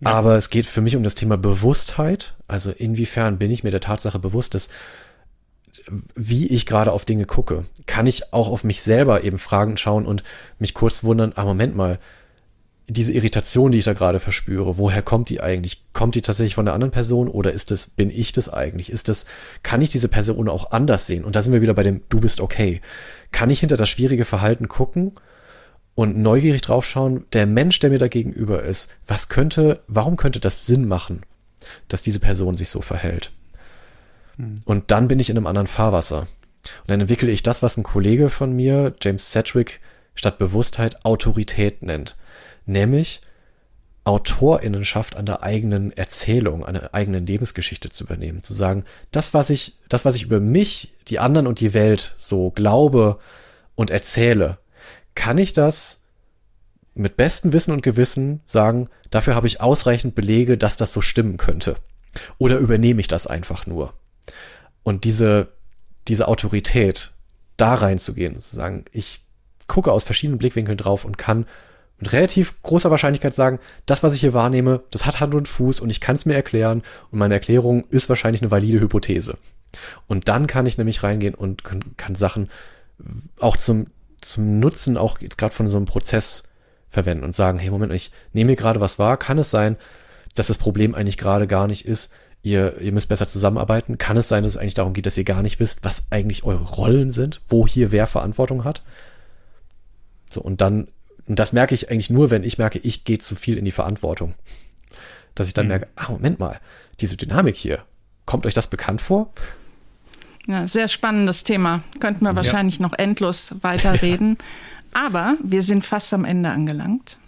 Ja. 0.00 0.12
Aber 0.12 0.36
es 0.36 0.50
geht 0.50 0.66
für 0.66 0.80
mich 0.80 0.96
um 0.96 1.02
das 1.02 1.14
Thema 1.14 1.36
Bewusstheit. 1.36 2.34
Also 2.46 2.70
inwiefern 2.70 3.38
bin 3.38 3.50
ich 3.50 3.64
mir 3.64 3.70
der 3.70 3.80
Tatsache 3.80 4.18
bewusst, 4.18 4.54
dass 4.54 4.68
wie 6.14 6.46
ich 6.48 6.66
gerade 6.66 6.92
auf 6.92 7.04
Dinge 7.04 7.24
gucke. 7.24 7.64
Kann 7.86 8.06
ich 8.06 8.32
auch 8.32 8.48
auf 8.48 8.64
mich 8.64 8.82
selber 8.82 9.24
eben 9.24 9.38
Fragen 9.38 9.76
schauen 9.76 10.06
und 10.06 10.22
mich 10.58 10.74
kurz 10.74 11.04
wundern, 11.04 11.32
ah, 11.36 11.44
Moment 11.44 11.76
mal, 11.76 11.98
diese 12.90 13.12
Irritation, 13.12 13.70
die 13.70 13.78
ich 13.78 13.84
da 13.84 13.92
gerade 13.92 14.18
verspüre, 14.18 14.78
woher 14.78 15.02
kommt 15.02 15.28
die 15.28 15.42
eigentlich? 15.42 15.84
Kommt 15.92 16.14
die 16.14 16.22
tatsächlich 16.22 16.54
von 16.54 16.64
der 16.64 16.72
anderen 16.72 16.90
Person 16.90 17.28
oder 17.28 17.52
ist 17.52 17.70
das, 17.70 17.86
bin 17.86 18.10
ich 18.10 18.32
das 18.32 18.50
eigentlich? 18.50 18.90
Ist 18.90 19.08
das, 19.08 19.26
kann 19.62 19.82
ich 19.82 19.90
diese 19.90 20.08
Person 20.08 20.48
auch 20.48 20.70
anders 20.70 21.06
sehen? 21.06 21.24
Und 21.24 21.36
da 21.36 21.42
sind 21.42 21.52
wir 21.52 21.60
wieder 21.60 21.74
bei 21.74 21.82
dem, 21.82 22.00
du 22.08 22.20
bist 22.20 22.40
okay. 22.40 22.80
Kann 23.30 23.50
ich 23.50 23.60
hinter 23.60 23.76
das 23.76 23.90
schwierige 23.90 24.24
Verhalten 24.24 24.68
gucken 24.68 25.12
und 25.94 26.16
neugierig 26.16 26.62
draufschauen, 26.62 27.26
der 27.34 27.46
Mensch, 27.46 27.78
der 27.78 27.90
mir 27.90 27.98
da 27.98 28.08
gegenüber 28.08 28.62
ist, 28.62 28.90
was 29.06 29.28
könnte, 29.28 29.82
warum 29.86 30.16
könnte 30.16 30.40
das 30.40 30.64
Sinn 30.64 30.88
machen, 30.88 31.22
dass 31.88 32.00
diese 32.00 32.20
Person 32.20 32.54
sich 32.54 32.70
so 32.70 32.80
verhält? 32.80 33.32
Hm. 34.36 34.54
Und 34.64 34.90
dann 34.90 35.08
bin 35.08 35.20
ich 35.20 35.28
in 35.28 35.36
einem 35.36 35.46
anderen 35.46 35.66
Fahrwasser. 35.66 36.20
Und 36.20 36.88
dann 36.88 37.02
entwickle 37.02 37.30
ich 37.30 37.42
das, 37.42 37.62
was 37.62 37.76
ein 37.76 37.82
Kollege 37.82 38.30
von 38.30 38.56
mir, 38.56 38.94
James 39.02 39.30
Sedgwick, 39.30 39.80
statt 40.14 40.38
Bewusstheit 40.38 41.04
Autorität 41.04 41.82
nennt 41.82 42.16
nämlich 42.68 43.20
Autorinnenschaft 44.04 45.16
an 45.16 45.26
der 45.26 45.42
eigenen 45.42 45.94
Erzählung, 45.94 46.64
an 46.64 46.74
der 46.74 46.94
eigenen 46.94 47.26
Lebensgeschichte 47.26 47.90
zu 47.90 48.04
übernehmen, 48.04 48.42
zu 48.42 48.54
sagen, 48.54 48.84
das, 49.12 49.34
was 49.34 49.50
ich, 49.50 49.78
das, 49.88 50.04
was 50.04 50.16
ich 50.16 50.22
über 50.22 50.40
mich, 50.40 50.94
die 51.08 51.18
anderen 51.18 51.46
und 51.46 51.60
die 51.60 51.74
Welt 51.74 52.14
so 52.16 52.50
glaube 52.50 53.18
und 53.74 53.90
erzähle, 53.90 54.58
kann 55.14 55.36
ich 55.36 55.52
das 55.52 56.04
mit 56.94 57.16
bestem 57.16 57.52
Wissen 57.52 57.72
und 57.72 57.82
Gewissen 57.82 58.40
sagen, 58.46 58.88
dafür 59.10 59.34
habe 59.34 59.46
ich 59.46 59.60
ausreichend 59.60 60.14
Belege, 60.14 60.56
dass 60.56 60.76
das 60.76 60.92
so 60.92 61.02
stimmen 61.02 61.36
könnte. 61.36 61.76
Oder 62.38 62.58
übernehme 62.58 63.00
ich 63.00 63.08
das 63.08 63.26
einfach 63.26 63.66
nur? 63.66 63.92
Und 64.82 65.04
diese, 65.04 65.48
diese 66.08 66.28
Autorität, 66.28 67.12
da 67.58 67.74
reinzugehen, 67.74 68.38
zu 68.40 68.56
sagen, 68.56 68.86
ich 68.90 69.20
gucke 69.66 69.92
aus 69.92 70.04
verschiedenen 70.04 70.38
Blickwinkeln 70.38 70.78
drauf 70.78 71.04
und 71.04 71.18
kann 71.18 71.46
mit 71.98 72.12
relativ 72.12 72.62
großer 72.62 72.90
Wahrscheinlichkeit 72.90 73.34
sagen, 73.34 73.58
das, 73.86 74.02
was 74.02 74.14
ich 74.14 74.20
hier 74.20 74.34
wahrnehme, 74.34 74.82
das 74.90 75.04
hat 75.04 75.20
Hand 75.20 75.34
und 75.34 75.48
Fuß 75.48 75.80
und 75.80 75.90
ich 75.90 76.00
kann 76.00 76.16
es 76.16 76.26
mir 76.26 76.34
erklären 76.34 76.82
und 77.10 77.18
meine 77.18 77.34
Erklärung 77.34 77.84
ist 77.90 78.08
wahrscheinlich 78.08 78.42
eine 78.42 78.50
valide 78.50 78.80
Hypothese. 78.80 79.36
Und 80.06 80.28
dann 80.28 80.46
kann 80.46 80.66
ich 80.66 80.78
nämlich 80.78 81.02
reingehen 81.02 81.34
und 81.34 81.64
kann, 81.64 81.96
kann 81.96 82.14
Sachen 82.14 82.48
auch 83.38 83.56
zum, 83.56 83.88
zum 84.20 84.60
Nutzen 84.60 84.96
auch 84.96 85.20
jetzt 85.20 85.38
gerade 85.38 85.54
von 85.54 85.68
so 85.68 85.76
einem 85.76 85.86
Prozess 85.86 86.44
verwenden 86.88 87.24
und 87.24 87.34
sagen, 87.34 87.58
hey, 87.58 87.70
Moment, 87.70 87.92
ich 87.92 88.10
nehme 88.32 88.52
mir 88.52 88.56
gerade 88.56 88.80
was 88.80 88.98
wahr, 88.98 89.16
kann 89.16 89.38
es 89.38 89.50
sein, 89.50 89.76
dass 90.34 90.46
das 90.46 90.58
Problem 90.58 90.94
eigentlich 90.94 91.18
gerade 91.18 91.46
gar 91.46 91.66
nicht 91.66 91.84
ist, 91.84 92.12
ihr, 92.42 92.80
ihr 92.80 92.92
müsst 92.92 93.08
besser 93.08 93.26
zusammenarbeiten, 93.26 93.98
kann 93.98 94.16
es 94.16 94.28
sein, 94.28 94.42
dass 94.42 94.52
es 94.52 94.58
eigentlich 94.58 94.74
darum 94.74 94.92
geht, 94.92 95.06
dass 95.06 95.18
ihr 95.18 95.24
gar 95.24 95.42
nicht 95.42 95.60
wisst, 95.60 95.84
was 95.84 96.06
eigentlich 96.10 96.44
eure 96.44 96.64
Rollen 96.64 97.10
sind, 97.10 97.40
wo 97.48 97.66
hier 97.66 97.90
wer 97.90 98.06
Verantwortung 98.06 98.64
hat. 98.64 98.82
So, 100.30 100.40
und 100.40 100.60
dann 100.60 100.88
und 101.28 101.38
das 101.38 101.52
merke 101.52 101.74
ich 101.74 101.90
eigentlich 101.90 102.10
nur, 102.10 102.30
wenn 102.30 102.42
ich 102.42 102.58
merke, 102.58 102.78
ich 102.78 103.04
gehe 103.04 103.18
zu 103.18 103.34
viel 103.34 103.58
in 103.58 103.64
die 103.64 103.70
Verantwortung. 103.70 104.34
Dass 105.34 105.46
ich 105.46 105.54
dann 105.54 105.66
mhm. 105.66 105.68
merke, 105.68 105.88
ah, 105.96 106.10
Moment 106.10 106.38
mal, 106.38 106.58
diese 107.00 107.16
Dynamik 107.16 107.54
hier, 107.54 107.84
kommt 108.24 108.46
euch 108.46 108.54
das 108.54 108.68
bekannt 108.68 109.00
vor? 109.00 109.30
Ja, 110.46 110.66
sehr 110.66 110.88
spannendes 110.88 111.44
Thema. 111.44 111.82
Könnten 112.00 112.24
wir 112.24 112.34
wahrscheinlich 112.34 112.78
ja. 112.78 112.82
noch 112.82 112.94
endlos 112.98 113.54
weiterreden. 113.60 114.38
Aber 114.94 115.36
wir 115.42 115.62
sind 115.62 115.84
fast 115.84 116.14
am 116.14 116.24
Ende 116.24 116.48
angelangt. 116.48 117.18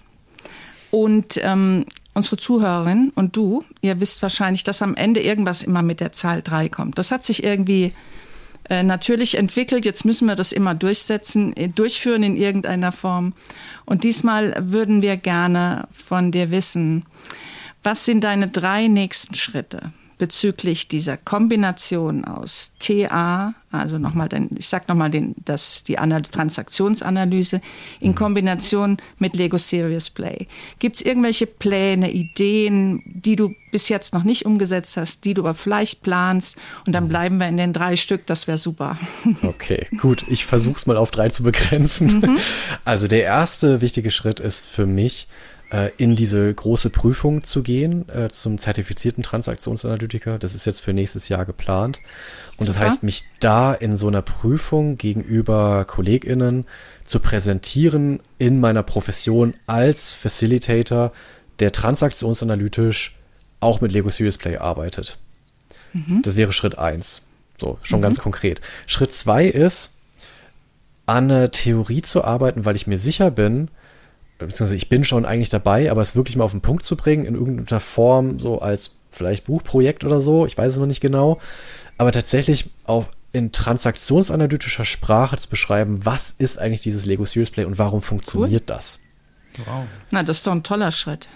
Und 0.90 1.38
ähm, 1.44 1.84
unsere 2.14 2.38
Zuhörerin 2.38 3.12
und 3.14 3.36
du, 3.36 3.64
ihr 3.82 4.00
wisst 4.00 4.22
wahrscheinlich, 4.22 4.64
dass 4.64 4.80
am 4.80 4.94
Ende 4.94 5.20
irgendwas 5.20 5.62
immer 5.62 5.82
mit 5.82 6.00
der 6.00 6.12
Zahl 6.12 6.40
3 6.42 6.70
kommt. 6.70 6.98
Das 6.98 7.10
hat 7.10 7.22
sich 7.22 7.44
irgendwie 7.44 7.92
äh, 8.70 8.84
natürlich 8.84 9.36
entwickelt. 9.36 9.84
Jetzt 9.84 10.04
müssen 10.04 10.28
wir 10.28 10.36
das 10.36 10.52
immer 10.52 10.74
durchsetzen, 10.74 11.54
äh, 11.56 11.68
durchführen 11.68 12.22
in 12.22 12.36
irgendeiner 12.36 12.92
Form. 12.92 13.34
Und 13.84 14.04
diesmal 14.04 14.54
würden 14.58 15.02
wir 15.02 15.16
gerne 15.16 15.88
von 15.92 16.30
dir 16.30 16.50
wissen, 16.50 17.04
was 17.82 18.04
sind 18.04 18.22
deine 18.22 18.48
drei 18.48 18.86
nächsten 18.86 19.34
Schritte? 19.34 19.92
Bezüglich 20.20 20.86
dieser 20.86 21.16
Kombination 21.16 22.26
aus 22.26 22.72
TA, 22.78 23.54
also 23.72 23.96
nochmal, 23.96 24.28
ich 24.54 24.68
sag 24.68 24.86
nochmal 24.86 25.10
das, 25.46 25.82
die 25.82 25.94
Transaktionsanalyse 25.94 27.62
in 28.00 28.14
Kombination 28.14 28.98
mit 29.18 29.34
Lego 29.34 29.56
Serious 29.56 30.10
Play. 30.10 30.46
Gibt 30.78 30.96
es 30.96 31.02
irgendwelche 31.02 31.46
Pläne, 31.46 32.12
Ideen, 32.12 33.02
die 33.06 33.34
du 33.34 33.54
bis 33.72 33.88
jetzt 33.88 34.12
noch 34.12 34.24
nicht 34.24 34.44
umgesetzt 34.44 34.98
hast, 34.98 35.24
die 35.24 35.32
du 35.32 35.40
aber 35.40 35.54
vielleicht 35.54 36.02
planst? 36.02 36.58
Und 36.86 36.92
dann 36.92 37.08
bleiben 37.08 37.38
wir 37.38 37.48
in 37.48 37.56
den 37.56 37.72
drei 37.72 37.96
Stück, 37.96 38.26
das 38.26 38.46
wäre 38.46 38.58
super. 38.58 38.98
Okay, 39.42 39.86
gut. 39.96 40.24
Ich 40.28 40.44
versuche 40.44 40.76
es 40.76 40.86
mal 40.86 40.98
auf 40.98 41.10
drei 41.10 41.30
zu 41.30 41.42
begrenzen. 41.42 42.18
Mhm. 42.18 42.38
Also 42.84 43.08
der 43.08 43.22
erste 43.22 43.80
wichtige 43.80 44.10
Schritt 44.10 44.38
ist 44.38 44.66
für 44.66 44.84
mich, 44.86 45.28
äh, 45.70 45.90
in 45.96 46.16
diese 46.16 46.52
große 46.52 46.90
Prüfung 46.90 47.42
zu 47.44 47.62
gehen 47.62 48.08
äh, 48.08 48.28
zum 48.28 48.58
zertifizierten 48.58 49.22
Transaktionsanalytiker. 49.22 50.38
Das 50.38 50.54
ist 50.54 50.64
jetzt 50.64 50.80
für 50.80 50.92
nächstes 50.92 51.28
Jahr 51.28 51.44
geplant. 51.44 52.00
Und 52.56 52.66
Super. 52.66 52.78
das 52.78 52.78
heißt, 52.78 53.02
mich 53.02 53.24
da 53.38 53.72
in 53.72 53.96
so 53.96 54.08
einer 54.08 54.22
Prüfung 54.22 54.98
gegenüber 54.98 55.84
KollegInnen 55.84 56.66
zu 57.04 57.20
präsentieren 57.20 58.20
in 58.38 58.60
meiner 58.60 58.82
Profession 58.82 59.54
als 59.66 60.12
Facilitator, 60.12 61.12
der 61.60 61.72
transaktionsanalytisch 61.72 63.16
auch 63.60 63.80
mit 63.80 63.92
Lego 63.92 64.08
Serious 64.10 64.38
Play 64.38 64.56
arbeitet. 64.56 65.18
Mhm. 65.92 66.22
Das 66.22 66.36
wäre 66.36 66.52
Schritt 66.52 66.78
eins. 66.78 67.26
So, 67.60 67.78
schon 67.82 68.00
mhm. 68.00 68.04
ganz 68.04 68.18
konkret. 68.18 68.60
Schritt 68.86 69.12
zwei 69.12 69.46
ist, 69.46 69.92
an 71.06 71.30
einer 71.30 71.50
Theorie 71.50 72.02
zu 72.02 72.24
arbeiten, 72.24 72.64
weil 72.64 72.76
ich 72.76 72.86
mir 72.86 72.98
sicher 72.98 73.30
bin, 73.30 73.68
beziehungsweise 74.46 74.76
ich 74.76 74.88
bin 74.88 75.04
schon 75.04 75.24
eigentlich 75.24 75.48
dabei, 75.48 75.90
aber 75.90 76.02
es 76.02 76.16
wirklich 76.16 76.36
mal 76.36 76.44
auf 76.44 76.52
den 76.52 76.60
Punkt 76.60 76.84
zu 76.84 76.96
bringen, 76.96 77.24
in 77.24 77.34
irgendeiner 77.34 77.80
Form, 77.80 78.38
so 78.38 78.60
als 78.60 78.96
vielleicht 79.10 79.44
Buchprojekt 79.44 80.04
oder 80.04 80.20
so, 80.20 80.46
ich 80.46 80.56
weiß 80.56 80.74
es 80.74 80.78
noch 80.78 80.86
nicht 80.86 81.00
genau, 81.00 81.40
aber 81.98 82.12
tatsächlich 82.12 82.70
auch 82.84 83.06
in 83.32 83.52
transaktionsanalytischer 83.52 84.84
Sprache 84.84 85.36
zu 85.36 85.48
beschreiben, 85.48 86.04
was 86.04 86.32
ist 86.32 86.58
eigentlich 86.58 86.80
dieses 86.80 87.06
Lego 87.06 87.24
Serious 87.24 87.50
Play 87.50 87.64
und 87.64 87.78
warum 87.78 88.02
funktioniert 88.02 88.62
cool. 88.62 88.66
das? 88.66 89.00
Wow. 89.66 89.84
Na, 90.10 90.22
das 90.22 90.38
ist 90.38 90.46
doch 90.46 90.52
ein 90.52 90.62
toller 90.62 90.90
Schritt. 90.92 91.28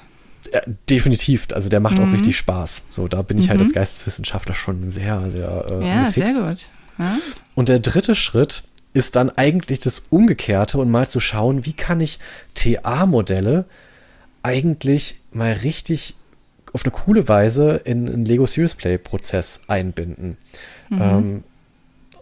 Ja, 0.53 0.61
definitiv, 0.91 1.47
also 1.53 1.69
der 1.69 1.81
macht 1.81 1.99
mhm. 1.99 2.09
auch 2.09 2.13
richtig 2.13 2.37
Spaß. 2.37 2.87
So, 2.91 3.09
da 3.09 3.23
bin 3.23 3.39
ich 3.39 3.49
halt 3.49 3.59
mhm. 3.59 3.65
halt 3.65 3.69
als 3.69 3.75
Geisteswissenschaftler 3.75 4.55
schon 4.55 4.91
sehr, 4.91 5.31
sehr 5.31 5.67
äh, 5.71 5.87
Ja, 5.87 5.99
angefixt. 6.01 6.37
sehr 6.37 6.49
gut. 6.49 6.69
Ja? 6.99 7.19
Und 7.55 7.69
der 7.69 7.79
dritte 7.79 8.15
Schritt 8.15 8.65
ist 8.95 9.17
dann 9.17 9.29
eigentlich 9.31 9.81
das 9.81 10.05
Umgekehrte 10.09 10.79
und 10.79 10.91
mal 10.91 11.07
zu 11.07 11.21
schauen, 11.21 11.67
wie 11.67 11.73
kann 11.75 12.01
ich 12.01 12.19
TA-Modelle 12.55 13.67
eigentlich 14.43 15.17
mal 15.33 15.53
richtig 15.53 16.15
auf 16.73 16.85
eine 16.85 16.93
coole 16.93 17.29
Weise 17.29 17.83
in 17.85 18.09
einen 18.09 18.25
Lego 18.25 18.47
Serious 18.47 18.75
Play 18.75 18.99
Prozess 18.99 19.63
einbinden. 19.69 20.37
Mhm. 20.89 21.01
Ähm, 21.01 21.45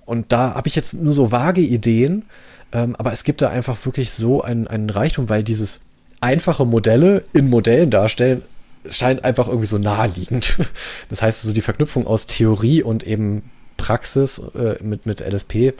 und 0.04 0.32
da 0.32 0.54
habe 0.54 0.68
ich 0.68 0.74
jetzt 0.74 0.94
nur 0.94 1.12
so 1.12 1.30
vage 1.30 1.60
Ideen, 1.60 2.24
ähm, 2.72 2.96
aber 2.96 3.12
es 3.12 3.24
gibt 3.24 3.42
da 3.42 3.50
einfach 3.50 3.84
wirklich 3.84 4.10
so 4.10 4.42
einen, 4.42 4.66
einen 4.66 4.90
Reichtum, 4.90 5.28
weil 5.28 5.44
dieses 5.44 5.82
einfache 6.20 6.64
Modelle 6.64 7.24
in 7.32 7.50
Modellen 7.50 7.90
darstellen, 7.90 8.42
scheint 8.88 9.24
einfach 9.24 9.48
irgendwie 9.48 9.66
so 9.66 9.78
naheliegend. 9.78 10.58
Das 11.10 11.20
heißt, 11.22 11.42
so 11.42 11.52
die 11.52 11.60
Verknüpfung 11.60 12.06
aus 12.06 12.26
Theorie 12.26 12.82
und 12.82 13.06
eben 13.06 13.42
Praxis 13.76 14.38
äh, 14.54 14.82
mit, 14.82 15.06
mit 15.06 15.20
LSP 15.20 15.74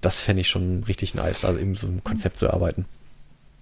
das 0.00 0.20
fände 0.20 0.40
ich 0.40 0.48
schon 0.48 0.84
richtig 0.84 1.14
nice, 1.14 1.40
da 1.40 1.56
eben 1.56 1.74
so 1.74 1.86
ein 1.86 2.02
Konzept 2.04 2.36
zu 2.36 2.46
erarbeiten. 2.46 2.86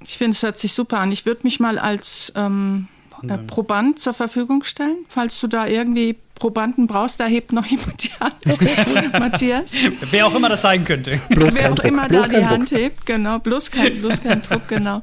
Ich 0.03 0.19
finde, 0.19 0.33
es 0.33 0.43
hört 0.43 0.59
sich 0.59 0.73
super 0.73 0.99
an. 0.99 1.11
Ich 1.13 1.27
würde 1.27 1.41
mich 1.45 1.59
mal 1.59 1.79
als 1.79 2.33
ähm, 2.37 2.89
äh, 3.27 3.39
Proband 3.39 3.99
zur 3.99 4.13
Verfügung 4.13 4.63
stellen. 4.63 4.99
Falls 5.09 5.41
du 5.41 5.47
da 5.47 5.67
irgendwie 5.67 6.17
Probanden 6.35 6.87
brauchst, 6.87 7.19
da 7.19 7.27
hebt 7.27 7.53
noch 7.53 7.65
jemand 7.65 8.05
die 8.05 8.13
Hand. 8.21 9.13
Matthias. 9.19 9.71
Wer 10.11 10.27
auch 10.27 10.35
immer 10.35 10.51
das 10.51 10.63
sein 10.63 10.85
könnte. 10.85 11.19
Bloß 11.31 11.55
Wer 11.55 11.73
auch 11.73 11.77
Druck. 11.77 11.87
immer 11.87 12.09
bloß 12.09 12.29
da 12.29 12.29
die 12.29 12.41
Druck. 12.41 12.49
Hand 12.51 12.71
hebt, 12.73 13.07
genau. 13.07 13.39
Bloß 13.39 13.71
kein, 13.71 14.01
bloß 14.01 14.23
kein 14.23 14.43
Druck, 14.43 14.69
genau. 14.69 15.03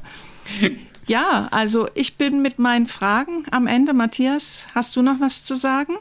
Ja, 1.06 1.48
also 1.50 1.88
ich 1.94 2.16
bin 2.16 2.40
mit 2.40 2.58
meinen 2.58 2.86
Fragen 2.86 3.44
am 3.50 3.66
Ende. 3.66 3.92
Matthias, 3.92 4.68
hast 4.74 4.94
du 4.96 5.02
noch 5.02 5.20
was 5.20 5.42
zu 5.42 5.56
sagen? 5.56 5.94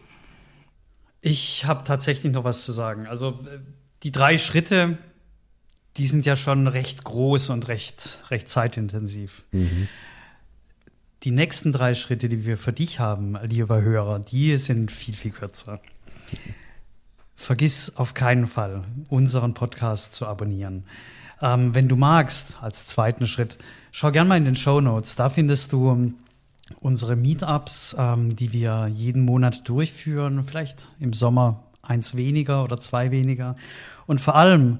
Ich 1.21 1.65
habe 1.65 1.84
tatsächlich 1.86 2.31
noch 2.31 2.43
was 2.43 2.63
zu 2.63 2.71
sagen. 2.71 3.07
Also 3.07 3.39
äh, 3.45 3.59
die 4.03 4.11
drei 4.11 4.38
Schritte, 4.38 4.97
die 5.97 6.07
sind 6.07 6.25
ja 6.25 6.35
schon 6.35 6.67
recht 6.67 7.03
groß 7.03 7.49
und 7.49 7.67
recht, 7.67 8.23
recht 8.29 8.49
zeitintensiv. 8.49 9.45
Mhm. 9.51 9.87
Die 11.23 11.31
nächsten 11.31 11.71
drei 11.71 11.93
Schritte, 11.93 12.27
die 12.27 12.45
wir 12.45 12.57
für 12.57 12.73
dich 12.73 12.99
haben, 12.99 13.37
lieber 13.43 13.81
Hörer, 13.81 14.19
die 14.19 14.57
sind 14.57 14.91
viel, 14.91 15.13
viel 15.13 15.31
kürzer. 15.31 15.79
Vergiss 17.35 17.95
auf 17.97 18.13
keinen 18.13 18.45
Fall, 18.45 18.83
unseren 19.09 19.53
Podcast 19.53 20.15
zu 20.15 20.27
abonnieren. 20.27 20.85
Ähm, 21.41 21.75
wenn 21.75 21.87
du 21.87 21.95
magst, 21.95 22.57
als 22.61 22.87
zweiten 22.87 23.27
Schritt, 23.27 23.57
schau 23.91 24.11
gern 24.11 24.27
mal 24.27 24.37
in 24.37 24.45
den 24.45 24.55
Show 24.55 24.81
Notes. 24.81 25.15
Da 25.15 25.29
findest 25.29 25.73
du 25.73 25.91
ähm, 25.91 26.15
unsere 26.79 27.15
Meetups, 27.15 27.95
ähm, 27.99 28.35
die 28.35 28.53
wir 28.53 28.87
jeden 28.87 29.23
Monat 29.23 29.67
durchführen. 29.67 30.43
Vielleicht 30.43 30.89
im 30.99 31.13
Sommer 31.13 31.63
eins 31.81 32.15
weniger 32.15 32.63
oder 32.63 32.77
zwei 32.79 33.11
weniger. 33.11 33.55
Und 34.07 34.21
vor 34.21 34.35
allem 34.35 34.79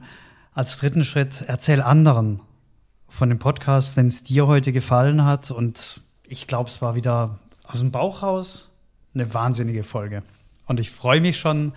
als 0.54 0.78
dritten 0.78 1.04
Schritt, 1.04 1.44
erzähl 1.48 1.82
anderen 1.82 2.42
von 3.08 3.30
dem 3.30 3.40
Podcast, 3.40 3.98
wenn 3.98 4.08
es 4.08 4.24
dir 4.24 4.48
heute 4.48 4.72
gefallen 4.72 5.26
hat. 5.26 5.52
Und 5.52 6.02
ich 6.28 6.48
glaube, 6.48 6.70
es 6.70 6.82
war 6.82 6.96
wieder 6.96 7.40
aus 7.64 7.80
dem 7.80 7.92
Bauch 7.92 8.24
raus 8.24 8.76
eine 9.14 9.34
wahnsinnige 9.34 9.84
Folge. 9.84 10.24
Und 10.66 10.80
ich 10.80 10.90
freue 10.90 11.22
mich 11.22 11.40
schon, 11.40 11.74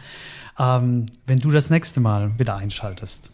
ähm, 0.59 1.07
wenn 1.27 1.39
du 1.39 1.51
das 1.51 1.71
nächste 1.71 2.01
Mal 2.01 2.39
wieder 2.39 2.57
einschaltest. 2.57 3.31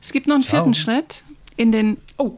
Es 0.00 0.12
gibt 0.12 0.26
noch 0.26 0.34
einen 0.34 0.44
Ciao. 0.44 0.56
vierten 0.56 0.74
Schritt. 0.74 1.24
In 1.56 1.70
den, 1.70 1.98
oh. 2.16 2.32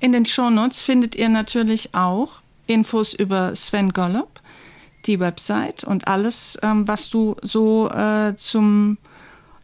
in 0.00 0.12
den 0.12 0.24
Shownotes 0.24 0.82
findet 0.82 1.14
ihr 1.14 1.28
natürlich 1.28 1.94
auch 1.94 2.42
Infos 2.66 3.12
über 3.12 3.54
Sven 3.54 3.92
Gollop, 3.92 4.40
die 5.04 5.20
Website 5.20 5.84
und 5.84 6.08
alles, 6.08 6.58
ähm, 6.62 6.88
was 6.88 7.10
du 7.10 7.36
so 7.42 7.90
äh, 7.90 8.34
zum 8.36 8.98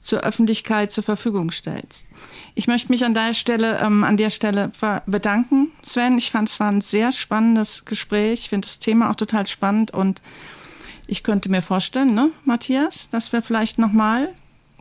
zur 0.02 0.20
Öffentlichkeit 0.20 0.92
zur 0.92 1.04
Verfügung 1.04 1.50
stellst. 1.52 2.06
Ich 2.54 2.66
möchte 2.66 2.90
mich 2.90 3.04
an 3.04 3.14
der 3.14 3.32
Stelle, 3.32 3.78
ähm, 3.80 4.04
an 4.04 4.16
der 4.16 4.30
Stelle 4.30 4.70
bedanken, 5.06 5.70
Sven. 5.82 6.18
Ich 6.18 6.30
fand 6.30 6.48
es 6.48 6.60
war 6.60 6.70
ein 6.70 6.80
sehr 6.82 7.12
spannendes 7.12 7.84
Gespräch. 7.84 8.40
Ich 8.40 8.48
finde 8.50 8.66
das 8.66 8.80
Thema 8.80 9.10
auch 9.10 9.16
total 9.16 9.46
spannend 9.46 9.92
und 9.92 10.20
ich 11.06 11.22
könnte 11.22 11.48
mir 11.48 11.62
vorstellen, 11.62 12.14
ne, 12.14 12.30
Matthias, 12.44 13.08
dass 13.10 13.32
wir 13.32 13.42
vielleicht 13.42 13.78
nochmal, 13.78 14.30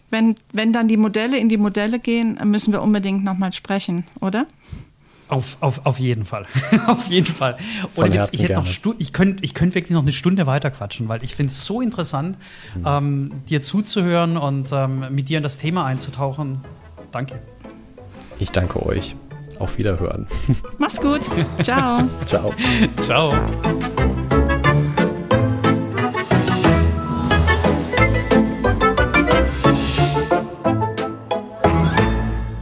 wenn, 0.09 0.35
wenn 0.51 0.73
dann 0.73 0.87
die 0.87 0.97
Modelle 0.97 1.37
in 1.37 1.49
die 1.49 1.57
Modelle 1.57 1.99
gehen, 1.99 2.39
müssen 2.43 2.73
wir 2.73 2.81
unbedingt 2.81 3.23
nochmal 3.23 3.53
sprechen, 3.53 4.05
oder? 4.19 4.47
Auf, 5.31 5.55
auf, 5.61 5.85
auf 5.85 5.97
jeden 5.97 6.25
Fall. 6.25 6.45
auf 6.87 7.07
jeden 7.07 7.25
Fall. 7.25 7.55
Und 7.95 8.13
jetzt, 8.13 8.33
ich, 8.33 8.43
hätte 8.43 8.55
noch 8.55 8.67
ich 8.97 9.13
könnte 9.13 9.45
ich 9.45 9.53
könnt 9.53 9.75
wirklich 9.75 9.91
noch 9.91 10.01
eine 10.01 10.11
Stunde 10.11 10.45
weiter 10.45 10.69
quatschen, 10.71 11.07
weil 11.07 11.23
ich 11.23 11.37
finde 11.37 11.51
es 11.51 11.65
so 11.65 11.79
interessant, 11.79 12.37
mhm. 12.75 12.83
ähm, 12.85 13.31
dir 13.47 13.61
zuzuhören 13.61 14.35
und 14.35 14.73
ähm, 14.73 15.05
mit 15.11 15.29
dir 15.29 15.37
in 15.37 15.43
das 15.43 15.57
Thema 15.57 15.85
einzutauchen. 15.85 16.59
Danke. 17.13 17.39
Ich 18.39 18.51
danke 18.51 18.85
euch. 18.85 19.15
Auf 19.57 19.77
Wiederhören. 19.77 20.27
Mach's 20.77 20.99
gut. 20.99 21.21
Ciao. 21.63 22.01
Ciao. 22.25 22.53
Ciao. 22.99 23.33